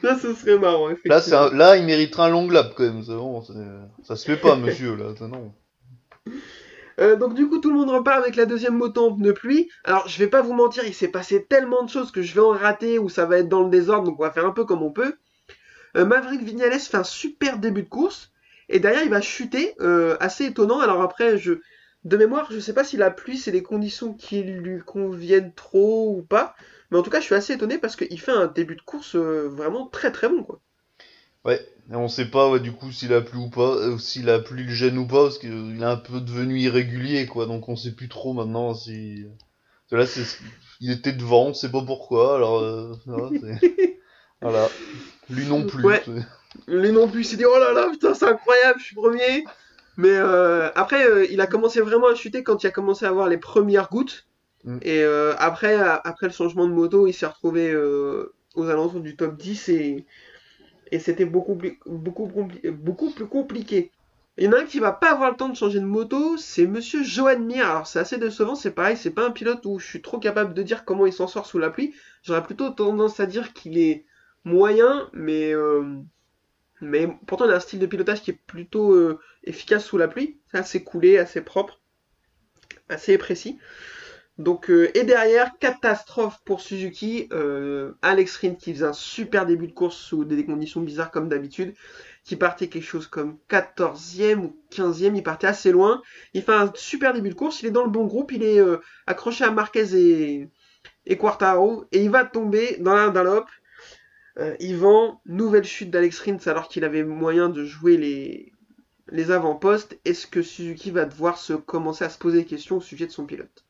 Là, 0.03 0.19
ce 0.21 0.35
serait 0.35 0.59
marrant, 0.59 0.87
Là, 0.88 0.93
effectivement. 0.95 1.21
c'est 1.21 1.35
un- 1.35 1.57
là, 1.57 1.77
il 1.77 1.85
mériterait 1.85 2.25
un 2.25 2.29
long 2.31 2.49
lap 2.51 2.75
quand 2.77 2.83
même. 2.85 3.03
Bon, 3.05 3.43
ça 4.03 4.17
se 4.17 4.25
fait 4.25 4.37
pas, 4.37 4.57
monsieur. 4.57 4.97
Là, 4.97 5.15
Ça, 5.19 5.29
non. 5.29 5.53
Euh, 7.01 7.17
donc 7.17 7.35
du 7.35 7.49
coup, 7.49 7.59
tout 7.59 7.71
le 7.71 7.77
monde 7.77 7.88
repart 7.91 8.19
avec 8.19 8.37
la 8.37 8.45
deuxième 8.45 8.77
moto 8.77 9.07
en 9.11 9.17
pneu 9.17 9.33
pluie. 9.33 9.71
Alors, 9.85 10.07
je 10.09 10.19
vais 10.19 10.27
pas 10.27 10.43
vous 10.43 10.53
mentir, 10.53 10.85
il 10.87 10.93
s'est 10.95 11.09
passé 11.09 11.45
tellement 11.49 11.83
de 11.85 11.91
choses 11.91 12.11
que 12.12 12.21
je 12.23 12.35
vais 12.35 12.41
en 12.41 12.51
rater 12.51 12.99
ou 12.99 13.09
ça 13.09 13.25
va 13.25 13.38
être 13.38 13.49
dans 13.49 13.62
le 13.62 13.71
désordre, 13.71 14.05
donc 14.05 14.21
on 14.21 14.23
va 14.23 14.31
faire 14.31 14.47
un 14.47 14.51
peu 14.53 14.65
comme 14.65 14.83
on 14.83 14.93
peut. 14.93 15.15
Euh, 15.97 16.05
Maverick 16.05 16.43
Vignales 16.43 16.79
fait 16.79 16.97
un 16.99 17.05
super 17.05 17.59
début 17.59 17.83
de 17.83 17.88
course 17.88 18.31
et 18.69 18.79
derrière 18.79 19.03
il 19.05 19.11
va 19.11 19.21
chuter, 19.23 19.75
euh, 19.81 20.17
assez 20.21 20.45
étonnant. 20.47 20.81
Alors 20.81 21.01
après, 21.03 21.38
je 21.38 21.61
de 22.05 22.17
mémoire, 22.17 22.49
je 22.51 22.59
sais 22.61 22.75
pas 22.75 22.85
si 22.85 22.97
la 22.97 23.11
pluie 23.11 23.38
c'est 23.38 23.53
des 23.53 23.62
conditions 23.62 24.12
qui 24.12 24.43
lui 24.43 24.81
conviennent 24.81 25.53
trop 25.55 26.15
ou 26.19 26.23
pas, 26.23 26.55
mais 26.92 26.98
en 26.98 27.02
tout 27.02 27.11
cas, 27.11 27.18
je 27.18 27.24
suis 27.24 27.35
assez 27.35 27.55
étonné 27.55 27.78
parce 27.78 27.96
qu'il 27.96 28.20
fait 28.20 28.31
un 28.31 28.46
début 28.46 28.76
de 28.76 28.83
course 28.83 29.16
euh, 29.16 29.48
vraiment 29.48 29.87
très 29.88 30.12
très 30.12 30.28
bon 30.28 30.44
quoi. 30.44 30.61
Ouais, 31.44 31.61
et 31.90 31.96
on 31.96 32.07
sait 32.07 32.26
pas 32.31 32.48
ouais, 32.50 32.61
du 32.61 32.70
coup 32.70 32.92
s'il 32.92 33.12
a 33.12 33.20
plu 33.20 33.38
ou 33.38 33.50
pas, 33.50 33.74
euh, 33.74 33.98
s'il 33.98 34.31
a 34.31 34.38
plu 34.38 34.62
le 34.62 34.72
gène 34.72 34.98
ou 34.98 35.07
pas, 35.07 35.24
parce 35.24 35.38
qu'il 35.38 35.78
est 35.81 35.85
un 35.85 35.96
peu 35.96 36.20
devenu 36.20 36.61
irrégulier, 36.61 37.26
quoi. 37.26 37.46
Donc 37.46 37.68
on 37.68 37.74
sait 37.74 37.92
plus 37.92 38.09
trop 38.09 38.33
maintenant 38.33 38.74
si. 38.74 39.24
Là, 39.90 40.07
c'est... 40.07 40.22
il 40.81 40.90
était 40.90 41.12
devant, 41.12 41.46
on 41.46 41.55
sait 41.55 41.70
pas 41.70 41.83
pourquoi. 41.83 42.37
Alors, 42.37 42.61
euh, 42.61 42.92
voilà, 43.07 43.31
c'est- 43.40 43.98
voilà. 44.40 44.68
Lui 45.28 45.46
non 45.46 45.64
plus. 45.64 45.85
Ouais. 45.85 46.02
Lui 46.68 46.92
non 46.92 47.09
plus, 47.09 47.22
il 47.22 47.24
s'est 47.24 47.37
dit 47.37 47.44
oh 47.44 47.59
là 47.59 47.72
là, 47.72 47.88
putain, 47.90 48.14
c'est 48.14 48.26
incroyable, 48.28 48.78
je 48.78 48.85
suis 48.85 48.94
premier. 48.96 49.44
Mais 49.96 50.14
euh, 50.14 50.70
après, 50.74 51.05
euh, 51.07 51.26
il 51.31 51.40
a 51.40 51.46
commencé 51.46 51.81
vraiment 51.81 52.09
à 52.09 52.14
chuter 52.14 52.42
quand 52.44 52.62
il 52.62 52.66
a 52.66 52.70
commencé 52.70 53.05
à 53.05 53.09
avoir 53.09 53.28
les 53.28 53.38
premières 53.38 53.88
gouttes. 53.90 54.26
Mm. 54.64 54.79
Et 54.83 55.03
euh, 55.03 55.35
après, 55.38 55.75
après 55.75 56.27
le 56.27 56.33
changement 56.33 56.66
de 56.66 56.72
moto, 56.72 57.07
il 57.07 57.12
s'est 57.12 57.27
retrouvé 57.27 57.70
euh, 57.72 58.35
aux 58.55 58.68
alentours 58.68 59.01
du 59.01 59.16
top 59.16 59.37
10 59.37 59.68
et, 59.70 60.07
et 60.90 60.98
c'était 60.98 61.25
beaucoup 61.25 61.57
plus, 61.57 61.79
beaucoup, 61.87 62.31
beaucoup 62.72 63.11
plus 63.11 63.27
compliqué. 63.27 63.90
Il 64.38 64.44
y 64.44 64.48
en 64.48 64.53
a 64.53 64.61
un 64.61 64.64
qui 64.64 64.79
va 64.79 64.92
pas 64.92 65.12
avoir 65.12 65.31
le 65.31 65.37
temps 65.37 65.51
de 65.51 65.57
changer 65.57 65.79
de 65.79 65.85
moto, 65.85 66.38
c'est 66.38 66.66
Monsieur 66.66 67.03
Johan 67.05 67.38
Mir. 67.38 67.68
Alors 67.68 67.87
c'est 67.87 67.98
assez 67.98 68.16
décevant, 68.16 68.55
c'est 68.55 68.70
pareil, 68.70 68.96
c'est 68.96 69.11
pas 69.11 69.27
un 69.27 69.31
pilote 69.31 69.66
où 69.66 69.79
je 69.79 69.87
suis 69.87 70.01
trop 70.01 70.18
capable 70.18 70.55
de 70.55 70.62
dire 70.62 70.87
comment 70.87 71.05
il 71.05 71.12
s'en 71.12 71.27
sort 71.27 71.46
sous 71.46 71.59
la 71.59 71.68
pluie. 71.68 71.94
J'aurais 72.22 72.42
plutôt 72.42 72.70
tendance 72.70 73.20
à 73.20 73.27
dire 73.27 73.53
qu'il 73.53 73.79
est 73.79 74.07
moyen, 74.44 75.11
mais 75.12 75.53
euh, 75.55 75.85
mais 76.81 77.09
pourtant, 77.27 77.44
il 77.44 77.53
a 77.53 77.57
un 77.57 77.61
style 77.61 77.79
de 77.79 77.87
pilotage 77.87 78.22
qui 78.22 78.33
est 78.33 78.40
plutôt 78.46 79.16
efficace 79.44 79.85
sous 79.85 79.98
la 79.98 80.09
pluie. 80.09 80.40
Assez 80.53 80.83
coulé, 80.83 81.16
assez 81.16 81.40
propre, 81.40 81.81
assez 82.88 83.18
précis. 83.18 83.59
Donc, 84.38 84.71
euh, 84.71 84.90
et 84.95 85.05
derrière, 85.05 85.59
catastrophe 85.59 86.38
pour 86.45 86.61
Suzuki. 86.61 87.29
euh, 87.33 87.92
Alex 88.03 88.37
Rins 88.38 88.55
qui 88.55 88.73
faisait 88.73 88.87
un 88.87 88.92
super 88.92 89.47
début 89.47 89.66
de 89.68 89.73
course 89.73 89.97
sous 89.97 90.25
des 90.25 90.45
conditions 90.45 90.81
bizarres 90.81 91.11
comme 91.11 91.29
d'habitude. 91.29 91.75
Qui 92.25 92.37
partait 92.37 92.68
quelque 92.68 92.85
chose 92.85 93.07
comme 93.07 93.38
14e 93.49 94.38
ou 94.38 94.57
15e. 94.71 95.16
Il 95.16 95.23
partait 95.23 95.47
assez 95.49 95.73
loin. 95.73 96.03
Il 96.35 96.42
fait 96.42 96.53
un 96.53 96.73
super 96.75 97.12
début 97.12 97.31
de 97.31 97.35
course. 97.35 97.62
Il 97.62 97.66
est 97.66 97.71
dans 97.71 97.85
le 97.85 97.90
bon 97.90 98.07
groupe. 98.07 98.33
Il 98.33 98.42
est 98.42 98.59
euh, 98.59 98.79
accroché 99.07 99.45
à 99.45 99.51
Marquez 99.51 100.49
et, 101.07 101.16
Quartaro. 101.18 101.85
Et 101.92 102.03
il 102.03 102.11
va 102.11 102.25
tomber 102.25 102.77
dans 102.81 102.95
la 102.95 103.11
Dunlop. 103.11 103.47
Euh, 104.38 104.57
Yvan, 104.61 105.21
nouvelle 105.27 105.64
chute 105.64 105.90
d'Alex 105.90 106.21
Rins 106.21 106.38
alors 106.47 106.68
qu'il 106.68 106.85
avait 106.85 107.05
moyen 107.05 107.49
de 107.51 107.64
jouer 107.64 107.97
les, 107.97 108.53
les 109.09 109.31
avant-postes. 109.31 109.99
Est-ce 110.05 110.27
que 110.27 110.42
Suzuki 110.42 110.90
va 110.90 111.05
devoir 111.05 111.38
se 111.38 111.53
commencer 111.53 112.05
à 112.05 112.09
se 112.09 112.18
poser 112.18 112.38
des 112.38 112.47
questions 112.47 112.79
au 112.79 112.81
sujet 112.81 113.07
de 113.07 113.12
son 113.12 113.27
pilote? 113.27 113.64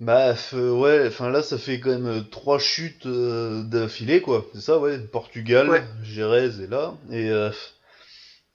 Bah, 0.00 0.34
euh, 0.54 0.70
ouais, 0.70 1.08
enfin 1.08 1.28
là, 1.30 1.42
ça 1.42 1.58
fait 1.58 1.80
quand 1.80 1.90
même 1.90 2.06
euh, 2.06 2.20
trois 2.22 2.58
chutes 2.60 3.06
euh, 3.06 3.64
d'affilée, 3.64 4.20
quoi. 4.20 4.46
C'est 4.54 4.60
ça, 4.60 4.78
ouais. 4.78 4.98
Portugal, 4.98 5.68
Ouais. 5.68 5.82
Jerez 6.04 6.62
est 6.62 6.70
là. 6.70 6.94
Et 7.10 7.30
euh, 7.30 7.50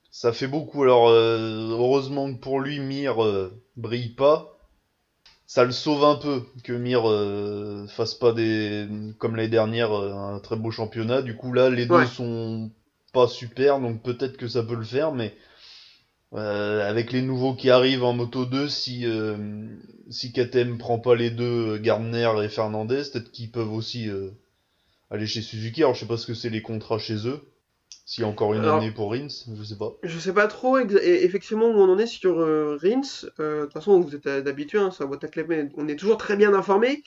ça 0.10 0.32
fait 0.32 0.48
beaucoup. 0.48 0.84
Alors, 0.84 1.10
euh, 1.10 1.72
heureusement 1.72 2.34
que 2.34 2.40
pour 2.40 2.62
lui, 2.62 2.80
Mir 2.80 3.24
euh, 3.24 3.52
brille 3.76 4.14
pas. 4.16 4.58
Ça 5.46 5.66
le 5.66 5.72
sauve 5.72 6.04
un 6.06 6.16
peu 6.16 6.44
que 6.64 6.74
Mir 6.74 7.08
euh, 7.08 7.86
fasse 7.88 8.16
pas 8.16 8.32
des 8.32 8.88
comme 9.20 9.36
l'année 9.36 9.50
dernière 9.50 9.92
un 9.92 10.40
très 10.40 10.56
beau 10.56 10.72
championnat. 10.72 11.22
Du 11.22 11.36
coup, 11.36 11.54
là, 11.54 11.70
les 11.70 11.86
deux 11.86 12.06
sont 12.06 12.72
pas 13.12 13.28
super, 13.28 13.80
donc 13.80 14.02
peut-être 14.02 14.38
que 14.38 14.48
ça 14.48 14.64
peut 14.64 14.76
le 14.76 14.84
faire, 14.84 15.12
mais 15.12 15.36
euh, 16.36 16.90
avec 16.90 17.12
les 17.12 17.22
nouveaux 17.22 17.54
qui 17.54 17.70
arrivent 17.70 18.04
en 18.04 18.14
Moto 18.14 18.46
2, 18.46 18.68
si, 18.68 19.06
euh, 19.06 19.36
si 20.10 20.32
KTM 20.32 20.78
prend 20.78 21.00
pas 21.00 21.16
les 21.16 21.30
deux, 21.30 21.76
euh, 21.76 21.80
Gardner 21.80 22.30
et 22.44 22.50
Fernandez, 22.50 23.04
peut-être 23.12 23.32
qu'ils 23.32 23.52
peuvent 23.52 23.72
aussi 23.74 24.10
euh, 24.10 24.30
aller 25.12 25.28
chez 25.28 25.42
Suzuki. 25.42 25.82
Alors 25.84 25.94
je 25.94 26.02
sais 26.02 26.08
pas 26.08 26.18
ce 26.18 26.26
que 26.28 26.34
c'est 26.34 26.50
les 26.50 26.62
contrats 26.62 26.98
chez 27.00 27.28
eux. 27.28 27.40
S'il 28.06 28.24
y 28.24 28.26
a 28.26 28.30
encore 28.30 28.54
une 28.54 28.62
Alors- 28.64 28.78
année 28.80 28.92
pour 28.92 29.12
Rins, 29.12 29.28
je 29.30 29.64
sais 29.64 29.78
pas. 29.78 29.94
Je 30.04 30.20
sais 30.20 30.34
pas 30.34 30.48
trop 30.48 30.78
effectivement 30.78 31.68
où 31.68 31.76
on 31.80 31.90
en 31.90 31.98
est 31.98 32.06
sur 32.08 32.40
euh, 32.42 32.78
Rins. 32.82 33.30
Euh, 33.40 33.62
De 33.62 33.64
toute 33.66 33.74
façon, 33.74 33.98
vous 34.02 34.14
êtes 34.14 34.28
d'habitude, 34.28 34.80
hein, 34.82 34.90
la 35.00 35.06
boîte 35.06 35.24
à 35.24 35.28
mais 35.48 35.70
on 35.78 35.88
est 35.88 35.96
toujours 35.96 36.18
très 36.18 36.36
bien 36.36 36.54
informé. 36.54 37.02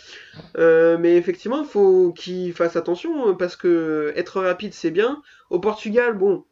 Euh, 0.56 0.96
mais 0.98 1.16
effectivement, 1.16 1.60
il 1.62 1.68
faut 1.68 2.12
qu'il 2.12 2.54
fasse 2.54 2.76
attention 2.76 3.34
parce 3.36 3.56
que 3.56 4.14
être 4.16 4.40
rapide, 4.40 4.72
c'est 4.72 4.90
bien. 4.90 5.20
Au 5.50 5.58
Portugal, 5.58 6.16
bon, 6.16 6.44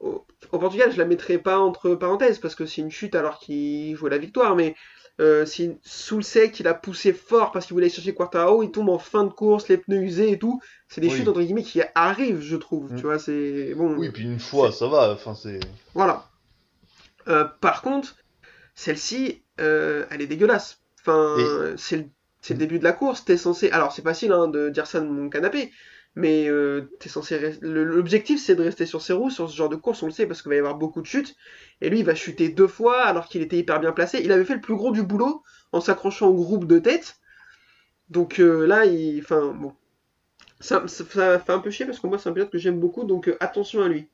au, 0.00 0.24
Portugal, 0.50 0.90
je 0.92 0.98
la 0.98 1.04
mettrai 1.04 1.38
pas 1.38 1.58
entre 1.58 1.94
parenthèses 1.94 2.38
parce 2.38 2.54
que 2.54 2.66
c'est 2.66 2.80
une 2.80 2.90
chute 2.90 3.14
alors 3.14 3.38
qu'il 3.38 3.96
jouait 3.96 4.10
la 4.10 4.18
victoire. 4.18 4.56
Mais 4.56 4.74
euh, 5.20 5.46
si 5.46 5.76
sous 5.82 6.16
le 6.16 6.22
sec, 6.22 6.60
il 6.60 6.68
a 6.68 6.74
poussé 6.74 7.12
fort 7.12 7.50
parce 7.52 7.66
qu'il 7.66 7.74
voulait 7.74 7.88
chercher 7.88 8.14
Quartaro, 8.14 8.62
il 8.62 8.70
tombe 8.70 8.90
en 8.90 8.98
fin 8.98 9.24
de 9.24 9.32
course, 9.32 9.68
les 9.68 9.78
pneus 9.78 10.02
usés 10.02 10.32
et 10.32 10.38
tout. 10.38 10.60
C'est 10.88 11.00
des 11.00 11.08
Oui. 11.08 11.16
chutes 11.16 11.28
entre 11.28 11.40
guillemets 11.40 11.62
qui 11.62 11.80
arrivent, 11.94 12.40
je 12.40 12.56
trouve. 12.56 12.92
Mm. 12.92 12.96
Tu 12.96 13.02
vois, 13.02 13.18
c'est 13.18 13.74
bon. 13.74 13.96
Oui, 13.96 14.10
puis 14.10 14.24
une 14.24 14.40
fois, 14.40 14.72
ça 14.72 14.86
va. 14.88 15.12
Enfin, 15.12 15.34
c'est. 15.34 15.60
Voilà. 15.94 16.28
Euh, 17.28 17.44
par 17.60 17.82
contre, 17.82 18.16
celle-ci, 18.74 19.42
euh, 19.60 20.04
elle 20.10 20.20
est 20.20 20.26
dégueulasse. 20.26 20.80
Enfin, 21.00 21.36
c'est 21.76 21.96
le, 21.96 22.04
c'est 22.42 22.54
le 22.54 22.58
début 22.58 22.78
de 22.78 22.84
la 22.84 22.92
course. 22.92 23.24
T'es 23.24 23.36
censé. 23.36 23.70
Alors, 23.70 23.92
c'est 23.92 24.02
facile 24.02 24.32
hein, 24.32 24.48
de 24.48 24.68
dire 24.68 24.86
ça 24.86 25.00
de 25.00 25.06
mon 25.06 25.28
canapé, 25.30 25.72
mais 26.16 26.48
euh, 26.48 26.90
t'es 26.98 27.10
censé. 27.10 27.58
L'objectif, 27.60 28.40
c'est 28.40 28.54
de 28.54 28.62
rester 28.62 28.86
sur 28.86 29.02
ses 29.02 29.12
roues 29.12 29.30
sur 29.30 29.50
ce 29.50 29.54
genre 29.54 29.68
de 29.68 29.76
course. 29.76 30.02
On 30.02 30.06
le 30.06 30.12
sait 30.12 30.26
parce 30.26 30.40
qu'il 30.40 30.48
va 30.48 30.56
y 30.56 30.58
avoir 30.58 30.74
beaucoup 30.74 31.02
de 31.02 31.06
chutes. 31.06 31.36
Et 31.82 31.90
lui, 31.90 32.00
il 32.00 32.04
va 32.06 32.14
chuter 32.14 32.48
deux 32.48 32.66
fois 32.66 33.04
alors 33.04 33.28
qu'il 33.28 33.42
était 33.42 33.58
hyper 33.58 33.78
bien 33.80 33.92
placé. 33.92 34.20
Il 34.24 34.32
avait 34.32 34.46
fait 34.46 34.54
le 34.54 34.62
plus 34.62 34.74
gros 34.74 34.92
du 34.92 35.02
boulot 35.02 35.42
en 35.72 35.80
s'accrochant 35.82 36.28
au 36.28 36.34
groupe 36.34 36.66
de 36.66 36.78
tête. 36.78 37.16
Donc 38.08 38.40
euh, 38.40 38.66
là, 38.66 38.86
il. 38.86 39.20
Enfin, 39.20 39.52
bon. 39.52 39.74
Ça, 40.58 40.86
fait 40.88 41.52
un 41.52 41.58
peu 41.58 41.70
chier 41.70 41.84
parce 41.84 42.00
que 42.00 42.06
moi 42.06 42.18
c'est 42.18 42.30
un 42.30 42.32
pilote 42.32 42.50
que 42.50 42.56
j'aime 42.56 42.80
beaucoup, 42.80 43.04
donc 43.04 43.28
euh, 43.28 43.36
attention 43.40 43.82
à 43.82 43.88
lui. 43.88 44.08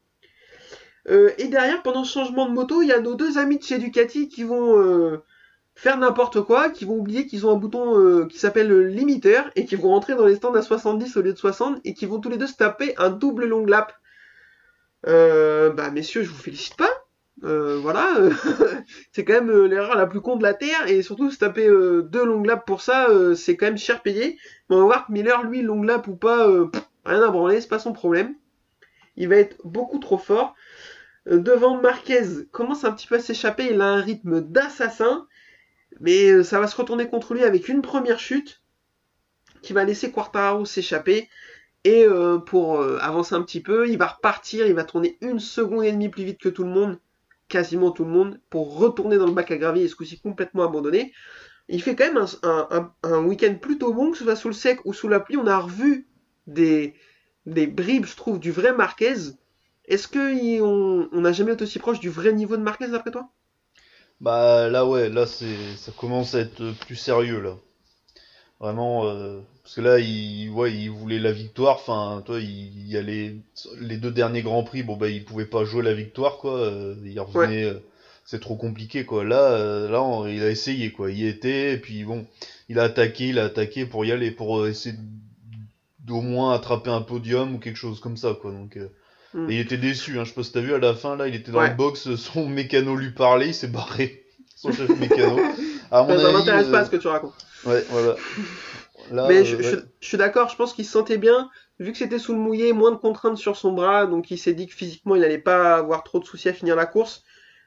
Euh, 1.08 1.30
et 1.38 1.46
derrière, 1.46 1.84
pendant 1.84 2.02
ce 2.02 2.12
changement 2.12 2.48
de 2.48 2.52
moto, 2.52 2.82
il 2.82 2.88
y 2.88 2.92
a 2.92 3.00
nos 3.00 3.14
deux 3.14 3.38
amis 3.38 3.58
de 3.58 3.62
chez 3.62 3.78
Ducati 3.78 4.28
qui 4.28 4.42
vont 4.42 5.20
faire 5.74 5.96
n'importe 5.98 6.42
quoi, 6.42 6.70
qui 6.70 6.84
vont 6.84 6.96
oublier 6.96 7.26
qu'ils 7.26 7.46
ont 7.46 7.52
un 7.52 7.56
bouton 7.56 7.98
euh, 7.98 8.26
qui 8.26 8.38
s'appelle 8.38 8.68
le 8.68 8.86
limiteur 8.86 9.50
et 9.56 9.64
qui 9.64 9.76
vont 9.76 9.88
rentrer 9.88 10.14
dans 10.14 10.26
les 10.26 10.36
stands 10.36 10.54
à 10.54 10.62
70 10.62 11.16
au 11.16 11.22
lieu 11.22 11.32
de 11.32 11.38
60 11.38 11.80
et 11.84 11.94
qui 11.94 12.06
vont 12.06 12.20
tous 12.20 12.28
les 12.28 12.36
deux 12.36 12.46
se 12.46 12.56
taper 12.56 12.94
un 12.98 13.10
double 13.10 13.46
long 13.46 13.64
lap. 13.64 13.94
Euh, 15.06 15.70
bah 15.70 15.90
messieurs, 15.90 16.22
je 16.22 16.30
vous 16.30 16.40
félicite 16.40 16.76
pas. 16.76 16.90
Euh, 17.44 17.78
voilà, 17.80 18.14
c'est 19.12 19.24
quand 19.24 19.32
même 19.32 19.64
l'erreur 19.64 19.96
la 19.96 20.06
plus 20.06 20.20
con 20.20 20.36
de 20.36 20.42
la 20.42 20.54
terre 20.54 20.86
et 20.86 21.02
surtout 21.02 21.30
se 21.30 21.38
taper 21.38 21.66
deux 21.66 22.24
long 22.24 22.42
laps 22.42 22.64
pour 22.66 22.82
ça, 22.82 23.08
c'est 23.34 23.56
quand 23.56 23.66
même 23.66 23.78
cher 23.78 24.02
payé. 24.02 24.38
Mais 24.68 24.76
on 24.76 24.80
va 24.80 24.84
voir 24.84 25.06
que 25.06 25.12
Miller, 25.12 25.42
lui, 25.42 25.62
long 25.62 25.82
lap 25.82 26.06
ou 26.06 26.14
pas, 26.14 26.46
rien 27.04 27.22
à 27.22 27.30
branler, 27.30 27.60
c'est 27.60 27.68
pas 27.68 27.80
son 27.80 27.92
problème. 27.92 28.34
Il 29.16 29.28
va 29.28 29.36
être 29.36 29.56
beaucoup 29.64 29.98
trop 29.98 30.18
fort. 30.18 30.54
Devant 31.26 31.80
Marquez, 31.80 32.44
commence 32.52 32.84
un 32.84 32.92
petit 32.92 33.06
peu 33.06 33.16
à 33.16 33.20
s'échapper, 33.20 33.70
il 33.72 33.80
a 33.80 33.86
un 33.86 34.00
rythme 34.00 34.40
d'assassin, 34.40 35.26
mais 36.00 36.30
euh, 36.30 36.44
ça 36.44 36.60
va 36.60 36.66
se 36.66 36.76
retourner 36.76 37.08
contre 37.08 37.34
lui 37.34 37.42
avec 37.42 37.68
une 37.68 37.82
première 37.82 38.18
chute 38.18 38.62
qui 39.62 39.72
va 39.72 39.84
laisser 39.84 40.10
Quartararo 40.10 40.64
s'échapper. 40.64 41.28
Et 41.84 42.04
euh, 42.04 42.38
pour 42.38 42.80
euh, 42.80 42.98
avancer 43.00 43.34
un 43.34 43.42
petit 43.42 43.60
peu, 43.60 43.88
il 43.88 43.98
va 43.98 44.06
repartir, 44.06 44.66
il 44.66 44.74
va 44.74 44.84
tourner 44.84 45.18
une 45.20 45.40
seconde 45.40 45.84
et 45.84 45.92
demie 45.92 46.08
plus 46.08 46.24
vite 46.24 46.40
que 46.40 46.48
tout 46.48 46.62
le 46.62 46.70
monde, 46.70 46.98
quasiment 47.48 47.90
tout 47.90 48.04
le 48.04 48.10
monde, 48.10 48.40
pour 48.50 48.76
retourner 48.78 49.18
dans 49.18 49.26
le 49.26 49.32
bac 49.32 49.50
à 49.50 49.56
gravier 49.56 49.84
et 49.84 49.88
ce 49.88 49.96
coup-ci 49.96 50.20
complètement 50.20 50.64
abandonné. 50.64 51.12
Il 51.68 51.82
fait 51.82 51.96
quand 51.96 52.12
même 52.12 52.24
un, 53.02 53.24
week-end 53.24 53.54
plutôt 53.60 53.92
bon, 53.92 54.12
que 54.12 54.18
ce 54.18 54.24
soit 54.24 54.36
sous 54.36 54.48
le 54.48 54.54
sec 54.54 54.80
ou 54.84 54.92
sous 54.92 55.08
la 55.08 55.20
pluie. 55.20 55.36
On 55.36 55.46
a 55.46 55.58
revu 55.58 56.06
des, 56.46 56.94
bribes, 57.46 58.06
je 58.06 58.16
trouve, 58.16 58.38
du 58.38 58.52
vrai 58.52 58.72
Marquez. 58.72 59.14
Est-ce 59.86 60.06
qu'on 60.06 61.08
on 61.12 61.20
n'a 61.20 61.32
jamais 61.32 61.54
été 61.54 61.64
aussi 61.64 61.78
proche 61.78 61.98
du 61.98 62.10
vrai 62.10 62.32
niveau 62.32 62.56
de 62.56 62.62
Marquez 62.62 62.88
d'après 62.88 63.10
toi? 63.10 63.30
Bah 64.22 64.68
là 64.70 64.86
ouais, 64.86 65.08
là 65.10 65.26
c'est 65.26 65.76
ça 65.76 65.92
commence 65.92 66.34
à 66.34 66.40
être 66.40 66.72
plus 66.86 66.96
sérieux 66.96 67.40
là. 67.40 67.56
Vraiment 68.60 69.06
euh, 69.08 69.40
parce 69.64 69.74
que 69.74 69.80
là 69.80 69.98
il 69.98 70.48
ouais, 70.50 70.72
il 70.72 70.88
voulait 70.90 71.18
la 71.18 71.32
victoire, 71.32 71.74
enfin 71.76 72.22
toi 72.24 72.38
il, 72.40 72.86
y 72.86 72.96
a 72.96 73.02
les, 73.02 73.34
les 73.80 73.96
deux 73.96 74.12
derniers 74.12 74.42
grands 74.42 74.62
prix, 74.62 74.84
bon 74.84 74.96
bah 74.96 75.08
il 75.08 75.24
pouvait 75.24 75.44
pas 75.46 75.64
jouer 75.64 75.82
la 75.82 75.92
victoire 75.92 76.38
quoi, 76.38 76.56
euh, 76.58 76.94
il 77.04 77.18
revenait 77.18 77.64
euh, 77.64 77.80
c'est 78.24 78.40
trop 78.40 78.54
compliqué 78.56 79.04
quoi. 79.04 79.24
Là 79.24 79.50
euh, 79.54 79.90
là 79.90 80.00
on- 80.02 80.26
il 80.28 80.42
a 80.44 80.50
essayé 80.50 80.92
quoi, 80.92 81.10
il 81.10 81.18
y 81.18 81.26
était 81.26 81.72
et 81.74 81.78
puis 81.78 82.04
bon, 82.04 82.24
il 82.68 82.78
a 82.78 82.84
attaqué, 82.84 83.28
il 83.30 83.40
a 83.40 83.44
attaqué 83.46 83.86
pour 83.86 84.04
y 84.04 84.12
aller 84.12 84.30
pour 84.30 84.60
euh, 84.60 84.68
essayer 84.70 84.94
d'au 85.98 86.20
moins 86.20 86.54
attraper 86.54 86.90
un 86.90 87.02
podium 87.02 87.56
ou 87.56 87.58
quelque 87.58 87.76
chose 87.76 87.98
comme 87.98 88.16
ça 88.16 88.36
quoi. 88.40 88.52
Donc 88.52 88.78
euh, 89.34 89.48
et 89.48 89.54
il 89.54 89.60
était 89.60 89.76
déçu, 89.78 90.18
hein. 90.18 90.24
je 90.24 90.30
sais 90.30 90.34
pas 90.34 90.42
si 90.42 90.52
t'as 90.52 90.60
vu 90.60 90.74
à 90.74 90.78
la 90.78 90.94
fin 90.94 91.16
là, 91.16 91.28
il 91.28 91.34
était 91.34 91.52
dans 91.52 91.58
Ouais. 91.60 91.70
le 91.70 91.74
box, 91.76 92.14
son 92.16 92.48
mécano 92.48 92.94
lui 92.96 93.10
parlait, 93.12 93.48
il 93.48 93.54
s'est 93.54 93.68
barré, 93.68 94.24
son 94.56 94.72
chef 94.72 94.88
mécano. 94.98 95.38
À 95.90 96.02
mon 96.02 96.18
Ça, 96.18 96.32
m'intéresse 96.32 96.68
euh, 96.68 96.70
pas 96.72 96.84
ce 96.84 96.90
que 96.90 96.96
tu 96.96 97.08
racontes. 97.08 97.34
Ouais, 97.64 97.84
voilà. 97.90 98.16
Là, 99.10 99.26
Mais 99.28 99.40
euh, 99.40 99.44
je, 99.44 99.56
ouais. 99.56 99.62
je- 99.62 99.76
je 100.00 100.06
suis 100.08 100.16
d'accord, 100.18 100.48
je 100.48 100.56
pense 100.56 100.72
qu'il 100.74 100.84
se 100.84 100.92
sentait 100.92 101.18
bien, 101.18 101.50
vu 101.78 101.92
que 101.92 101.98
c'était 101.98 102.18
sous 102.18 102.32
le 102.32 102.38
mouillé, 102.38 102.72
moins 102.72 102.90
de 102.92 102.96
contraintes 102.96 103.36
sur 103.38 103.56
son 103.56 103.72
bras, 103.72 104.06
donc 104.06 104.30
il 104.30 104.38
s'est 104.38 104.54
dit 104.54 104.66
que 104.68 104.74
physiquement 104.74 105.14
il 105.16 105.20
n'allait 105.22 105.38
pas 105.38 105.76
avoir 105.76 106.02
trop 106.04 106.18
de 106.18 106.24
soucis 106.24 106.48
à 106.48 106.52
finir 106.52 106.76
la 106.76 106.86
course. 106.86 107.24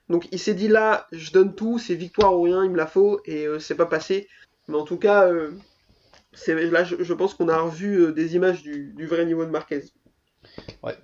Donc 0.09 0.27
il 0.31 0.39
s'est 0.39 0.53
dit 0.53 0.67
là, 0.67 1.07
je 1.11 1.31
donne 1.31 1.55
tout, 1.55 1.79
c'est 1.79 1.95
victoire 1.95 2.33
ou 2.37 2.43
rien, 2.43 2.63
il 2.63 2.69
me 2.71 2.77
la 2.77 2.87
faut, 2.87 3.21
et 3.25 3.47
euh, 3.47 3.59
c'est 3.59 3.75
pas 3.75 3.85
passé. 3.87 4.27
Mais 4.67 4.75
en 4.77 4.83
tout 4.83 4.97
cas, 4.97 5.27
euh, 5.27 5.51
c'est, 6.33 6.53
là 6.69 6.83
je, 6.83 6.95
je 6.99 7.13
pense 7.13 7.33
qu'on 7.33 7.49
a 7.49 7.57
revu 7.59 7.97
euh, 8.05 8.11
des 8.11 8.35
images 8.35 8.61
du, 8.63 8.93
du 8.95 9.05
vrai 9.07 9.25
niveau 9.25 9.45
de 9.45 9.49
Marquez. 9.51 9.81
Ouais. 10.83 10.95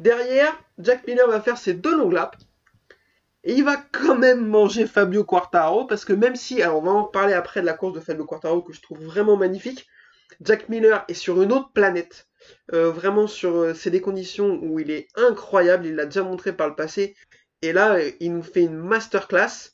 Derrière, 0.00 0.58
Jack 0.78 1.06
Miller 1.06 1.28
va 1.28 1.42
faire 1.42 1.58
ses 1.58 1.74
deux 1.74 1.94
longs 1.94 2.10
laps. 2.10 2.40
Et 3.44 3.52
il 3.52 3.64
va 3.64 3.76
quand 3.76 4.16
même 4.16 4.46
manger 4.46 4.86
Fabio 4.86 5.24
Quartaro, 5.24 5.84
parce 5.84 6.06
que 6.06 6.14
même 6.14 6.36
si, 6.36 6.62
alors 6.62 6.78
on 6.78 6.82
va 6.82 6.90
en 6.90 7.04
parler 7.04 7.34
après 7.34 7.60
de 7.60 7.66
la 7.66 7.74
course 7.74 7.92
de 7.92 8.00
Fabio 8.00 8.24
Quartaro 8.24 8.62
que 8.62 8.72
je 8.72 8.80
trouve 8.80 9.04
vraiment 9.04 9.36
magnifique, 9.36 9.86
Jack 10.40 10.70
Miller 10.70 11.04
est 11.08 11.14
sur 11.14 11.42
une 11.42 11.52
autre 11.52 11.70
planète. 11.74 12.28
Euh, 12.72 12.90
vraiment 12.90 13.26
sur 13.26 13.56
euh, 13.56 13.74
c'est 13.74 13.90
des 13.90 14.00
conditions 14.00 14.58
où 14.62 14.80
il 14.80 14.90
est 14.90 15.08
incroyable, 15.16 15.84
il 15.84 15.96
l'a 15.96 16.06
déjà 16.06 16.22
montré 16.22 16.54
par 16.54 16.68
le 16.70 16.74
passé. 16.74 17.14
Et 17.60 17.74
là, 17.74 17.96
euh, 17.96 18.10
il 18.20 18.32
nous 18.32 18.42
fait 18.42 18.62
une 18.62 18.78
masterclass. 18.78 19.72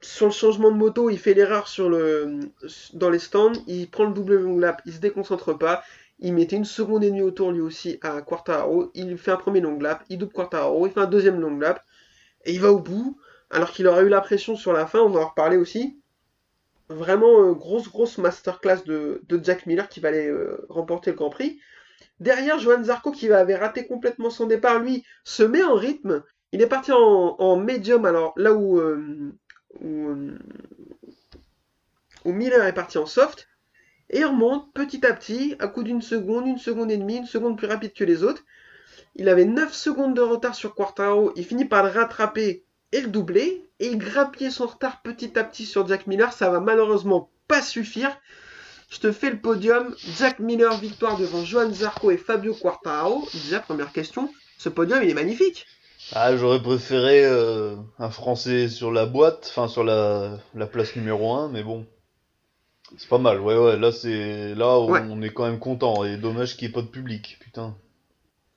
Sur 0.00 0.26
le 0.26 0.32
changement 0.32 0.70
de 0.70 0.76
moto, 0.78 1.10
il 1.10 1.18
fait 1.18 1.34
l'erreur 1.34 1.68
dans 2.94 3.10
les 3.10 3.18
stands, 3.18 3.52
il 3.66 3.90
prend 3.90 4.06
le 4.06 4.14
double 4.14 4.36
long 4.36 4.58
lap, 4.58 4.80
il 4.86 4.94
se 4.94 5.00
déconcentre 5.00 5.56
pas, 5.56 5.84
il 6.20 6.34
mettait 6.34 6.56
une 6.56 6.64
seconde 6.64 7.04
et 7.04 7.10
demie 7.10 7.22
autour 7.22 7.52
lui 7.52 7.60
aussi 7.60 7.98
à 8.02 8.20
Quartaro, 8.22 8.90
il 8.94 9.16
fait 9.18 9.30
un 9.30 9.36
premier 9.36 9.60
long 9.60 9.78
lap, 9.78 10.04
il 10.08 10.18
double 10.18 10.32
Quartaro, 10.32 10.86
il 10.86 10.92
fait 10.92 11.00
un 11.00 11.06
deuxième 11.06 11.40
long 11.40 11.56
lap, 11.58 11.84
et 12.44 12.52
il 12.52 12.60
va 12.60 12.72
au 12.72 12.80
bout, 12.80 13.18
alors 13.50 13.70
qu'il 13.70 13.86
aura 13.86 14.02
eu 14.02 14.08
la 14.08 14.20
pression 14.20 14.56
sur 14.56 14.72
la 14.72 14.86
fin, 14.86 15.00
on 15.00 15.08
va 15.08 15.20
en 15.20 15.28
reparler 15.28 15.56
aussi. 15.56 16.00
Vraiment 16.88 17.42
euh, 17.42 17.52
grosse 17.52 17.88
grosse 17.88 18.18
masterclass 18.18 18.82
de, 18.84 19.22
Jack 19.42 19.66
Miller 19.66 19.88
qui 19.88 20.00
va 20.00 20.08
aller 20.08 20.26
euh, 20.26 20.64
remporter 20.68 21.10
le 21.10 21.16
Grand 21.16 21.30
Prix. 21.30 21.60
Derrière, 22.20 22.58
Johan 22.58 22.82
Zarco 22.82 23.12
qui 23.12 23.30
avait 23.30 23.56
raté 23.56 23.86
complètement 23.86 24.30
son 24.30 24.46
départ, 24.46 24.80
lui, 24.80 25.04
se 25.24 25.42
met 25.42 25.62
en 25.62 25.74
rythme. 25.74 26.22
Il 26.52 26.62
est 26.62 26.66
parti 26.66 26.92
en, 26.92 27.56
médium, 27.56 28.06
alors 28.06 28.32
là 28.36 28.50
euh, 28.50 29.32
où 32.24 32.32
Miller 32.32 32.64
est 32.64 32.72
parti 32.72 32.98
en 32.98 33.06
soft, 33.06 33.47
et 34.10 34.24
remonte 34.24 34.72
petit 34.72 35.04
à 35.06 35.12
petit, 35.12 35.54
à 35.58 35.68
coup 35.68 35.82
d'une 35.82 36.02
seconde, 36.02 36.46
une 36.46 36.58
seconde 36.58 36.90
et 36.90 36.96
demie, 36.96 37.18
une 37.18 37.26
seconde 37.26 37.58
plus 37.58 37.66
rapide 37.66 37.92
que 37.92 38.04
les 38.04 38.22
autres. 38.22 38.42
Il 39.16 39.28
avait 39.28 39.44
9 39.44 39.72
secondes 39.72 40.14
de 40.14 40.20
retard 40.20 40.54
sur 40.54 40.74
Quartaro, 40.74 41.32
il 41.36 41.44
finit 41.44 41.64
par 41.64 41.84
le 41.84 41.90
rattraper 41.90 42.64
et 42.92 43.00
le 43.00 43.08
doubler, 43.08 43.64
et 43.80 43.88
il 43.88 43.98
grappillait 43.98 44.50
son 44.50 44.66
retard 44.66 45.02
petit 45.02 45.38
à 45.38 45.44
petit 45.44 45.66
sur 45.66 45.86
Jack 45.86 46.06
Miller, 46.06 46.32
ça 46.32 46.50
va 46.50 46.60
malheureusement 46.60 47.30
pas 47.46 47.62
suffire. 47.62 48.16
Je 48.90 49.00
te 49.00 49.12
fais 49.12 49.30
le 49.30 49.38
podium, 49.38 49.94
Jack 50.16 50.38
Miller 50.38 50.74
victoire 50.78 51.18
devant 51.18 51.44
Johan 51.44 51.70
Zarco 51.70 52.10
et 52.10 52.16
Fabio 52.16 52.54
Quartaro. 52.54 53.28
Déjà, 53.34 53.60
première 53.60 53.92
question, 53.92 54.30
ce 54.56 54.70
podium 54.70 55.02
il 55.02 55.10
est 55.10 55.14
magnifique. 55.14 55.66
Ah, 56.12 56.34
j'aurais 56.36 56.62
préféré 56.62 57.24
euh, 57.24 57.76
un 57.98 58.08
Français 58.08 58.68
sur 58.68 58.90
la 58.90 59.04
boîte, 59.04 59.46
enfin 59.50 59.68
sur 59.68 59.84
la, 59.84 60.38
la 60.54 60.66
place 60.66 60.96
numéro 60.96 61.34
1, 61.34 61.50
mais 61.50 61.62
bon. 61.62 61.86
C'est 62.96 63.08
pas 63.08 63.18
mal, 63.18 63.40
ouais, 63.40 63.56
ouais, 63.56 63.76
là 63.76 63.92
c'est. 63.92 64.54
Là 64.54 64.78
on, 64.78 64.90
Ouais. 64.90 65.02
on 65.08 65.20
est 65.22 65.32
quand 65.32 65.44
même 65.46 65.58
content, 65.58 66.04
et 66.04 66.16
dommage 66.16 66.56
qu'il 66.56 66.66
n'y 66.68 66.72
ait 66.72 66.74
pas 66.74 66.82
de 66.82 66.86
public, 66.86 67.38
putain. 67.40 67.74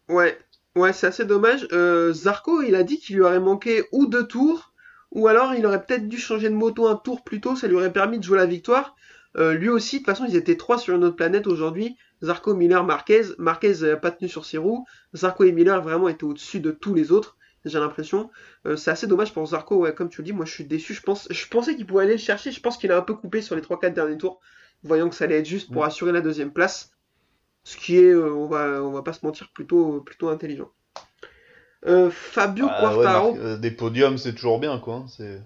Ouais, 0.09 0.37
ouais, 0.75 0.93
c'est 0.93 1.07
assez 1.07 1.25
dommage. 1.25 1.67
Euh, 1.71 2.13
Zarco, 2.13 2.61
il 2.61 2.75
a 2.75 2.83
dit 2.83 2.99
qu'il 2.99 3.15
lui 3.17 3.23
aurait 3.23 3.39
manqué 3.39 3.83
ou 3.91 4.05
deux 4.05 4.25
tours, 4.27 4.71
ou 5.11 5.27
alors 5.27 5.53
il 5.53 5.65
aurait 5.65 5.83
peut-être 5.83 6.07
dû 6.07 6.17
changer 6.17 6.49
de 6.49 6.55
moto 6.55 6.87
un 6.87 6.95
tour 6.95 7.23
plus 7.23 7.41
tôt, 7.41 7.55
ça 7.55 7.67
lui 7.67 7.75
aurait 7.75 7.91
permis 7.93 8.19
de 8.19 8.23
jouer 8.23 8.37
la 8.37 8.45
victoire. 8.45 8.95
Euh, 9.37 9.53
lui 9.53 9.69
aussi, 9.69 9.97
de 9.97 9.99
toute 9.99 10.07
façon, 10.07 10.25
ils 10.27 10.35
étaient 10.35 10.57
trois 10.57 10.77
sur 10.77 10.95
une 10.95 11.03
autre 11.05 11.15
planète 11.15 11.47
aujourd'hui. 11.47 11.95
Zarco, 12.21 12.53
Miller, 12.53 12.83
Marquez. 12.83 13.23
Marquez 13.37 13.73
n'a 13.81 13.95
pas 13.95 14.11
tenu 14.11 14.29
sur 14.29 14.45
ses 14.45 14.57
roues. 14.57 14.85
Zarco 15.15 15.43
et 15.45 15.51
Miller 15.53 15.81
vraiment 15.81 16.09
étaient 16.09 16.25
au-dessus 16.25 16.59
de 16.59 16.71
tous 16.71 16.93
les 16.93 17.11
autres, 17.13 17.37
j'ai 17.65 17.79
l'impression. 17.79 18.29
Euh, 18.65 18.75
c'est 18.77 18.91
assez 18.91 19.07
dommage 19.07 19.33
pour 19.33 19.45
Zarco, 19.47 19.77
ouais, 19.77 19.93
comme 19.93 20.09
tu 20.09 20.21
le 20.21 20.25
dis, 20.25 20.33
moi 20.33 20.45
je 20.45 20.51
suis 20.53 20.65
déçu. 20.65 20.93
Je, 20.93 21.01
pense, 21.01 21.27
je 21.31 21.47
pensais 21.47 21.75
qu'il 21.75 21.85
pouvait 21.87 22.03
aller 22.03 22.13
le 22.13 22.17
chercher, 22.19 22.51
je 22.51 22.59
pense 22.61 22.77
qu'il 22.77 22.91
a 22.91 22.97
un 22.97 23.01
peu 23.01 23.13
coupé 23.15 23.41
sur 23.41 23.55
les 23.55 23.61
3-4 23.61 23.93
derniers 23.95 24.17
tours, 24.17 24.39
voyant 24.83 25.09
que 25.09 25.15
ça 25.15 25.25
allait 25.25 25.39
être 25.39 25.45
juste 25.47 25.71
pour 25.71 25.83
Mm. 25.83 25.85
assurer 25.85 26.11
la 26.11 26.21
deuxième 26.21 26.51
place. 26.53 26.91
Ce 27.65 27.77
qui 27.77 27.97
est, 27.97 28.11
euh, 28.11 28.33
on, 28.33 28.47
va, 28.47 28.83
on 28.83 28.91
va 28.91 29.03
pas 29.03 29.13
se 29.13 29.25
mentir, 29.25 29.49
plutôt, 29.53 30.01
plutôt 30.01 30.29
intelligent. 30.29 30.71
Euh, 31.85 32.09
Fabio 32.11 32.67
Ah, 32.67 32.79
Quartaro, 32.79 33.37
des 33.57 33.71
podiums 33.71 34.17
c'est 34.17 34.33
toujours 34.33 34.59
bien, 34.59 34.79
quoi. 34.79 34.95
hein, 34.95 35.05
C'est... 35.07 35.41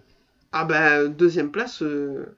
ah 0.52 0.66
bah 0.66 1.08
deuxième 1.08 1.52
place, 1.52 1.84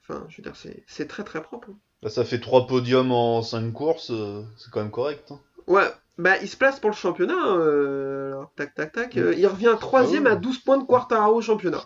enfin 0.02 0.26
je 0.30 0.38
veux 0.38 0.44
dire 0.44 0.56
c'est 0.58 0.84
c'est 0.88 1.08
très 1.08 1.24
très 1.24 1.42
propre. 1.42 1.70
hein. 1.72 1.80
Là, 2.02 2.10
ça 2.10 2.26
fait 2.26 2.40
trois 2.40 2.66
podiums 2.66 3.12
en 3.12 3.44
cinq 3.44 3.72
courses, 3.72 4.12
c'est 4.58 4.72
quand 4.72 4.82
même 4.82 4.90
correct. 4.90 5.32
hein. 5.32 5.40
Ouais, 5.68 5.88
bah 6.18 6.38
il 6.42 6.48
se 6.50 6.58
place 6.58 6.80
pour 6.80 6.90
le 6.90 6.96
championnat, 6.96 7.48
euh, 7.58 8.27
tac 8.56 8.74
tac 8.76 8.92
tac, 8.92 9.18
euh, 9.18 9.34
il 9.38 9.48
revient 9.48 9.76
troisième 9.80 10.28
Ah 10.28 10.32
à 10.32 10.36
12 10.36 10.60
points 10.60 10.78
de 10.78 10.84
Quartaro 10.84 11.36
au 11.36 11.42
championnat. 11.42 11.84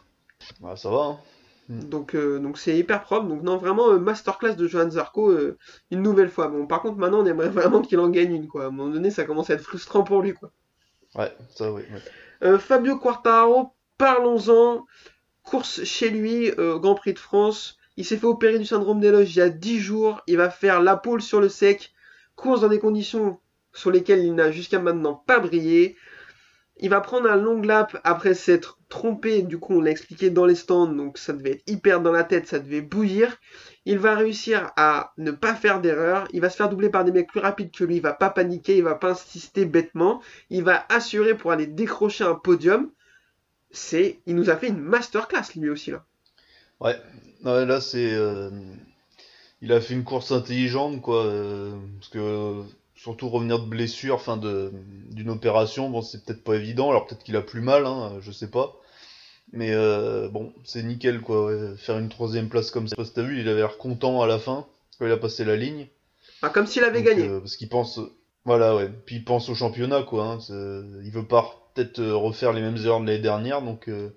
Ah, 0.63 0.75
ça 0.75 0.89
va, 0.89 0.97
hein. 0.97 1.17
Donc 1.69 2.15
euh, 2.15 2.39
donc 2.39 2.57
c'est 2.57 2.77
hyper 2.77 3.01
propre, 3.01 3.27
donc 3.27 3.43
non 3.43 3.55
vraiment 3.55 3.91
euh, 3.91 3.97
masterclass 3.99 4.55
de 4.55 4.67
Johan 4.67 4.89
Zarco 4.89 5.29
euh, 5.29 5.57
une 5.89 6.01
nouvelle 6.01 6.29
fois. 6.29 6.49
Bon 6.49 6.67
par 6.67 6.81
contre 6.81 6.97
maintenant 6.97 7.21
on 7.21 7.25
aimerait 7.25 7.49
vraiment 7.49 7.81
qu'il 7.81 7.99
en 7.99 8.09
gagne 8.09 8.33
une 8.35 8.47
quoi, 8.47 8.65
à 8.65 8.67
un 8.67 8.71
moment 8.71 8.91
donné 8.91 9.09
ça 9.09 9.23
commence 9.23 9.49
à 9.49 9.53
être 9.53 9.61
frustrant 9.61 10.03
pour 10.03 10.21
lui 10.21 10.33
quoi. 10.33 10.51
Ouais, 11.15 11.31
ça, 11.49 11.71
oui. 11.71 11.83
ouais. 11.83 12.01
Euh, 12.43 12.57
Fabio 12.59 12.97
Quartararo, 12.97 13.73
parlons-en. 13.97 14.85
Course 15.43 15.83
chez 15.83 16.09
lui, 16.09 16.51
euh, 16.59 16.77
Grand 16.77 16.95
Prix 16.95 17.13
de 17.13 17.19
France. 17.19 17.77
Il 17.97 18.05
s'est 18.05 18.17
fait 18.17 18.27
opérer 18.27 18.59
du 18.59 18.65
syndrome 18.65 18.99
des 18.99 19.11
loges 19.11 19.35
il 19.35 19.39
y 19.39 19.41
a 19.41 19.49
10 19.49 19.79
jours. 19.79 20.21
Il 20.27 20.37
va 20.37 20.49
faire 20.49 20.81
la 20.81 20.95
pole 20.95 21.21
sur 21.21 21.41
le 21.41 21.49
sec. 21.49 21.93
Course 22.35 22.61
dans 22.61 22.69
des 22.69 22.79
conditions 22.79 23.39
sur 23.73 23.91
lesquelles 23.91 24.23
il 24.23 24.35
n'a 24.35 24.51
jusqu'à 24.51 24.79
maintenant 24.79 25.15
pas 25.15 25.39
brillé. 25.39 25.97
Il 26.81 26.89
va 26.89 26.99
prendre 26.99 27.29
un 27.29 27.35
long 27.35 27.61
lap 27.61 27.99
après 28.03 28.33
s'être 28.33 28.79
trompé, 28.89 29.43
du 29.43 29.59
coup 29.59 29.75
on 29.75 29.81
l'a 29.81 29.91
expliqué 29.91 30.31
dans 30.31 30.45
les 30.45 30.55
stands, 30.55 30.87
donc 30.87 31.19
ça 31.19 31.31
devait 31.31 31.51
être 31.51 31.63
hyper 31.69 32.01
dans 32.01 32.11
la 32.11 32.23
tête, 32.23 32.47
ça 32.47 32.57
devait 32.57 32.81
bouillir. 32.81 33.37
Il 33.85 33.99
va 33.99 34.15
réussir 34.15 34.71
à 34.77 35.13
ne 35.17 35.31
pas 35.31 35.53
faire 35.53 35.79
d'erreur, 35.79 36.27
il 36.33 36.41
va 36.41 36.49
se 36.49 36.57
faire 36.57 36.69
doubler 36.69 36.89
par 36.89 37.05
des 37.05 37.11
mecs 37.11 37.29
plus 37.29 37.39
rapides 37.39 37.71
que 37.71 37.83
lui, 37.83 37.97
il 37.97 38.01
va 38.01 38.13
pas 38.13 38.31
paniquer, 38.31 38.77
il 38.77 38.83
va 38.83 38.95
pas 38.95 39.11
insister 39.11 39.65
bêtement, 39.65 40.21
il 40.49 40.63
va 40.63 40.85
assurer 40.89 41.35
pour 41.35 41.51
aller 41.51 41.67
décrocher 41.67 42.23
un 42.23 42.35
podium. 42.35 42.91
C'est, 43.69 44.19
il 44.25 44.35
nous 44.35 44.49
a 44.49 44.57
fait 44.57 44.67
une 44.67 44.81
masterclass 44.81 45.55
lui 45.55 45.69
aussi 45.69 45.91
là. 45.91 46.03
Ouais, 46.79 46.97
là 47.43 47.79
c'est, 47.79 48.11
euh, 48.11 48.49
il 49.61 49.71
a 49.71 49.79
fait 49.79 49.93
une 49.93 50.03
course 50.03 50.31
intelligente 50.31 50.99
quoi, 51.01 51.25
euh, 51.25 51.77
parce 51.99 52.09
que 52.09 52.63
surtout 53.01 53.29
revenir 53.29 53.59
de 53.59 53.65
blessure, 53.65 54.15
enfin 54.15 54.37
de 54.37 54.71
d'une 55.09 55.29
opération, 55.29 55.89
bon 55.89 56.01
c'est 56.01 56.23
peut-être 56.23 56.43
pas 56.43 56.55
évident, 56.55 56.89
alors 56.91 57.07
peut-être 57.07 57.23
qu'il 57.23 57.35
a 57.35 57.41
plus 57.41 57.61
mal, 57.61 57.85
hein, 57.85 58.13
je 58.21 58.31
sais 58.31 58.49
pas. 58.49 58.77
Mais 59.53 59.71
euh, 59.73 60.29
bon, 60.29 60.53
c'est 60.63 60.83
nickel 60.83 61.19
quoi, 61.19 61.45
ouais. 61.45 61.75
faire 61.77 61.97
une 61.97 62.09
troisième 62.09 62.47
place 62.47 62.71
comme 62.71 62.87
ça. 62.87 62.95
Parce 62.95 63.09
que 63.09 63.15
t'as 63.15 63.23
vu, 63.23 63.41
il 63.41 63.49
avait 63.49 63.59
l'air 63.59 63.77
content 63.77 64.21
à 64.21 64.27
la 64.27 64.39
fin 64.39 64.65
quand 64.97 65.05
il 65.05 65.11
a 65.11 65.17
passé 65.17 65.43
la 65.43 65.55
ligne. 65.55 65.87
Ah, 66.41 66.49
comme 66.49 66.67
s'il 66.67 66.83
avait 66.83 67.01
Donc, 67.01 67.07
gagné. 67.07 67.27
euh, 67.27 67.39
parce 67.39 67.57
qu'il 67.57 67.67
pense, 67.69 67.99
voilà 68.45 68.75
ouais, 68.75 68.89
puis 69.05 69.17
il 69.17 69.23
pense 69.25 69.49
au 69.49 69.55
championnat 69.55 70.03
quoi. 70.03 70.25
Hein, 70.25 70.37
il 71.03 71.11
veut 71.11 71.25
pas 71.25 71.71
peut-être 71.73 71.99
euh, 71.99 72.15
refaire 72.15 72.53
les 72.53 72.61
mêmes 72.61 72.77
erreurs 72.77 73.01
de 73.01 73.07
l'année 73.07 73.19
dernière, 73.19 73.61
donc 73.61 73.87
euh, 73.87 74.09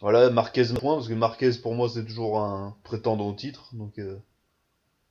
voilà 0.00 0.28
Marquez 0.30 0.64
point 0.78 0.96
parce 0.96 1.08
que 1.08 1.14
Marquez 1.14 1.52
pour 1.62 1.74
moi 1.74 1.88
c'est 1.88 2.04
toujours 2.04 2.38
un 2.38 2.76
prétendant 2.84 3.28
au 3.28 3.32
titre, 3.32 3.70
donc 3.72 3.98
euh, 3.98 4.18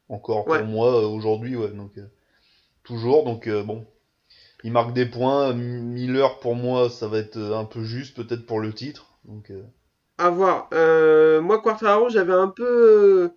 encore 0.09 0.45
pour 0.45 0.63
moi 0.65 1.07
aujourd'hui 1.07 1.55
ouais, 1.55 1.69
donc 1.69 1.97
euh, 1.97 2.05
toujours 2.83 3.23
donc 3.25 3.47
euh, 3.47 3.63
bon. 3.63 3.85
Il 4.63 4.71
marque 4.73 4.93
des 4.93 5.05
points, 5.05 5.53
Miller 5.53 6.39
pour 6.39 6.55
moi 6.55 6.89
ça 6.89 7.07
va 7.07 7.19
être 7.19 7.37
euh, 7.37 7.57
un 7.57 7.65
peu 7.65 7.83
juste 7.83 8.15
peut-être 8.15 8.45
pour 8.47 8.59
le 8.59 8.73
titre, 8.73 9.17
donc 9.25 9.51
euh, 9.51 9.63
À 10.17 10.29
voir. 10.29 10.69
Euh, 10.73 11.41
moi, 11.41 11.61
Quartararo, 11.61 12.09
j'avais 12.09 12.33
un 12.33 12.47
peu. 12.47 12.63
euh, 12.65 13.29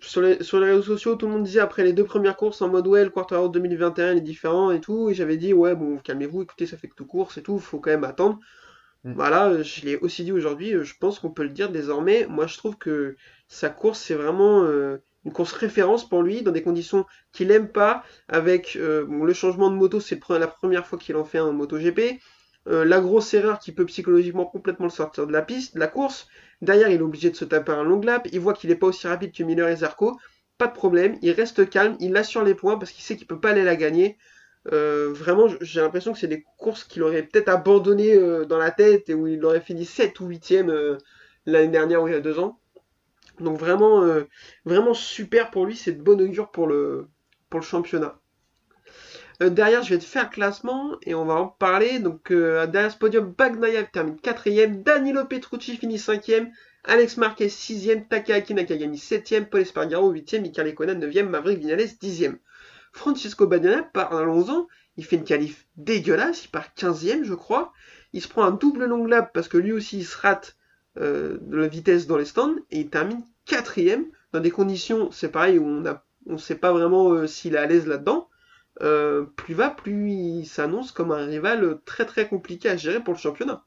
sur 0.00 0.20
les, 0.22 0.42
sur 0.44 0.60
les 0.60 0.70
réseaux 0.70 0.82
sociaux, 0.82 1.16
tout 1.16 1.26
le 1.26 1.32
monde 1.32 1.44
disait 1.44 1.60
après 1.60 1.84
les 1.84 1.92
deux 1.94 2.04
premières 2.04 2.36
courses 2.36 2.62
en 2.62 2.68
mode 2.68 2.86
ouais, 2.88 3.04
le 3.04 3.10
Quartararo 3.10 3.48
2021 3.48 4.12
il 4.12 4.18
est 4.18 4.20
différent 4.22 4.70
et 4.72 4.80
tout. 4.80 5.10
Et 5.10 5.14
j'avais 5.14 5.36
dit 5.38 5.52
ouais, 5.54 5.74
bon, 5.76 5.98
calmez-vous, 5.98 6.42
écoutez, 6.42 6.66
ça 6.66 6.76
fait 6.78 6.88
que 6.88 6.96
deux 6.96 7.04
courses 7.06 7.38
et 7.38 7.42
tout, 7.42 7.58
faut 7.58 7.80
quand 7.80 7.90
même 7.90 8.04
attendre. 8.04 8.38
Mm. 9.04 9.14
Voilà, 9.14 9.62
je 9.62 9.82
l'ai 9.86 9.98
aussi 9.98 10.24
dit 10.24 10.32
aujourd'hui, 10.32 10.72
je 10.84 10.94
pense 11.00 11.18
qu'on 11.20 11.30
peut 11.32 11.44
le 11.44 11.50
dire 11.50 11.70
désormais. 11.70 12.26
Moi, 12.28 12.46
je 12.48 12.58
trouve 12.58 12.76
que 12.78 13.16
sa 13.48 13.70
course, 13.70 14.00
c'est 14.00 14.14
vraiment 14.14 14.64
euh, 14.64 14.98
une 15.24 15.32
course 15.32 15.52
référence 15.52 16.08
pour 16.08 16.22
lui, 16.22 16.42
dans 16.42 16.52
des 16.52 16.62
conditions 16.62 17.06
qu'il 17.32 17.50
aime 17.50 17.68
pas, 17.68 18.04
avec 18.28 18.76
euh, 18.76 19.06
le 19.08 19.32
changement 19.32 19.70
de 19.70 19.76
moto, 19.76 20.00
c'est 20.00 20.20
la 20.28 20.46
première 20.46 20.86
fois 20.86 20.98
qu'il 20.98 21.16
en 21.16 21.24
fait 21.24 21.38
un 21.38 21.52
MotoGP. 21.52 22.20
Euh, 22.66 22.84
la 22.84 23.00
grosse 23.00 23.34
erreur 23.34 23.58
qui 23.58 23.72
peut 23.72 23.84
psychologiquement 23.84 24.46
complètement 24.46 24.86
le 24.86 24.90
sortir 24.90 25.26
de 25.26 25.32
la 25.32 25.42
piste, 25.42 25.74
de 25.74 25.80
la 25.80 25.86
course. 25.86 26.28
Derrière, 26.62 26.88
il 26.88 27.00
est 27.00 27.02
obligé 27.02 27.30
de 27.30 27.36
se 27.36 27.44
taper 27.44 27.72
un 27.72 27.84
long 27.84 28.00
lap. 28.00 28.26
Il 28.32 28.40
voit 28.40 28.54
qu'il 28.54 28.70
n'est 28.70 28.76
pas 28.76 28.86
aussi 28.86 29.06
rapide 29.06 29.32
que 29.32 29.42
Miller 29.42 29.68
et 29.68 29.76
Zarco. 29.76 30.18
Pas 30.56 30.68
de 30.68 30.72
problème, 30.72 31.18
il 31.20 31.32
reste 31.32 31.68
calme, 31.68 31.96
il 32.00 32.16
assure 32.16 32.44
les 32.44 32.54
points 32.54 32.78
parce 32.78 32.92
qu'il 32.92 33.02
sait 33.02 33.16
qu'il 33.16 33.26
peut 33.26 33.40
pas 33.40 33.50
aller 33.50 33.64
la 33.64 33.76
gagner. 33.76 34.16
Euh, 34.72 35.12
vraiment, 35.12 35.46
j'ai 35.60 35.80
l'impression 35.80 36.12
que 36.12 36.18
c'est 36.18 36.28
des 36.28 36.44
courses 36.58 36.84
qu'il 36.84 37.02
aurait 37.02 37.24
peut-être 37.24 37.48
abandonné 37.48 38.14
euh, 38.14 38.44
dans 38.44 38.58
la 38.58 38.70
tête 38.70 39.08
et 39.10 39.14
où 39.14 39.26
il 39.26 39.44
aurait 39.44 39.60
fini 39.60 39.84
7 39.84 40.18
ou 40.20 40.28
8ème 40.28 40.70
euh, 40.70 40.98
l'année 41.44 41.68
dernière 41.68 42.02
ou 42.02 42.08
il 42.08 42.14
y 42.14 42.16
a 42.16 42.20
deux 42.20 42.38
ans. 42.38 42.60
Donc 43.40 43.58
vraiment, 43.58 44.02
euh, 44.02 44.24
vraiment 44.64 44.94
super 44.94 45.50
pour 45.50 45.66
lui, 45.66 45.76
c'est 45.76 45.92
de 45.92 46.02
bon 46.02 46.20
augure 46.20 46.50
pour 46.50 46.66
le, 46.66 47.08
championnat. 47.60 48.18
Euh, 49.42 49.48
derrière, 49.48 49.82
je 49.82 49.90
vais 49.90 49.98
te 49.98 50.04
faire 50.04 50.28
classement 50.28 50.96
et 51.02 51.14
on 51.14 51.24
va 51.24 51.34
en 51.34 51.46
parler. 51.46 52.00
Donc, 52.00 52.30
euh, 52.32 52.66
derrière 52.66 52.90
ce 52.90 52.98
podium, 52.98 53.32
Bagnaia 53.32 53.84
termine 53.84 54.16
4ème, 54.16 54.82
Danilo 54.82 55.24
Petrucci 55.24 55.76
finit 55.76 55.96
5ème, 55.96 56.50
Alex 56.84 57.16
Marquez 57.16 57.48
6ème, 57.48 58.08
Takahaki 58.08 58.54
Nakagami 58.54 58.96
7ème, 58.96 59.46
Paul 59.46 59.60
Espargaro 59.60 60.12
8ème, 60.12 60.42
Mika 60.42 60.64
Lekonen 60.64 61.00
9ème, 61.00 61.28
Maverick 61.28 61.58
Vinales 61.58 61.80
10ème. 61.80 62.38
Francisco 62.92 63.46
Bagnaia, 63.46 63.82
parlons-en, 63.82 64.66
il 64.96 65.04
fait 65.04 65.16
une 65.16 65.24
qualif 65.24 65.66
dégueulasse, 65.76 66.44
il 66.44 66.48
part 66.48 66.68
15ème, 66.76 67.24
je 67.24 67.34
crois. 67.34 67.72
Il 68.12 68.22
se 68.22 68.28
prend 68.28 68.44
un 68.44 68.52
double 68.52 68.84
long 68.84 69.06
lap 69.06 69.32
parce 69.32 69.48
que 69.48 69.58
lui 69.58 69.72
aussi 69.72 69.98
il 69.98 70.04
se 70.04 70.16
rate 70.16 70.56
euh, 70.96 71.38
de 71.40 71.56
la 71.56 71.66
vitesse 71.66 72.06
dans 72.06 72.16
les 72.16 72.24
stands 72.24 72.54
et 72.70 72.80
il 72.80 72.88
termine 72.88 73.22
4ème 73.48 74.04
dans 74.32 74.40
des 74.40 74.52
conditions, 74.52 75.10
c'est 75.10 75.30
pareil, 75.30 75.58
où 75.58 75.66
on 75.66 75.84
a, 75.86 76.04
on 76.26 76.38
sait 76.38 76.54
pas 76.54 76.72
vraiment 76.72 77.10
euh, 77.10 77.26
s'il 77.26 77.56
est 77.56 77.58
à 77.58 77.66
l'aise 77.66 77.86
là-dedans. 77.86 78.28
Euh, 78.80 79.24
plus 79.36 79.54
va, 79.54 79.70
plus 79.70 80.10
il 80.10 80.46
s'annonce 80.46 80.92
comme 80.92 81.12
un 81.12 81.26
rival 81.26 81.78
très 81.84 82.06
très 82.06 82.28
compliqué 82.28 82.68
à 82.68 82.76
gérer 82.76 83.00
pour 83.00 83.14
le 83.14 83.18
championnat. 83.18 83.64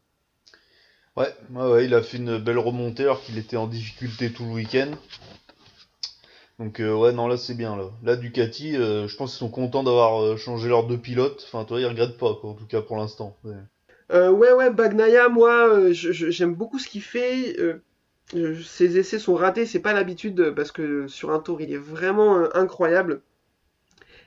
ouais, 1.15 1.33
ouais, 1.51 1.85
il 1.85 1.93
a 1.93 2.01
fait 2.01 2.17
une 2.17 2.37
belle 2.37 2.57
remontée 2.57 3.03
alors 3.03 3.21
qu'il 3.21 3.37
était 3.37 3.57
en 3.57 3.67
difficulté 3.67 4.31
tout 4.31 4.45
le 4.45 4.51
week-end. 4.51 4.91
Donc 6.59 6.79
ouais, 6.79 7.13
non 7.13 7.27
là 7.27 7.37
c'est 7.37 7.53
bien 7.53 7.77
là. 7.77 8.15
Ducati, 8.15 8.73
je 8.73 9.15
pense 9.15 9.31
qu'ils 9.31 9.39
sont 9.39 9.49
contents 9.49 9.83
d'avoir 9.83 10.37
changé 10.37 10.67
leurs 10.67 10.87
deux 10.87 10.97
pilotes. 10.97 11.43
Enfin, 11.45 11.63
toi, 11.63 11.79
ils 11.79 11.85
regrettent 11.85 12.17
pas 12.17 12.35
quoi, 12.35 12.49
en 12.49 12.55
tout 12.55 12.67
cas 12.67 12.81
pour 12.81 12.97
l'instant. 12.97 13.37
Euh, 14.11 14.31
ouais, 14.31 14.53
ouais, 14.53 14.69
Bagnaia, 14.71 15.29
moi, 15.29 15.67
euh, 15.69 15.89
j'aime 15.93 16.55
beaucoup 16.55 16.79
ce 16.79 16.87
qu'il 16.87 17.01
fait. 17.01 17.59
Euh, 17.59 18.61
ses 18.63 18.97
essais 18.97 19.19
sont 19.19 19.35
ratés, 19.35 19.65
c'est 19.65 19.79
pas 19.79 19.93
l'habitude 19.93 20.51
parce 20.55 20.71
que 20.71 21.07
sur 21.07 21.31
un 21.31 21.39
tour, 21.39 21.61
il 21.61 21.71
est 21.71 21.77
vraiment 21.77 22.53
incroyable. 22.55 23.21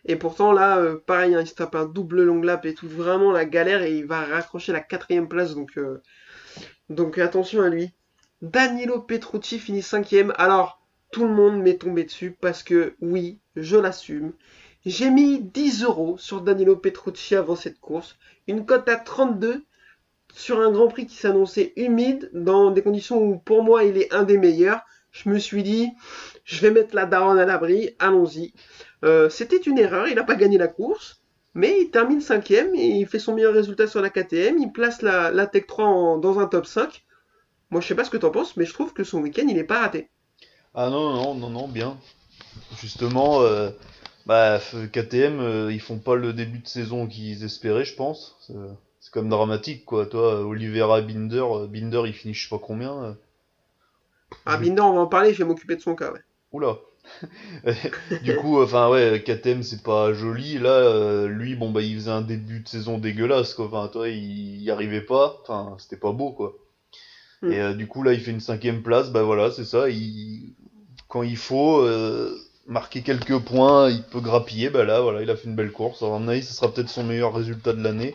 Et 0.07 0.17
pourtant, 0.17 0.53
là, 0.53 0.97
pareil, 1.07 1.35
hein, 1.35 1.43
il 1.43 1.47
se 1.47 1.55
tape 1.55 1.75
un 1.75 1.85
double 1.85 2.23
long 2.23 2.41
lap 2.43 2.65
et 2.65 2.75
tout, 2.75 2.89
vraiment 2.89 3.33
la 3.33 3.45
galère 3.45 3.83
et 3.83 3.99
il 3.99 4.07
va 4.07 4.25
raccrocher 4.25 4.73
la 4.73 4.81
quatrième 4.81 5.29
place. 5.29 5.55
Donc, 5.55 5.79
donc 6.89 7.19
attention 7.19 7.63
à 7.63 7.69
lui. 7.69 7.93
Danilo 8.41 9.01
Petrucci 9.03 9.59
finit 9.59 9.83
cinquième. 9.83 10.33
Alors, 10.39 10.81
tout 11.11 11.25
le 11.27 11.35
monde 11.35 11.61
m'est 11.61 11.79
tombé 11.79 12.05
dessus 12.05 12.37
parce 12.41 12.63
que, 12.63 12.95
oui, 13.03 13.39
je 13.57 13.77
l'assume. 13.77 14.33
J'ai 14.87 15.11
mis 15.11 15.41
10 15.43 15.85
euros 15.85 16.17
sur 16.17 16.41
Danilo 16.41 16.77
Petrucci 16.77 17.37
avant 17.37 17.57
cette 17.57 17.81
course. 17.81 18.17
Une 18.47 18.65
cote 18.65 18.89
à 18.89 18.97
32 18.97 19.67
sur 20.35 20.61
un 20.61 20.71
Grand 20.73 20.89
Prix 20.89 21.07
qui 21.07 21.17
s'annonçait 21.17 21.73
humide, 21.77 22.31
dans 22.35 22.71
des 22.71 22.83
conditions 22.83 23.23
où 23.23 23.39
pour 23.39 23.63
moi 23.63 23.85
il 23.85 23.97
est 23.99 24.13
un 24.15 24.25
des 24.25 24.39
meilleurs. 24.39 24.81
Je 25.13 25.29
me 25.29 25.39
suis 25.39 25.63
dit, 25.63 25.89
je 26.45 26.61
vais 26.61 26.71
mettre 26.71 26.95
la 26.95 27.07
daronne 27.07 27.39
à 27.39 27.47
l'abri, 27.47 27.91
allons-y. 27.99 28.53
Euh, 29.05 29.29
C'était 29.29 29.57
une 29.59 29.79
erreur, 29.79 30.07
il 30.09 30.15
n'a 30.15 30.25
pas 30.25 30.37
gagné 30.37 30.59
la 30.59 30.69
course, 30.69 31.21
mais 31.55 31.81
il 31.83 31.91
termine 31.91 32.21
cinquième 32.21 32.75
et 32.75 32.87
il 32.87 33.07
fait 33.07 33.19
son 33.19 33.35
meilleur 33.35 33.55
résultat 33.55 33.87
sur 33.89 34.01
la 34.03 34.11
KTM. 34.11 34.59
Il 34.59 34.73
place 34.73 35.03
la, 35.03 35.47
Tech 35.47 35.67
3 35.67 35.87
en- 35.87 36.19
dans 36.19 36.39
un 36.39 36.47
top 36.47 36.67
5. 36.67 37.05
Moi 37.71 37.81
je 37.81 37.89
sais 37.89 37.95
pas 37.97 38.05
ce 38.05 38.11
que 38.11 38.17
t'en 38.19 38.31
penses, 38.31 38.57
mais 38.57 38.67
je 38.67 38.73
trouve 38.75 38.93
que 38.95 39.05
son 39.05 39.21
week-end 39.21 39.47
il 39.49 39.59
est 39.59 39.65
pas 39.65 39.81
raté. 39.81 40.11
Ah 40.75 40.91
non, 40.91 41.13
non, 41.15 41.35
non, 41.35 41.51
non, 41.51 41.69
bien. 41.69 41.97
Justement, 42.81 43.43
euh, 43.43 43.71
bah, 44.27 44.61
KTM, 44.93 45.41
euh, 45.41 45.73
ils 45.73 45.81
font 45.81 45.99
pas 45.99 46.17
le 46.17 46.33
début 46.33 46.61
de 46.61 46.69
saison 46.69 47.07
qu'ils 47.09 47.45
espéraient, 47.45 47.85
je 47.85 47.97
pense. 47.97 48.37
C'est 49.11 49.15
comme 49.15 49.29
dramatique, 49.29 49.85
quoi. 49.85 50.07
Toi, 50.07 50.41
Oliveira, 50.43 51.01
Binder, 51.01 51.43
euh, 51.43 51.67
Binder, 51.67 52.03
il 52.07 52.13
finit 52.13 52.33
je 52.33 52.45
sais 52.45 52.49
pas 52.49 52.63
combien. 52.65 53.03
euh. 53.03 53.13
Ah, 54.47 54.57
Binder, 54.57 54.83
on 54.83 54.93
va 54.93 55.01
en 55.01 55.07
parler, 55.09 55.33
je 55.35 55.39
vais 55.39 55.45
m'occuper 55.49 55.75
de 55.75 55.81
son 55.81 55.97
cas. 55.97 56.13
Ouais. 56.13 56.21
Oula. 56.53 56.77
du 58.23 58.37
coup, 58.37 58.63
enfin 58.63 58.89
ouais, 58.89 59.21
KTM 59.27 59.65
c'est 59.65 59.83
pas 59.83 60.13
joli. 60.13 60.59
Là, 60.59 60.71
euh, 60.71 61.27
lui, 61.27 61.57
bon 61.57 61.71
bah 61.71 61.83
il 61.83 61.97
faisait 61.97 62.11
un 62.13 62.21
début 62.21 62.61
de 62.61 62.69
saison 62.69 62.99
dégueulasse 62.99 63.55
quoi. 63.55 63.67
Enfin 63.67 63.89
toi, 63.89 64.09
il 64.09 64.63
y 64.63 64.71
arrivait 64.71 65.01
pas. 65.01 65.39
Enfin 65.43 65.75
c'était 65.79 65.97
pas 65.97 66.13
beau 66.13 66.31
quoi. 66.31 66.55
Hmm. 67.43 67.51
Et 67.53 67.61
euh, 67.61 67.75
du 67.75 67.89
coup 67.89 68.05
là, 68.05 68.13
il 68.13 68.21
fait 68.21 68.31
une 68.31 68.39
cinquième 68.41 68.83
place. 68.83 69.11
Bah 69.11 69.23
voilà, 69.25 69.51
c'est 69.51 69.65
ça. 69.65 69.89
Il 69.89 70.55
quand 71.09 71.25
il 71.25 71.37
faut 71.37 71.81
euh, 71.81 72.39
marquer 72.69 73.03
quelques 73.03 73.41
points, 73.41 73.91
il 73.91 74.05
peut 74.05 74.21
grappiller. 74.21 74.71
Bah 74.71 74.85
là, 74.85 75.01
voilà, 75.01 75.23
il 75.23 75.31
a 75.31 75.37
fait 75.37 75.49
une 75.49 75.57
belle 75.57 75.73
course. 75.73 76.03
À 76.03 76.07
mon 76.07 76.29
avis, 76.29 76.45
ce 76.45 76.55
sera 76.55 76.73
peut-être 76.73 76.91
son 76.91 77.03
meilleur 77.03 77.35
résultat 77.35 77.73
de 77.73 77.83
l'année. 77.83 78.15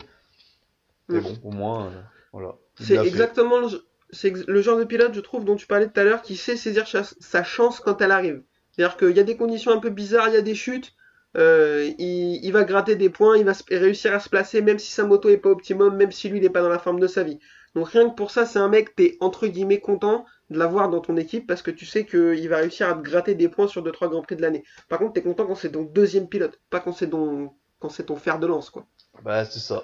Mais 1.12 1.20
Hmm. 1.20 1.20
bon, 1.20 1.38
au 1.42 1.50
moins, 1.50 1.88
euh, 1.88 2.02
voilà. 2.32 2.56
il 2.80 2.86
C'est 2.86 3.04
exactement 3.04 3.58
le, 3.60 3.68
c'est 4.10 4.28
ex- 4.28 4.46
le 4.46 4.60
genre 4.62 4.78
de 4.78 4.84
pilote, 4.84 5.14
je 5.14 5.20
trouve, 5.20 5.44
dont 5.44 5.56
tu 5.56 5.66
parlais 5.66 5.88
tout 5.88 5.98
à 6.00 6.04
l'heure, 6.04 6.22
qui 6.22 6.36
sait 6.36 6.56
saisir 6.56 6.86
sa 6.88 7.44
chance 7.44 7.80
quand 7.80 8.00
elle 8.00 8.10
arrive. 8.12 8.42
C'est-à-dire 8.72 8.96
qu'il 8.96 9.16
y 9.16 9.20
a 9.20 9.24
des 9.24 9.36
conditions 9.36 9.72
un 9.72 9.78
peu 9.78 9.90
bizarres, 9.90 10.28
il 10.28 10.34
y 10.34 10.38
a 10.38 10.42
des 10.42 10.54
chutes, 10.54 10.92
euh, 11.36 11.90
il, 11.98 12.44
il 12.44 12.52
va 12.52 12.64
gratter 12.64 12.96
des 12.96 13.10
points, 13.10 13.36
il 13.36 13.44
va 13.44 13.52
réussir 13.70 14.12
à 14.14 14.20
se 14.20 14.28
placer, 14.28 14.62
même 14.62 14.78
si 14.78 14.92
sa 14.92 15.04
moto 15.04 15.28
est 15.28 15.38
pas 15.38 15.50
optimum, 15.50 15.96
même 15.96 16.12
si 16.12 16.28
lui, 16.28 16.38
il 16.38 16.42
n'est 16.42 16.50
pas 16.50 16.62
dans 16.62 16.68
la 16.68 16.78
forme 16.78 17.00
de 17.00 17.06
sa 17.06 17.22
vie. 17.22 17.38
Donc 17.74 17.88
rien 17.88 18.08
que 18.08 18.14
pour 18.14 18.30
ça, 18.30 18.46
c'est 18.46 18.58
un 18.58 18.68
mec, 18.68 18.94
t'es 18.96 19.16
entre 19.20 19.46
guillemets 19.46 19.80
content 19.80 20.24
de 20.50 20.58
l'avoir 20.58 20.88
dans 20.88 21.00
ton 21.00 21.16
équipe 21.16 21.46
parce 21.46 21.62
que 21.62 21.70
tu 21.70 21.84
sais 21.86 22.06
qu'il 22.06 22.48
va 22.48 22.58
réussir 22.58 22.88
à 22.88 22.94
te 22.94 23.00
gratter 23.02 23.34
des 23.34 23.48
points 23.48 23.68
sur 23.68 23.82
2-3 23.82 24.08
Grands 24.08 24.22
Prix 24.22 24.36
de 24.36 24.42
l'année. 24.42 24.64
Par 24.88 24.98
contre, 24.98 25.12
t'es 25.14 25.22
content 25.22 25.46
quand 25.46 25.54
c'est 25.56 25.72
ton 25.72 25.82
deuxième 25.82 26.28
pilote, 26.28 26.58
pas 26.70 26.80
quand 26.80 26.92
c'est 26.92 27.10
ton, 27.10 27.50
quand 27.80 27.88
c'est 27.90 28.04
ton 28.04 28.16
fer 28.16 28.38
de 28.38 28.46
lance, 28.46 28.70
quoi. 28.70 28.86
Bah 29.22 29.44
c'est 29.44 29.58
ça. 29.60 29.82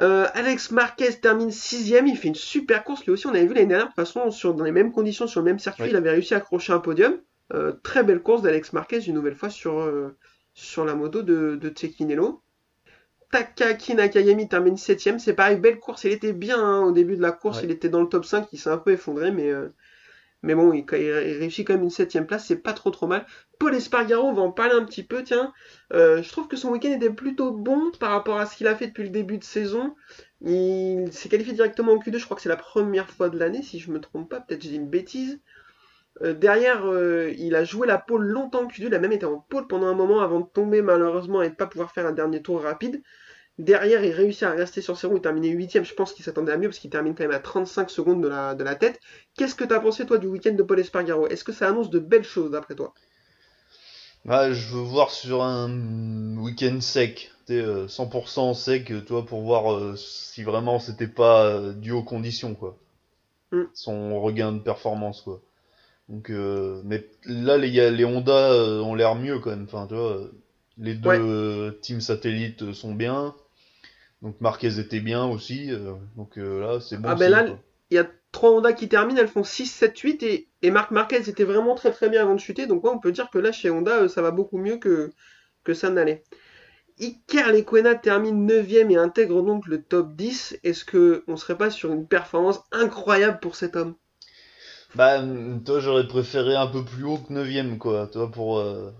Euh, 0.00 0.26
Alex 0.32 0.70
Marquez 0.70 1.12
termine 1.20 1.50
sixième, 1.50 2.06
il 2.06 2.16
fait 2.16 2.28
une 2.28 2.34
super 2.34 2.82
course 2.84 3.04
lui 3.04 3.12
aussi. 3.12 3.26
On 3.26 3.30
avait 3.30 3.46
vu 3.46 3.54
l'année 3.54 3.66
dernière, 3.66 3.86
de 3.86 3.90
toute 3.92 3.96
façon, 3.96 4.30
sur, 4.30 4.54
dans 4.54 4.64
les 4.64 4.72
mêmes 4.72 4.90
conditions, 4.92 5.26
sur 5.26 5.40
le 5.40 5.44
même 5.44 5.58
circuit, 5.58 5.84
Oui. 5.84 5.90
il 5.90 5.96
avait 5.96 6.10
réussi 6.10 6.34
à 6.34 6.38
accrocher 6.38 6.72
un 6.72 6.78
podium. 6.78 7.18
Euh, 7.52 7.72
très 7.82 8.02
belle 8.02 8.22
course 8.22 8.40
d'Alex 8.42 8.72
Marquez, 8.72 9.00
une 9.06 9.14
nouvelle 9.14 9.34
fois 9.34 9.50
sur, 9.50 9.80
euh, 9.80 10.16
sur 10.54 10.84
la 10.86 10.94
moto 10.94 11.22
de, 11.22 11.56
de 11.56 11.72
Cecchinello. 11.76 12.42
Takaki 13.30 13.94
Nakagami 13.94 14.48
termine 14.48 14.76
7ème. 14.76 15.18
C'est 15.18 15.34
pareil, 15.34 15.56
belle 15.56 15.78
course. 15.78 16.04
Il 16.04 16.12
était 16.12 16.32
bien 16.32 16.58
hein, 16.62 16.80
au 16.82 16.92
début 16.92 17.16
de 17.16 17.22
la 17.22 17.32
course. 17.32 17.58
Ouais. 17.58 17.64
Il 17.64 17.70
était 17.70 17.88
dans 17.88 18.00
le 18.00 18.08
top 18.08 18.24
5. 18.24 18.48
Il 18.52 18.58
s'est 18.58 18.70
un 18.70 18.78
peu 18.78 18.92
effondré, 18.92 19.30
mais, 19.30 19.50
mais 20.42 20.54
bon, 20.54 20.72
il, 20.72 20.84
réussit 20.90 21.66
quand 21.66 21.74
même 21.74 21.82
une 21.84 21.88
7ème 21.88 22.26
place. 22.26 22.46
C'est 22.46 22.56
pas 22.56 22.72
trop 22.72 22.90
trop 22.90 23.06
mal. 23.06 23.26
Paul 23.58 23.74
Espargaro, 23.74 24.26
on 24.26 24.32
va 24.32 24.42
en 24.42 24.52
parler 24.52 24.74
un 24.74 24.84
petit 24.84 25.04
peu. 25.04 25.22
Tiens, 25.22 25.52
Euh, 25.92 26.22
je 26.22 26.28
trouve 26.30 26.48
que 26.48 26.56
son 26.56 26.70
week-end 26.70 26.92
était 26.92 27.10
plutôt 27.10 27.52
bon 27.52 27.92
par 28.00 28.10
rapport 28.10 28.38
à 28.38 28.46
ce 28.46 28.56
qu'il 28.56 28.66
a 28.66 28.74
fait 28.74 28.88
depuis 28.88 29.04
le 29.04 29.10
début 29.10 29.38
de 29.38 29.44
saison. 29.44 29.94
Il 30.40 31.12
s'est 31.12 31.28
qualifié 31.28 31.52
directement 31.52 31.92
en 31.92 31.98
Q2. 31.98 32.18
Je 32.18 32.24
crois 32.24 32.36
que 32.36 32.42
c'est 32.42 32.48
la 32.48 32.56
première 32.56 33.10
fois 33.10 33.28
de 33.28 33.38
l'année, 33.38 33.62
si 33.62 33.78
je 33.78 33.90
me 33.92 34.00
trompe 34.00 34.28
pas. 34.30 34.40
Peut-être 34.40 34.62
j'ai 34.62 34.70
dit 34.70 34.76
une 34.76 34.90
bêtise. 34.90 35.40
Euh, 36.22 36.34
derrière, 36.34 36.86
euh, 36.86 37.32
il 37.38 37.54
a 37.54 37.64
joué 37.64 37.86
la 37.86 37.98
pole 37.98 38.24
longtemps 38.24 38.62
en 38.64 38.66
Q2, 38.68 38.86
il 38.86 38.94
a 38.94 38.98
même 38.98 39.12
été 39.12 39.24
en 39.26 39.38
pole 39.38 39.66
pendant 39.66 39.86
un 39.86 39.94
moment 39.94 40.20
avant 40.20 40.40
de 40.40 40.46
tomber 40.46 40.82
malheureusement 40.82 41.42
et 41.42 41.50
de 41.50 41.54
pas 41.54 41.66
pouvoir 41.66 41.92
faire 41.92 42.06
un 42.06 42.12
dernier 42.12 42.42
tour 42.42 42.62
rapide. 42.62 43.02
Derrière, 43.58 44.04
il 44.04 44.12
réussit 44.12 44.42
à 44.44 44.50
rester 44.50 44.80
sur 44.82 44.98
ses 44.98 45.06
roues, 45.06 45.16
il 45.16 45.22
terminait 45.22 45.48
8ème, 45.48 45.84
je 45.84 45.94
pense 45.94 46.12
qu'il 46.12 46.24
s'attendait 46.24 46.52
à 46.52 46.56
mieux 46.58 46.68
parce 46.68 46.78
qu'il 46.78 46.90
termine 46.90 47.14
quand 47.14 47.24
même 47.24 47.30
à 47.32 47.38
35 47.40 47.90
secondes 47.90 48.22
de 48.22 48.28
la, 48.28 48.54
de 48.54 48.64
la 48.64 48.74
tête. 48.74 49.00
Qu'est-ce 49.36 49.54
que 49.54 49.64
tu 49.64 49.72
as 49.74 49.80
pensé 49.80 50.04
toi 50.06 50.18
du 50.18 50.26
week-end 50.26 50.52
de 50.54 50.62
Paul 50.62 50.80
Espargaro? 50.80 51.28
Est-ce 51.28 51.44
que 51.44 51.52
ça 51.52 51.68
annonce 51.68 51.90
de 51.90 51.98
belles 51.98 52.24
choses 52.24 52.50
d'après 52.50 52.74
toi? 52.74 52.94
Ah, 54.28 54.52
je 54.52 54.68
veux 54.74 54.82
voir 54.82 55.10
sur 55.10 55.42
un 55.42 56.36
week-end 56.36 56.80
sec, 56.80 57.32
tu 57.46 57.54
sais, 57.54 57.60
euh, 57.60 57.88
100% 57.88 58.54
sec, 58.54 58.92
toi, 59.06 59.24
pour 59.26 59.42
voir 59.42 59.72
euh, 59.72 59.96
si 59.96 60.42
vraiment 60.44 60.78
c'était 60.78 61.08
pas 61.08 61.44
euh, 61.46 61.72
dû 61.72 61.90
aux 61.92 62.02
conditions, 62.04 62.54
quoi. 62.54 62.78
Mm. 63.52 63.68
Son 63.74 64.20
regain 64.22 64.52
de 64.52 64.60
performance, 64.60 65.22
quoi. 65.22 65.42
Donc, 66.08 66.30
euh, 66.30 66.82
mais 66.84 67.06
là, 67.26 67.58
les, 67.58 68.04
Honda 68.06 68.54
ont 68.82 68.94
l'air 68.94 69.14
mieux 69.16 69.38
quand 69.40 69.50
même. 69.50 69.64
Enfin, 69.64 69.86
tu 69.88 69.94
vois, 69.94 70.20
les 70.78 70.94
deux 70.94 71.72
Ouais. 71.72 71.80
teams 71.82 72.00
satellites 72.02 72.72
sont 72.74 72.94
bien. 72.94 73.34
Donc 74.22 74.40
Marquez 74.40 74.78
était 74.78 75.00
bien 75.00 75.26
aussi. 75.26 75.70
euh, 75.70 75.94
donc 76.16 76.38
euh, 76.38 76.60
là, 76.60 76.80
c'est 76.80 76.96
bon. 76.98 77.10
Ah 77.10 77.14
ben 77.14 77.30
là. 77.30 77.46
Il 77.90 77.94
y 77.94 77.98
a 77.98 78.10
trois 78.32 78.50
Honda 78.50 78.72
qui 78.72 78.88
terminent, 78.88 79.20
elles 79.20 79.28
font 79.28 79.44
6, 79.44 79.66
7, 79.66 79.96
8 79.98 80.22
et, 80.24 80.48
et 80.62 80.70
Marc 80.72 80.90
Marquez 80.90 81.28
était 81.28 81.44
vraiment 81.44 81.74
très 81.76 81.92
très 81.92 82.08
bien 82.08 82.22
avant 82.22 82.34
de 82.34 82.40
chuter. 82.40 82.66
Donc 82.66 82.82
ouais, 82.84 82.90
on 82.90 82.98
peut 82.98 83.12
dire 83.12 83.30
que 83.30 83.38
là 83.38 83.52
chez 83.52 83.70
Honda, 83.70 84.02
euh, 84.02 84.08
ça 84.08 84.20
va 84.22 84.30
beaucoup 84.32 84.58
mieux 84.58 84.78
que, 84.78 85.12
que 85.64 85.74
ça 85.74 85.90
n'allait. 85.90 86.24
Iker 87.00 87.52
Lecuona 87.52 87.94
termine 87.96 88.46
9ème 88.46 88.90
et 88.92 88.96
intègre 88.98 89.42
donc 89.42 89.66
le 89.68 89.82
top 89.82 90.14
10. 90.16 90.58
Est-ce 90.64 90.84
que 90.84 91.24
on 91.28 91.36
serait 91.36 91.58
pas 91.58 91.70
sur 91.70 91.92
une 91.92 92.08
performance 92.08 92.60
incroyable 92.72 93.40
pour 93.40 93.56
cet 93.56 93.76
homme? 93.76 93.96
Bah, 94.94 95.22
toi, 95.64 95.80
j'aurais 95.80 96.06
préféré 96.06 96.54
un 96.54 96.66
peu 96.66 96.84
plus 96.84 97.04
haut 97.04 97.18
que 97.18 97.32
9ème, 97.32 97.78
quoi. 97.78 98.06
Toi, 98.06 98.30
pour. 98.30 98.58
euh, 98.58 98.90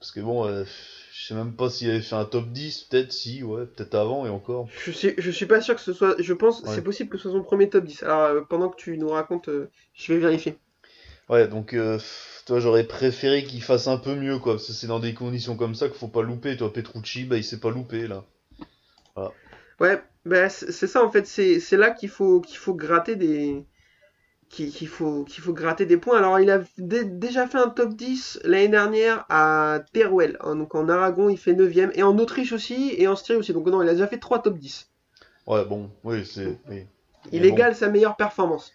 Parce 0.00 0.12
que 0.12 0.20
bon, 0.20 0.46
euh, 0.46 0.64
je 1.16 1.28
sais 1.28 1.34
même 1.34 1.54
pas 1.54 1.70
s'il 1.70 1.90
avait 1.90 2.00
fait 2.00 2.16
un 2.16 2.24
top 2.24 2.48
10, 2.48 2.84
peut-être 2.90 3.12
si, 3.12 3.42
ouais, 3.44 3.66
peut-être 3.66 3.94
avant 3.94 4.26
et 4.26 4.28
encore. 4.28 4.68
Je 4.84 4.90
suis, 4.90 5.14
je 5.16 5.30
suis 5.30 5.46
pas 5.46 5.60
sûr 5.60 5.76
que 5.76 5.80
ce 5.80 5.92
soit. 5.92 6.16
Je 6.18 6.32
pense 6.32 6.62
Ouais. 6.62 6.74
c'est 6.74 6.82
possible 6.82 7.08
que 7.08 7.18
ce 7.18 7.28
soit 7.28 7.38
son 7.38 7.44
premier 7.44 7.70
top 7.70 7.84
10. 7.84 8.02
Alors 8.02 8.22
euh, 8.22 8.40
pendant 8.42 8.68
que 8.68 8.76
tu 8.76 8.98
nous 8.98 9.08
racontes, 9.08 9.48
euh, 9.48 9.70
je 9.94 10.12
vais 10.12 10.18
vérifier. 10.18 10.56
Ouais, 11.28 11.46
donc, 11.48 11.72
euh, 11.72 11.98
toi, 12.46 12.58
j'aurais 12.60 12.84
préféré 12.84 13.44
qu'il 13.44 13.62
fasse 13.62 13.86
un 13.86 13.96
peu 13.96 14.14
mieux, 14.14 14.38
quoi. 14.38 14.54
Parce 14.54 14.66
que 14.66 14.72
c'est 14.72 14.86
dans 14.88 14.98
des 15.00 15.14
conditions 15.14 15.56
comme 15.56 15.74
ça 15.74 15.88
qu'il 15.88 15.96
faut 15.98 16.08
pas 16.08 16.22
louper. 16.22 16.56
Toi, 16.56 16.72
Petrucci, 16.72 17.24
bah, 17.24 17.36
il 17.36 17.44
s'est 17.44 17.60
pas 17.60 17.70
loupé, 17.70 18.06
là. 18.08 18.24
Ouais, 19.80 20.02
bah, 20.24 20.48
c'est 20.48 20.86
ça 20.86 21.04
en 21.04 21.10
fait, 21.10 21.26
c'est 21.26 21.60
c'est 21.60 21.76
là 21.76 21.90
qu'il 21.90 22.08
faut 22.08 22.40
qu'il 22.40 22.56
faut 22.58 22.74
gratter 22.74 23.16
des 23.16 23.64
qu'il 24.54 24.88
faut 24.88 25.24
qu'il 25.24 25.42
faut 25.42 25.52
gratter 25.52 25.86
des 25.86 25.96
points. 25.96 26.18
Alors 26.18 26.38
il 26.40 26.50
a 26.50 26.60
dé- 26.78 27.04
déjà 27.04 27.46
fait 27.46 27.58
un 27.58 27.68
top 27.68 27.94
10 27.94 28.40
l'année 28.44 28.68
dernière 28.68 29.24
à 29.28 29.80
Teruel, 29.92 30.36
hein, 30.40 30.56
donc 30.56 30.74
en 30.74 30.88
Aragon 30.88 31.28
il 31.28 31.36
fait 31.38 31.52
9ème 31.54 31.90
et 31.94 32.02
en 32.02 32.16
Autriche 32.18 32.52
aussi 32.52 32.94
et 32.96 33.08
en 33.08 33.16
Styrie 33.16 33.38
aussi. 33.38 33.52
Donc 33.52 33.66
non, 33.66 33.82
il 33.82 33.88
a 33.88 33.92
déjà 33.92 34.06
fait 34.06 34.18
3 34.18 34.42
top 34.42 34.58
10. 34.58 34.88
Ouais, 35.46 35.64
bon, 35.64 35.90
oui, 36.04 36.24
c'est. 36.24 36.58
oui. 36.70 36.86
Il 37.32 37.42
Mais 37.42 37.48
bon. 37.48 37.54
égale 37.54 37.74
sa 37.76 37.88
meilleure 37.88 38.16
performance. 38.16 38.72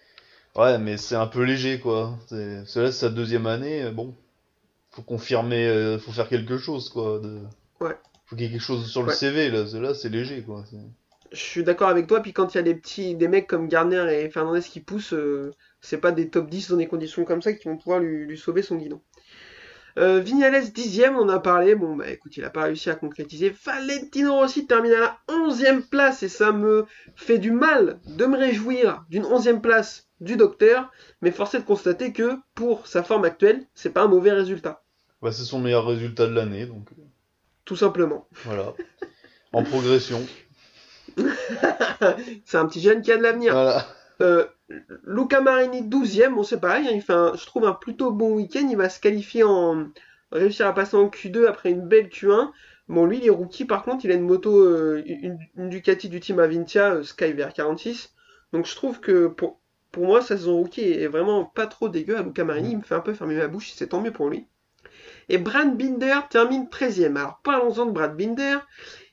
Ouais, 0.55 0.77
mais 0.79 0.97
c'est 0.97 1.15
un 1.15 1.27
peu 1.27 1.43
léger, 1.43 1.79
quoi. 1.79 2.17
C'est 2.27 2.63
là, 2.75 2.91
sa 2.91 3.09
deuxième 3.09 3.45
année, 3.47 3.83
euh, 3.83 3.91
bon. 3.91 4.15
Faut 4.91 5.03
confirmer, 5.03 5.67
euh, 5.67 5.99
faut 5.99 6.11
faire 6.11 6.27
quelque 6.27 6.57
chose, 6.57 6.89
quoi. 6.89 7.19
De... 7.19 7.39
Ouais. 7.79 7.95
Faut 8.25 8.35
qu'il 8.35 8.45
y 8.45 8.47
ait 8.47 8.51
quelque 8.51 8.61
chose 8.61 8.87
sur 8.89 9.03
le 9.03 9.09
Ouais. 9.09 9.13
CV, 9.15 9.49
là. 9.49 9.65
C'est- 9.67 9.79
Là, 9.79 9.93
c'est 9.93 10.09
léger, 10.09 10.41
quoi. 10.41 10.63
Je 11.31 11.37
suis 11.39 11.63
d'accord 11.63 11.89
avec 11.89 12.07
toi, 12.07 12.21
puis 12.21 12.33
quand 12.33 12.53
il 12.53 12.57
y 12.57 12.59
a 12.59 12.63
des 12.63 12.73
petits 12.73 13.13
des 13.13 13.27
mecs 13.27 13.45
comme 13.45 13.67
Gardner 13.67 14.05
et 14.11 14.29
Fernandez 14.31 14.61
qui 14.61 14.79
poussent, 14.79 15.13
euh, 15.13 15.53
c'est 15.81 15.97
pas 15.97 16.11
des 16.11 16.29
top 16.29 16.49
10 16.49 16.69
dans 16.69 16.77
des 16.77 16.87
conditions 16.87 17.25
comme 17.25 17.41
ça 17.41 17.53
qui 17.53 17.67
vont 17.67 17.77
pouvoir 17.77 17.99
lui, 17.99 18.25
lui 18.25 18.37
sauver 18.37 18.61
son 18.61 18.77
guidon. 18.77 19.01
Euh, 19.97 20.19
Vignales 20.19 20.71
dixième, 20.71 21.17
on 21.17 21.27
a 21.29 21.39
parlé. 21.39 21.75
Bon, 21.75 21.95
bah 21.95 22.09
écoute, 22.09 22.37
il 22.37 22.45
a 22.45 22.49
pas 22.49 22.63
réussi 22.63 22.89
à 22.89 22.95
concrétiser. 22.95 23.53
Valentino 23.65 24.35
Rossi 24.35 24.65
termine 24.65 24.93
à 24.93 24.99
la 24.99 25.17
11e 25.27 25.81
place 25.81 26.23
et 26.23 26.29
ça 26.29 26.51
me 26.51 26.85
fait 27.15 27.37
du 27.37 27.51
mal 27.51 27.99
de 28.05 28.25
me 28.25 28.37
réjouir 28.37 29.03
d'une 29.09 29.23
11e 29.23 29.61
place 29.61 30.09
du 30.21 30.35
docteur, 30.37 30.91
mais 31.21 31.31
force 31.31 31.55
est 31.55 31.59
de 31.59 31.65
constater 31.65 32.13
que 32.13 32.37
pour 32.53 32.87
sa 32.87 33.03
forme 33.03 33.25
actuelle, 33.25 33.65
c'est 33.73 33.89
pas 33.89 34.03
un 34.03 34.07
mauvais 34.07 34.31
résultat, 34.31 34.83
Bah, 35.21 35.31
c'est 35.31 35.43
son 35.43 35.59
meilleur 35.59 35.85
résultat 35.85 36.27
de 36.27 36.33
l'année, 36.33 36.65
donc 36.65 36.87
euh, 36.91 37.01
tout 37.65 37.77
simplement. 37.77 38.27
voilà. 38.45 38.73
En 39.53 39.63
progression. 39.63 40.25
c'est 42.45 42.57
un 42.57 42.65
petit 42.67 42.81
jeune 42.81 43.01
qui 43.01 43.11
a 43.11 43.17
de 43.17 43.23
l'avenir. 43.23 43.53
Voilà. 43.53 43.87
Euh, 44.21 44.45
Luca 45.03 45.41
Marini 45.41 45.81
12ème, 45.81 46.35
bon 46.35 46.43
c'est 46.43 46.59
pareil, 46.59 46.87
hein, 46.87 46.91
il 46.93 47.01
fait 47.01 47.13
un, 47.13 47.35
je 47.35 47.45
trouve 47.45 47.65
un 47.65 47.73
plutôt 47.73 48.11
bon 48.11 48.35
week-end, 48.35 48.67
il 48.69 48.77
va 48.77 48.89
se 48.89 48.99
qualifier 48.99 49.43
en 49.43 49.87
réussir 50.31 50.67
à 50.67 50.73
passer 50.73 50.95
en 50.95 51.07
Q2 51.07 51.47
après 51.47 51.71
une 51.71 51.87
belle 51.87 52.07
Q1. 52.07 52.51
Bon 52.87 53.05
lui 53.05 53.17
il 53.19 53.25
est 53.25 53.31
rookie 53.31 53.65
par 53.65 53.83
contre, 53.83 54.05
il 54.05 54.11
a 54.11 54.15
une 54.15 54.25
moto 54.25 54.59
euh, 54.59 55.03
une, 55.05 55.69
Ducati 55.69 56.09
du 56.09 56.19
team 56.19 56.39
Avintia 56.39 56.95
euh, 56.95 57.03
Sky 57.03 57.33
VR46. 57.33 58.09
Donc 58.53 58.65
je 58.65 58.75
trouve 58.75 58.99
que 58.99 59.27
pour, 59.27 59.59
moi 59.97 60.21
sa 60.21 60.37
saison 60.37 60.57
rookie 60.57 60.81
est 60.81 61.07
vraiment 61.07 61.45
pas 61.45 61.67
trop 61.67 61.89
dégueu 61.89 62.17
à 62.17 62.21
Luca 62.21 62.43
Marini, 62.43 62.71
il 62.71 62.77
me 62.77 62.83
fait 62.83 62.95
un 62.95 62.99
peu 62.99 63.13
fermer 63.13 63.35
ma 63.35 63.47
bouche, 63.47 63.71
c'est 63.75 63.87
tant 63.87 64.01
mieux 64.01 64.13
pour 64.13 64.29
lui. 64.29 64.47
Et 65.29 65.37
Brad 65.37 65.77
Binder 65.77 66.19
termine 66.29 66.65
13ème. 66.65 67.15
Alors 67.15 67.39
parlons-en 67.43 67.85
de 67.85 67.91
Brad 67.91 68.15
Binder, 68.15 68.57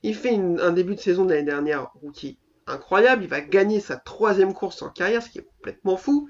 il 0.03 0.15
fait 0.15 0.35
un 0.35 0.73
début 0.73 0.95
de 0.95 1.01
saison 1.01 1.25
de 1.25 1.31
l'année 1.31 1.45
dernière 1.45 1.93
rookie 2.03 2.39
incroyable. 2.67 3.25
Il 3.25 3.29
va 3.29 3.41
gagner 3.41 3.81
sa 3.81 3.97
troisième 3.97 4.55
course 4.55 4.83
en 4.83 4.91
carrière, 4.91 5.23
ce 5.23 5.31
qui 5.31 5.39
est 5.39 5.49
complètement 5.57 5.97
fou. 5.97 6.29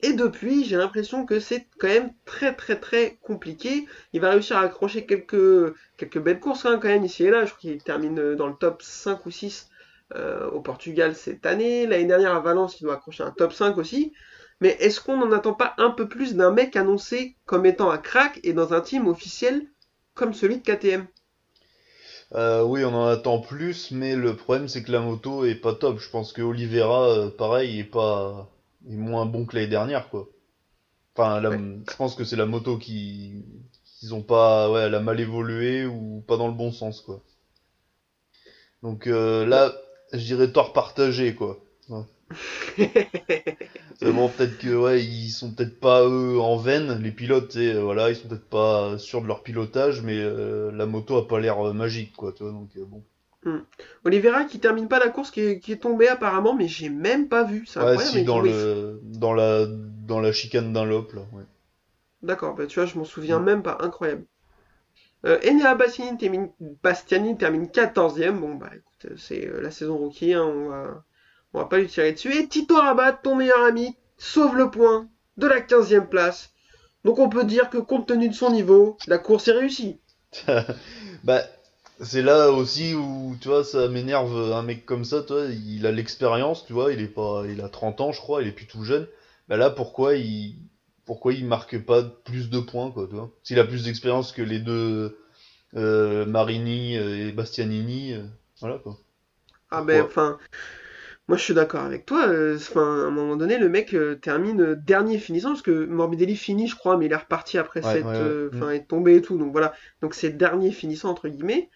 Et 0.00 0.12
depuis, 0.12 0.64
j'ai 0.64 0.76
l'impression 0.76 1.26
que 1.26 1.40
c'est 1.40 1.66
quand 1.78 1.88
même 1.88 2.12
très 2.24 2.54
très 2.54 2.78
très 2.78 3.18
compliqué. 3.20 3.86
Il 4.12 4.20
va 4.20 4.30
réussir 4.30 4.56
à 4.56 4.60
accrocher 4.60 5.06
quelques, 5.06 5.74
quelques 5.96 6.20
belles 6.20 6.38
courses 6.38 6.66
hein, 6.66 6.78
quand 6.80 6.88
même 6.88 7.04
ici 7.04 7.24
et 7.24 7.30
là. 7.30 7.44
Je 7.44 7.50
crois 7.50 7.60
qu'il 7.60 7.82
termine 7.82 8.34
dans 8.36 8.46
le 8.46 8.54
top 8.54 8.82
5 8.82 9.26
ou 9.26 9.30
6 9.30 9.68
euh, 10.14 10.48
au 10.50 10.60
Portugal 10.60 11.16
cette 11.16 11.46
année. 11.46 11.86
L'année 11.86 12.04
dernière 12.04 12.34
à 12.34 12.40
Valence, 12.40 12.80
il 12.80 12.84
doit 12.84 12.94
accrocher 12.94 13.24
un 13.24 13.32
top 13.32 13.52
5 13.52 13.76
aussi. 13.76 14.12
Mais 14.60 14.76
est-ce 14.80 15.00
qu'on 15.00 15.16
n'en 15.16 15.32
attend 15.32 15.54
pas 15.54 15.74
un 15.78 15.90
peu 15.90 16.08
plus 16.08 16.34
d'un 16.34 16.52
mec 16.52 16.76
annoncé 16.76 17.36
comme 17.44 17.66
étant 17.66 17.90
un 17.90 17.98
crack 17.98 18.38
et 18.44 18.52
dans 18.52 18.74
un 18.74 18.80
team 18.80 19.08
officiel 19.08 19.66
comme 20.14 20.34
celui 20.34 20.58
de 20.58 20.62
KTM 20.62 21.06
Euh, 22.34 22.62
oui, 22.62 22.84
on 22.84 22.94
en 22.94 23.06
attend 23.06 23.38
plus, 23.40 23.90
mais 23.90 24.14
le 24.16 24.36
problème, 24.36 24.68
c'est 24.68 24.82
que 24.82 24.92
la 24.92 25.00
moto 25.00 25.44
est 25.44 25.54
pas 25.54 25.74
top. 25.74 25.98
Je 25.98 26.08
pense 26.10 26.32
que 26.32 26.42
Oliveira, 26.42 27.08
euh, 27.10 27.30
pareil, 27.30 27.80
est 27.80 27.84
pas. 27.84 28.50
est 28.88 28.94
moins 28.96 29.26
bon 29.26 29.44
que 29.46 29.56
l'année 29.56 29.68
dernière, 29.68 30.08
quoi. 30.10 30.28
Enfin, 31.16 31.40
la- 31.40 31.50
Ouais. 31.50 31.58
je 31.90 31.96
pense 31.96 32.14
que 32.16 32.24
c'est 32.24 32.36
la 32.36 32.46
moto 32.46 32.78
qui. 32.78 33.44
qu'ils 34.00 34.14
ont 34.14 34.22
pas. 34.22 34.70
Ouais, 34.70 34.82
elle 34.82 34.94
a 34.96 35.00
mal 35.00 35.20
évolué 35.20 35.86
ou 35.86 36.22
pas 36.26 36.36
dans 36.38 36.48
le 36.48 36.54
bon 36.54 36.72
sens, 36.72 37.00
quoi. 37.02 37.22
Donc 38.82 39.06
euh, 39.06 39.46
là, 39.46 39.72
je 40.12 40.18
dirais 40.18 40.50
tort 40.52 40.72
partagé, 40.72 41.34
quoi. 41.34 41.58
C'est 43.96 44.10
bon, 44.12 44.30
peut-être 44.30 44.56
que 44.58 44.74
ouais, 44.74 45.04
ils 45.04 45.28
sont 45.30 45.52
peut-être 45.52 45.78
pas 45.78 46.02
eux 46.04 46.40
en 46.40 46.56
veine, 46.56 47.02
les 47.02 47.12
pilotes, 47.12 47.52
sais, 47.52 47.74
euh, 47.74 47.82
voilà, 47.82 48.08
ils 48.10 48.16
sont 48.16 48.28
peut-être 48.28 48.48
pas 48.48 48.96
sûrs 48.98 49.20
de 49.22 49.26
leur 49.26 49.42
pilotage, 49.42 50.00
mais 50.02 50.16
euh, 50.18 50.70
la 50.72 50.86
moto 50.86 51.16
a 51.18 51.28
pas 51.28 51.38
l'air 51.40 51.60
euh, 51.66 51.72
magique, 51.74 52.14
quoi, 52.16 52.32
tu 52.32 52.44
vois, 52.44 52.52
donc 52.52 52.70
euh, 52.78 52.84
bon. 52.86 53.04
Oliveira 54.04 54.44
qui 54.44 54.58
termine 54.60 54.88
pas 54.88 54.98
la 54.98 55.08
course, 55.08 55.30
qui 55.30 55.40
est, 55.40 55.60
qui 55.60 55.72
est 55.72 55.76
tombé 55.82 56.08
apparemment, 56.08 56.54
mais 56.54 56.68
j'ai 56.68 56.88
même 56.88 57.28
pas 57.28 57.44
vu. 57.44 57.64
C'est 57.66 57.80
Ouais, 57.80 57.98
si 57.98 58.24
dans 58.24 58.40
tombé. 58.40 58.50
le 58.50 59.00
dans 59.02 59.32
la 59.32 59.64
dans 59.66 60.20
la 60.20 60.32
chicane 60.32 60.72
d'un 60.74 60.84
lop 60.84 61.12
là, 61.14 61.22
ouais. 61.32 61.44
D'accord, 62.22 62.54
bah 62.54 62.68
tu 62.68 62.78
vois, 62.78 62.86
je 62.86 62.96
m'en 62.96 63.04
souviens 63.04 63.38
Mm. 63.38 63.40
même 63.40 63.62
pas, 63.62 63.76
incroyable. 63.80 64.24
Euh, 65.26 65.38
Enea 65.44 65.74
Bastianini 65.74 66.18
termine, 66.18 67.38
termine 67.38 67.70
14ème, 67.70 68.40
bon 68.40 68.54
bah 68.56 68.70
écoute, 68.74 69.06
euh, 69.12 69.16
c'est 69.16 69.46
euh, 69.46 69.60
la 69.60 69.70
saison 69.70 69.96
rookie, 69.98 70.34
hein, 70.34 70.44
on 70.44 70.68
va, 70.68 71.04
on 71.54 71.60
va 71.60 71.64
pas 71.66 71.78
lui 71.78 71.88
tirer 71.88 72.12
dessus. 72.12 72.34
Et 72.34 72.48
Tito 72.48 72.76
Rabat, 72.76 73.12
ton 73.12 73.36
meilleur 73.36 73.62
ami, 73.64 73.96
sauve 74.16 74.56
le 74.56 74.70
point 74.70 75.08
de 75.36 75.46
la 75.46 75.60
15ème 75.60 76.08
place. 76.08 76.50
Donc 77.04 77.18
on 77.18 77.28
peut 77.28 77.44
dire 77.44 77.70
que 77.70 77.78
compte 77.78 78.06
tenu 78.08 78.28
de 78.28 78.34
son 78.34 78.50
niveau, 78.50 78.96
la 79.06 79.18
course 79.18 79.48
est 79.48 79.52
réussie. 79.52 80.00
Bah 81.24 81.42
c'est 82.00 82.22
là 82.22 82.52
aussi 82.52 82.94
où 82.94 83.34
tu 83.40 83.48
vois 83.48 83.64
ça 83.64 83.88
m'énerve 83.88 84.52
un 84.52 84.62
mec 84.62 84.86
comme 84.86 85.04
ça, 85.04 85.22
toi, 85.22 85.46
il 85.46 85.84
a 85.84 85.90
l'expérience, 85.90 86.64
tu 86.64 86.72
vois, 86.72 86.92
il 86.92 87.00
est 87.00 87.08
pas 87.08 87.42
il 87.48 87.60
a 87.60 87.68
30 87.68 88.00
ans 88.00 88.12
je 88.12 88.20
crois, 88.20 88.40
il 88.42 88.48
est 88.48 88.52
plus 88.52 88.66
tout 88.66 88.84
jeune. 88.84 89.08
Bah 89.48 89.56
là 89.56 89.68
pourquoi 89.68 90.14
il 90.14 90.54
pourquoi 91.06 91.32
il 91.32 91.44
marque 91.44 91.78
pas 91.84 92.02
plus 92.02 92.50
de 92.50 92.60
points 92.60 92.92
quoi, 92.92 93.08
tu 93.08 93.16
vois? 93.16 93.30
S'il 93.42 93.58
a 93.58 93.64
plus 93.64 93.84
d'expérience 93.84 94.30
que 94.30 94.42
les 94.42 94.60
deux 94.60 95.18
euh, 95.74 96.24
Marini 96.24 96.96
euh, 96.96 97.28
et 97.28 97.32
Bastianini, 97.32 98.14
euh, 98.14 98.22
Voilà 98.60 98.78
quoi. 98.78 98.96
Ah 99.70 99.82
ben, 99.82 100.02
enfin, 100.02 100.38
moi 101.28 101.36
je 101.38 101.42
suis 101.44 101.54
d'accord 101.54 101.82
avec 101.82 102.06
toi. 102.06 102.26
euh, 102.28 102.56
Enfin, 102.56 102.82
à 103.04 103.06
un 103.06 103.10
moment 103.10 103.36
donné, 103.36 103.58
le 103.58 103.68
mec 103.68 103.94
euh, 103.94 104.16
termine 104.16 104.60
euh, 104.62 104.74
dernier 104.76 105.18
finissant 105.18 105.50
parce 105.50 105.62
que 105.62 105.84
Morbidelli 105.86 106.36
finit, 106.36 106.66
je 106.68 106.74
crois, 106.76 106.96
mais 106.96 107.06
il 107.06 107.12
est 107.12 107.16
reparti 107.16 107.58
après 107.58 107.82
Ouais, 107.82 107.88
cette, 107.90 108.04
ouais, 108.04 108.20
euh, 108.20 108.48
Mm. 108.52 108.62
enfin, 108.62 108.70
être 108.70 108.88
tombé 108.88 109.16
et 109.16 109.22
tout. 109.22 109.38
Donc 109.38 109.52
voilà. 109.52 109.72
Donc 110.02 110.14
c'est 110.14 110.30
dernier 110.30 110.70
finissant 110.72 111.10
entre 111.10 111.28
guillemets. 111.28 111.70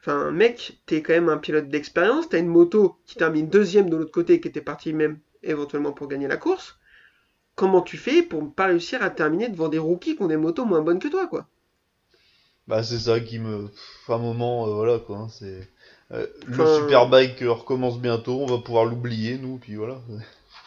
Enfin, 0.00 0.30
mec, 0.30 0.80
t'es 0.86 1.02
quand 1.02 1.12
même 1.14 1.28
un 1.28 1.38
pilote 1.38 1.68
d'expérience. 1.68 2.28
T'as 2.28 2.38
une 2.38 2.48
moto 2.48 2.98
qui 3.06 3.16
termine 3.16 3.48
deuxième 3.48 3.90
de 3.90 3.96
l'autre 3.96 4.12
côté, 4.12 4.40
qui 4.40 4.48
était 4.48 4.60
parti 4.62 4.92
même 4.92 5.18
éventuellement 5.42 5.92
pour 5.92 6.08
gagner 6.08 6.28
la 6.28 6.36
course. 6.36 6.78
Comment 7.56 7.82
tu 7.82 7.98
fais 7.98 8.22
pour 8.22 8.42
ne 8.42 8.48
pas 8.50 8.66
réussir 8.68 9.02
à 9.02 9.10
terminer 9.10 9.48
devant 9.50 9.68
des 9.68 9.78
rookies 9.78 10.16
qui 10.16 10.22
ont 10.22 10.28
des 10.28 10.36
motos 10.38 10.64
moins 10.66 10.82
bonnes 10.82 11.00
que 11.00 11.08
toi, 11.08 11.26
quoi? 11.28 11.48
Bah 12.68 12.82
c'est 12.84 13.00
ça 13.00 13.18
qui 13.18 13.38
me... 13.40 13.68
À 14.08 14.14
un 14.14 14.18
moment, 14.18 14.68
euh, 14.68 14.74
voilà 14.74 14.98
quoi. 15.00 15.18
hein, 15.18 15.28
c'est... 15.28 15.68
euh, 16.12 16.26
le 16.46 16.54
Enfin- 16.54 16.76
Superbike 16.80 17.42
euh, 17.42 17.52
recommence 17.52 17.98
bientôt, 18.00 18.40
on 18.40 18.46
va 18.46 18.58
pouvoir 18.58 18.84
l'oublier 18.84 19.38
nous, 19.38 19.58
puis 19.58 19.74
voilà. 19.76 20.00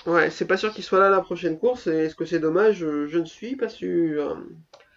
Ouais, 0.06 0.30
c'est 0.30 0.46
pas 0.46 0.58
sûr 0.58 0.74
qu'il 0.74 0.84
soit 0.84 1.00
là 1.00 1.10
la 1.10 1.22
prochaine 1.22 1.58
course. 1.60 1.88
Et 1.88 2.06
est-ce 2.06 2.16
que 2.16 2.26
c'est 2.26 2.40
dommage? 2.40 2.84
Euh, 2.84 3.08
Je 3.08 3.18
ne 3.20 3.26
suis 3.26 3.56
pas 3.56 3.70
sûr. 3.70 4.38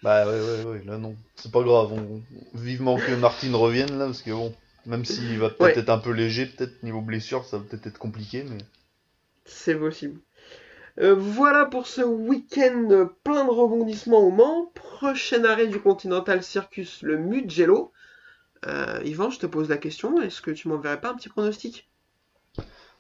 Bah 0.03 0.26
ouais, 0.26 0.40
ouais, 0.40 0.64
ouais, 0.70 0.82
là 0.84 0.99
non. 0.99 1.14
C'est 1.36 1.51
pas 1.53 1.62
grave, 1.62 1.92
on... 1.92 2.22
vivement 2.55 2.97
que 2.97 3.12
Martin 3.14 3.55
revienne 3.57 3.99
là, 3.99 4.07
parce 4.07 4.22
que 4.22 4.30
bon, 4.30 4.55
même 4.86 5.05
s'il 5.05 5.38
va 5.38 5.49
peut-être 5.49 5.61
Ouais. 5.76 5.78
être 5.78 5.88
un 5.88 5.99
peu 5.99 6.11
léger, 6.11 6.47
peut-être 6.47 6.82
niveau 6.82 7.01
blessure, 7.01 7.45
ça 7.45 7.57
va 7.59 7.64
peut-être 7.64 7.86
être 7.86 7.99
compliqué, 7.99 8.45
mais... 8.49 8.59
C'est 9.47 9.74
possible. 9.76 10.20
Euh, 11.01 11.14
voilà 11.14 11.64
pour 11.66 11.86
ce 11.86 12.03
week-end 12.03 12.86
euh, 12.90 13.07
plein 13.24 13.45
de 13.45 13.51
rebondissements 13.51 14.20
au 14.20 14.30
Mans. 14.30 14.70
Prochain 14.74 15.45
arrêt 15.45 15.66
du 15.66 15.80
Continental 15.80 16.42
Circus, 16.42 17.03
le 17.03 17.18
Mugello. 17.18 17.90
Euh, 18.67 19.01
Yvan, 19.05 19.31
je 19.31 19.39
te 19.39 19.47
pose 19.47 19.69
la 19.69 19.77
question, 19.77 20.21
est-ce 20.23 20.41
que 20.41 20.51
tu 20.51 20.69
m'enverrais 20.69 21.01
pas 21.01 21.11
un 21.11 21.15
petit 21.15 21.29
pronostic? 21.29 21.89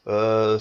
Euh... 0.06 0.58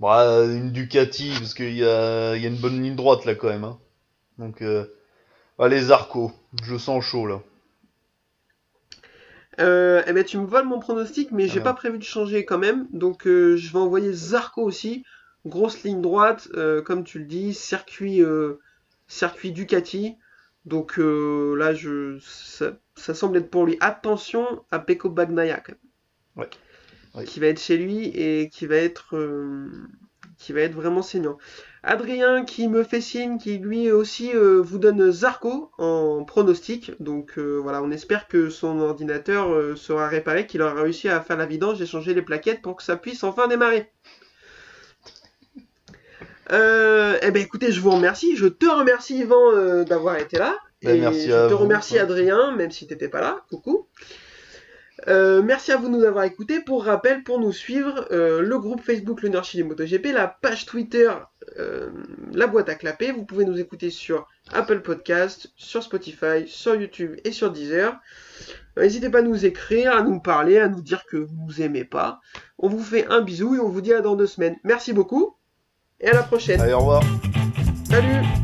Bah, 0.00 0.42
une 0.44 0.72
Ducati, 0.72 1.30
parce 1.38 1.54
qu'il 1.54 1.74
y 1.74 1.84
a... 1.84 2.36
il 2.36 2.42
y 2.42 2.46
a 2.46 2.48
une 2.48 2.60
bonne 2.60 2.82
ligne 2.82 2.96
droite 2.96 3.24
là 3.24 3.34
quand 3.34 3.48
même. 3.48 3.64
Hein. 3.64 3.78
Donc, 4.38 4.60
euh... 4.60 4.84
bah, 5.58 5.68
les 5.68 5.90
Arcos, 5.90 6.32
je 6.62 6.76
sens 6.76 7.02
chaud 7.02 7.26
là. 7.26 7.40
Euh, 9.60 10.02
eh 10.06 10.12
ben, 10.12 10.24
tu 10.24 10.36
me 10.36 10.46
voles 10.46 10.66
mon 10.66 10.80
pronostic, 10.80 11.30
mais 11.30 11.46
j'ai 11.46 11.60
Ah, 11.60 11.64
pas 11.64 11.74
prévu 11.74 11.98
de 11.98 12.02
changer 12.02 12.44
quand 12.44 12.58
même. 12.58 12.88
Donc, 12.92 13.26
euh, 13.26 13.56
je 13.56 13.72
vais 13.72 13.78
envoyer 13.78 14.12
Zarco 14.12 14.62
aussi. 14.62 15.04
Grosse 15.46 15.84
ligne 15.84 16.02
droite, 16.02 16.48
euh, 16.54 16.82
comme 16.82 17.04
tu 17.04 17.20
le 17.20 17.24
dis, 17.24 17.54
circuit, 17.54 18.20
circuit 19.06 19.52
Ducati. 19.52 20.16
Donc 20.64 20.96
là, 20.96 21.72
je, 21.72 22.18
ça, 22.20 22.72
ça 22.96 23.14
semble 23.14 23.38
être 23.38 23.50
pour 23.50 23.66
lui. 23.66 23.76
Attention 23.80 24.64
à 24.70 24.78
Pecco 24.78 25.10
Bagnaia 25.10 25.60
quand 25.60 25.72
même. 25.72 25.78
Ouais. 26.36 26.50
Ouais. 27.14 27.24
Qui 27.24 27.40
va 27.40 27.46
être 27.46 27.60
chez 27.60 27.76
lui 27.76 28.08
et 28.08 28.48
qui 28.48 28.66
va 28.66 28.76
être, 28.76 29.16
euh, 29.16 29.68
qui 30.36 30.52
va 30.52 30.62
être 30.62 30.74
vraiment 30.74 31.02
saignant. 31.02 31.38
Adrien 31.84 32.44
qui 32.44 32.66
me 32.66 32.82
fait 32.82 33.00
signe, 33.00 33.38
qui 33.38 33.58
lui 33.58 33.90
aussi 33.90 34.32
euh, 34.34 34.60
vous 34.60 34.78
donne 34.78 35.12
Zarco 35.12 35.70
en 35.78 36.24
pronostic. 36.24 36.92
Donc 37.00 37.38
euh, 37.38 37.60
voilà, 37.62 37.82
on 37.82 37.90
espère 37.90 38.26
que 38.26 38.48
son 38.48 38.80
ordinateur 38.80 39.76
sera 39.76 40.08
réparé, 40.08 40.46
qu'il 40.46 40.62
aura 40.62 40.82
réussi 40.82 41.08
à 41.08 41.20
faire 41.20 41.36
la 41.36 41.46
vidange 41.46 41.80
et 41.80 41.86
changer 41.86 42.14
les 42.14 42.22
plaquettes 42.22 42.62
pour 42.62 42.76
que 42.76 42.82
ça 42.82 42.96
puisse 42.96 43.22
enfin 43.22 43.46
démarrer. 43.46 43.92
Eh 46.50 47.30
ben 47.30 47.36
écoutez, 47.36 47.70
je 47.70 47.80
vous 47.80 47.90
remercie. 47.90 48.36
Je 48.36 48.46
te 48.46 48.66
remercie 48.66 49.18
Yvan 49.18 49.84
d'avoir 49.84 50.16
été 50.16 50.38
là. 50.38 50.58
Ben, 50.84 50.96
et 50.96 51.00
merci 51.00 51.28
je 51.28 51.32
à 51.32 51.48
te 51.48 51.52
vous. 51.52 51.58
remercie 51.58 51.98
Adrien, 51.98 52.54
même 52.56 52.70
si 52.70 52.86
t'étais 52.86 53.08
pas 53.08 53.20
là. 53.20 53.40
Coucou. 53.50 53.86
Euh, 55.08 55.42
merci 55.42 55.72
à 55.72 55.76
vous 55.76 55.88
de 55.88 55.92
nous 55.96 56.04
avoir 56.04 56.24
écoutés. 56.24 56.60
Pour 56.60 56.84
rappel, 56.84 57.22
pour 57.24 57.38
nous 57.38 57.52
suivre, 57.52 58.06
euh, 58.10 58.40
le 58.40 58.58
groupe 58.58 58.80
Facebook 58.80 59.22
Le 59.22 59.28
Nord 59.28 59.44
Chili 59.44 59.62
MotoGP, 59.62 60.12
la 60.12 60.28
page 60.28 60.64
Twitter 60.66 61.10
euh, 61.58 61.90
La 62.32 62.46
Boîte 62.46 62.68
à 62.68 62.74
Clapper. 62.74 63.12
Vous 63.12 63.24
pouvez 63.24 63.44
nous 63.44 63.58
écouter 63.60 63.90
sur 63.90 64.26
Apple 64.52 64.80
Podcast, 64.80 65.52
sur 65.56 65.82
Spotify, 65.82 66.46
sur 66.46 66.74
YouTube 66.74 67.16
et 67.24 67.32
sur 67.32 67.50
Deezer. 67.50 67.98
N'hésitez 68.76 69.10
pas 69.10 69.18
à 69.18 69.22
nous 69.22 69.44
écrire, 69.44 69.94
à 69.94 70.02
nous 70.02 70.20
parler, 70.20 70.58
à 70.58 70.68
nous 70.68 70.80
dire 70.80 71.04
que 71.06 71.16
vous 71.16 71.36
nous 71.46 71.60
aimez 71.60 71.84
pas. 71.84 72.20
On 72.58 72.68
vous 72.68 72.82
fait 72.82 73.06
un 73.08 73.20
bisou 73.20 73.54
et 73.54 73.60
on 73.60 73.68
vous 73.68 73.80
dit 73.80 73.92
à 73.92 74.00
dans 74.00 74.16
deux 74.16 74.26
semaines. 74.26 74.56
Merci 74.64 74.92
beaucoup 74.92 75.36
et 76.00 76.08
à 76.08 76.14
la 76.14 76.22
prochaine. 76.22 76.60
Allez, 76.60 76.72
au 76.72 76.78
revoir. 76.78 77.02
Salut 77.90 78.43